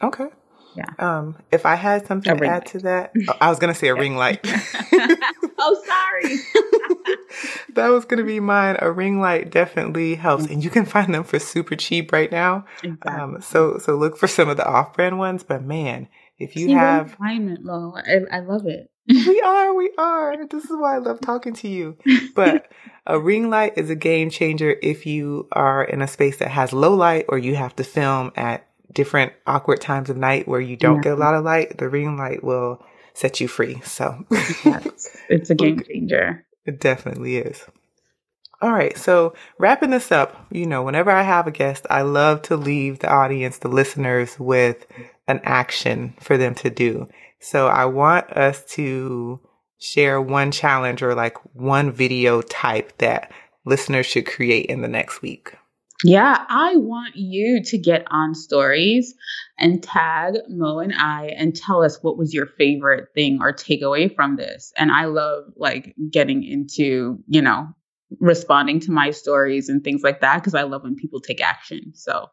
Okay. 0.02 0.28
Yeah. 0.76 0.86
Um, 1.00 1.36
if 1.52 1.66
I 1.66 1.76
had 1.76 2.08
something 2.08 2.32
A 2.32 2.38
to 2.38 2.46
add 2.46 2.52
light. 2.52 2.66
to 2.68 2.80
that, 2.80 3.14
oh, 3.28 3.34
I 3.42 3.50
was 3.50 3.60
gonna 3.60 3.74
say 3.76 3.88
a 3.90 3.96
ring 3.96 4.16
light. 4.16 4.40
oh, 5.58 5.84
sorry. 5.86 6.36
that 7.74 7.90
was 7.90 8.06
gonna 8.06 8.24
be 8.24 8.40
mine. 8.40 8.78
A 8.80 8.92
ring 8.92 9.20
light 9.20 9.52
definitely 9.52 10.16
helps, 10.16 10.46
and 10.46 10.64
you 10.64 10.70
can 10.70 10.86
find 10.86 11.14
them 11.14 11.24
for 11.24 11.40
super 11.40 11.76
cheap 11.76 12.12
right 12.12 12.32
now. 12.32 12.66
Exactly. 12.84 13.12
Um, 13.12 13.42
so 13.42 13.78
so 13.80 13.96
look 13.96 14.18
for 14.18 14.28
some 14.28 14.50
of 14.50 14.58
the 14.58 14.68
off-brand 14.68 15.18
ones, 15.18 15.44
but 15.44 15.64
man, 15.64 16.08
If 16.38 16.56
you 16.56 16.68
See, 16.68 16.74
have 16.74 17.16
alignment, 17.20 17.64
Mo, 17.66 17.96
I, 17.98 18.38
I 18.38 18.40
love 18.40 18.66
it. 18.66 18.90
we 19.08 19.42
are, 19.42 19.74
we 19.74 19.92
are. 19.98 20.46
This 20.48 20.66
is 20.66 20.72
why 20.72 20.96
I 20.96 21.00
love 21.00 21.20
talking 21.20 21.54
to 21.56 21.68
you. 21.68 21.98
But 22.36 22.72
a 23.08 23.20
ring 23.20 23.50
light 23.50 23.74
is 23.76 23.90
a 23.90 23.96
game 23.96 24.30
changer 24.30 24.76
if 24.84 25.06
you 25.08 25.48
are 25.52 25.84
in 25.84 26.02
a 26.04 26.08
space 26.08 26.38
that 26.38 26.50
has 26.52 26.72
low 26.74 26.94
light 26.94 27.26
or 27.28 27.40
you 27.40 27.56
have 27.56 27.76
to 27.78 27.84
film 27.84 28.32
at 28.36 28.68
different 28.94 29.34
awkward 29.46 29.82
times 29.82 30.10
of 30.10 30.18
night 30.18 30.48
where 30.48 30.62
you 30.62 30.76
don't 30.76 30.98
yeah. 30.98 31.02
get 31.04 31.14
a 31.14 31.18
lot 31.22 31.36
of 31.36 31.44
light. 31.44 31.78
The 31.78 31.90
ring 31.90 32.18
light 32.18 32.44
will 32.44 32.84
set 33.14 33.40
you 33.40 33.48
free. 33.48 33.82
So 33.82 34.26
yes, 34.66 35.10
it's 35.30 35.50
a 35.50 35.56
game 35.56 35.82
changer. 35.82 36.46
It 36.66 36.80
definitely 36.80 37.38
is. 37.38 37.64
All 38.62 38.72
right. 38.72 38.98
So 38.98 39.34
wrapping 39.58 39.90
this 39.90 40.12
up, 40.12 40.46
you 40.52 40.66
know, 40.66 40.84
whenever 40.84 41.12
I 41.12 41.24
have 41.24 41.48
a 41.48 41.52
guest, 41.52 41.86
I 41.90 42.02
love 42.02 42.42
to 42.44 42.58
leave 42.58 43.00
the 43.00 43.10
audience, 43.10 43.60
the 43.60 43.70
listeners 43.70 44.38
with 44.38 44.86
an 45.28 45.40
action 45.44 46.14
for 46.20 46.38
them 46.38 46.56
to 46.56 46.70
do. 46.70 47.08
So 47.40 47.68
I 47.68 47.86
want 47.86 48.30
us 48.32 48.66
to 48.74 49.40
share 49.80 50.22
one 50.22 50.52
challenge 50.52 51.02
or 51.02 51.16
like 51.16 51.38
one 51.56 51.92
video 51.92 52.42
type 52.42 52.98
that 52.98 53.32
listeners 53.66 54.06
should 54.06 54.26
create 54.26 54.66
in 54.66 54.82
the 54.82 54.90
next 54.90 55.22
week. 55.22 55.54
Yeah, 56.04 56.46
I 56.48 56.78
want 56.78 57.18
you 57.18 57.62
to 57.64 57.78
get 57.78 58.06
on 58.10 58.34
stories 58.34 59.14
and 59.58 59.84
tag 59.84 60.36
Mo 60.48 60.80
and 60.80 60.94
I 60.94 61.34
and 61.38 61.54
tell 61.54 61.84
us 61.84 62.02
what 62.02 62.18
was 62.18 62.34
your 62.34 62.46
favorite 62.46 63.10
thing 63.14 63.40
or 63.42 63.52
takeaway 63.52 64.14
from 64.16 64.38
this. 64.38 64.72
And 64.78 64.92
I 64.92 65.06
love 65.06 65.46
like 65.58 65.94
getting 66.10 66.44
into, 66.44 67.20
you 67.28 67.42
know, 67.42 67.68
responding 68.22 68.80
to 68.82 68.92
my 68.92 69.12
stories 69.12 69.68
and 69.68 69.84
things 69.84 70.02
like 70.02 70.22
that 70.22 70.38
because 70.38 70.56
I 70.56 70.64
love 70.64 70.84
when 70.84 70.96
people 70.96 71.20
take 71.20 71.42
action. 71.42 71.92
So, 71.94 72.28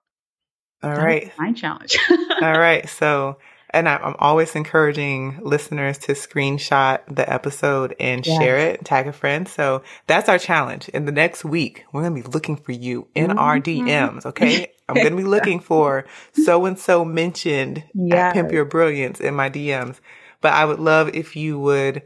all 0.85 0.91
right, 0.93 1.33
my 1.37 1.53
challenge. 1.53 1.99
all 2.43 2.59
right, 2.59 2.89
so 2.89 3.39
and 3.77 3.91
I'm 3.91 4.17
always 4.19 4.55
encouraging 4.55 5.39
listeners 5.43 5.99
to 5.99 6.13
screenshot 6.13 7.01
the 7.15 7.31
episode 7.31 7.95
and 8.01 8.27
yes. 8.27 8.39
share 8.39 8.57
it, 8.57 8.87
tag 8.87 9.07
a 9.07 9.13
friend. 9.13 9.47
So 9.47 9.83
that's 10.07 10.31
our 10.31 10.39
challenge. 10.39 10.89
In 10.89 11.05
the 11.05 11.13
next 11.13 11.45
week, 11.45 11.85
we're 11.93 12.01
going 12.01 12.17
to 12.17 12.23
be 12.23 12.33
looking 12.33 12.57
for 12.57 12.73
you 12.73 13.07
in 13.15 13.29
mm-hmm. 13.29 13.39
our 13.39 13.61
DMs. 13.61 14.25
Okay. 14.25 14.73
I'm 14.89 14.95
going 14.95 15.11
to 15.11 15.17
be 15.17 15.25
looking 15.25 15.61
for 15.61 16.07
so 16.33 16.65
and 16.65 16.79
so 16.79 17.05
mentioned 17.05 17.85
yes. 17.93 18.17
at 18.17 18.35
Pimp 18.35 18.53
Your 18.53 18.65
Brilliance 18.65 19.21
in 19.21 19.35
my 19.35 19.51
DMs. 19.51 20.01
But 20.41 20.55
I 20.55 20.65
would 20.65 20.79
love 20.79 21.11
if 21.15 21.37
you 21.37 21.59
would 21.59 22.03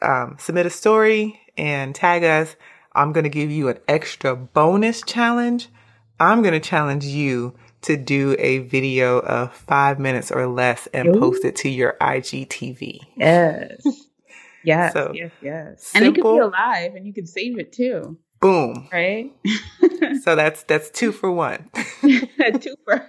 um, 0.00 0.36
submit 0.38 0.66
a 0.66 0.70
story 0.70 1.40
and 1.58 1.94
tag 1.94 2.24
us. 2.24 2.56
I'm 2.94 3.12
going 3.12 3.24
to 3.24 3.30
give 3.30 3.50
you 3.50 3.68
an 3.68 3.78
extra 3.86 4.34
bonus 4.34 5.02
challenge. 5.02 5.68
I'm 6.18 6.42
going 6.42 6.54
to 6.54 6.60
challenge 6.60 7.04
you 7.04 7.54
to 7.82 7.96
do 7.96 8.36
a 8.38 8.58
video 8.58 9.18
of 9.20 9.54
five 9.54 9.98
minutes 9.98 10.30
or 10.30 10.46
less 10.46 10.86
and 10.92 11.08
Ooh. 11.08 11.18
post 11.18 11.44
it 11.44 11.56
to 11.56 11.68
your 11.68 11.96
IGTV. 12.00 13.00
Yes. 13.16 13.82
Yes. 14.62 14.92
so, 14.92 15.12
yes. 15.14 15.32
Yes. 15.40 15.86
Simple, 15.86 16.06
and 16.06 16.16
it 16.16 16.20
could 16.20 16.34
be 16.34 16.40
alive 16.40 16.94
and 16.94 17.06
you 17.06 17.14
can 17.14 17.26
save 17.26 17.58
it 17.58 17.72
too. 17.72 18.18
Boom. 18.40 18.88
Right? 18.92 19.32
so 20.22 20.34
that's 20.34 20.62
that's 20.64 20.90
two 20.90 21.12
for 21.12 21.30
one. 21.30 21.68
a 21.74 22.52
twofer. 22.52 23.06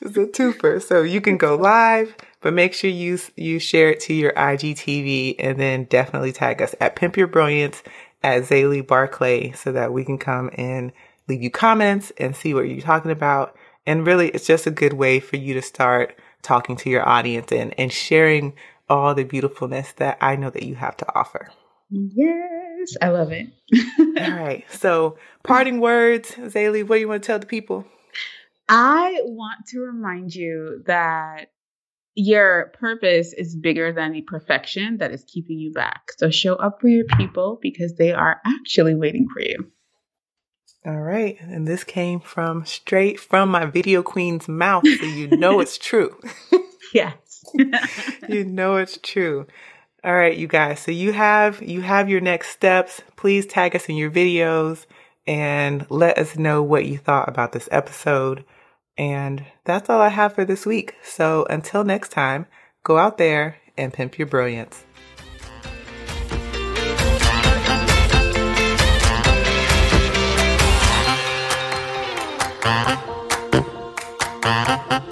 it's 0.00 0.16
a 0.16 0.26
twofer. 0.26 0.82
So 0.82 1.02
you 1.02 1.20
can 1.20 1.36
go 1.36 1.56
live, 1.56 2.16
but 2.40 2.54
make 2.54 2.72
sure 2.72 2.90
you 2.90 3.18
you 3.36 3.58
share 3.58 3.90
it 3.90 4.00
to 4.00 4.14
your 4.14 4.32
IGTV 4.32 5.36
and 5.38 5.58
then 5.58 5.84
definitely 5.84 6.32
tag 6.32 6.62
us 6.62 6.74
at 6.80 6.94
Pimp 6.96 7.16
Your 7.16 7.26
Brilliance 7.26 7.82
at 8.22 8.42
Zaylee 8.42 8.86
Barclay 8.86 9.52
so 9.52 9.72
that 9.72 9.92
we 9.92 10.04
can 10.04 10.18
come 10.18 10.50
and 10.54 10.92
leave 11.30 11.42
you 11.42 11.50
comments 11.50 12.12
and 12.18 12.36
see 12.36 12.52
what 12.52 12.68
you're 12.68 12.80
talking 12.80 13.10
about. 13.10 13.56
And 13.86 14.06
really, 14.06 14.28
it's 14.28 14.46
just 14.46 14.66
a 14.66 14.70
good 14.70 14.92
way 14.92 15.20
for 15.20 15.36
you 15.36 15.54
to 15.54 15.62
start 15.62 16.18
talking 16.42 16.76
to 16.76 16.90
your 16.90 17.08
audience 17.08 17.52
and, 17.52 17.72
and 17.78 17.92
sharing 17.92 18.54
all 18.88 19.14
the 19.14 19.24
beautifulness 19.24 19.92
that 19.92 20.18
I 20.20 20.36
know 20.36 20.50
that 20.50 20.64
you 20.64 20.74
have 20.74 20.96
to 20.98 21.14
offer. 21.14 21.50
Yes, 21.90 22.96
I 23.00 23.08
love 23.08 23.32
it. 23.32 23.48
all 23.98 24.36
right. 24.36 24.64
So, 24.70 25.16
parting 25.42 25.80
words, 25.80 26.32
Zaylee, 26.32 26.86
what 26.86 26.96
do 26.96 27.00
you 27.00 27.08
want 27.08 27.22
to 27.22 27.26
tell 27.26 27.38
the 27.38 27.46
people? 27.46 27.84
I 28.68 29.20
want 29.24 29.66
to 29.68 29.80
remind 29.80 30.34
you 30.34 30.82
that 30.86 31.50
your 32.14 32.72
purpose 32.78 33.32
is 33.32 33.56
bigger 33.56 33.92
than 33.92 34.12
the 34.12 34.22
perfection 34.22 34.98
that 34.98 35.12
is 35.12 35.24
keeping 35.26 35.58
you 35.58 35.72
back. 35.72 36.12
So 36.18 36.30
show 36.30 36.54
up 36.54 36.80
for 36.80 36.88
your 36.88 37.06
people 37.16 37.58
because 37.60 37.94
they 37.94 38.12
are 38.12 38.40
actually 38.44 38.94
waiting 38.94 39.26
for 39.32 39.40
you. 39.40 39.70
All 40.84 41.00
right. 41.00 41.36
And 41.40 41.68
this 41.68 41.84
came 41.84 42.20
from 42.20 42.64
straight 42.64 43.20
from 43.20 43.50
my 43.50 43.66
video 43.66 44.02
queen's 44.02 44.48
mouth. 44.48 44.84
So 44.86 45.04
you 45.04 45.28
know 45.28 45.60
it's 45.60 45.76
true. 45.90 46.18
yes. 46.94 47.44
you 48.28 48.44
know 48.44 48.76
it's 48.76 48.98
true. 49.02 49.46
All 50.02 50.14
right, 50.14 50.36
you 50.36 50.46
guys. 50.46 50.80
So 50.80 50.90
you 50.90 51.12
have 51.12 51.62
you 51.62 51.82
have 51.82 52.08
your 52.08 52.22
next 52.22 52.48
steps. 52.50 53.02
Please 53.16 53.44
tag 53.44 53.76
us 53.76 53.86
in 53.86 53.96
your 53.96 54.10
videos 54.10 54.86
and 55.26 55.86
let 55.90 56.16
us 56.16 56.36
know 56.36 56.62
what 56.62 56.86
you 56.86 56.96
thought 56.96 57.28
about 57.28 57.52
this 57.52 57.68
episode. 57.70 58.44
And 58.96 59.44
that's 59.64 59.90
all 59.90 60.00
I 60.00 60.08
have 60.08 60.34
for 60.34 60.44
this 60.46 60.64
week. 60.64 60.94
So 61.02 61.46
until 61.50 61.84
next 61.84 62.10
time, 62.10 62.46
go 62.82 62.96
out 62.96 63.18
there 63.18 63.58
and 63.76 63.92
pimp 63.92 64.18
your 64.18 64.26
brilliance. 64.26 64.84
Thank 72.62 73.00
you. 74.92 75.09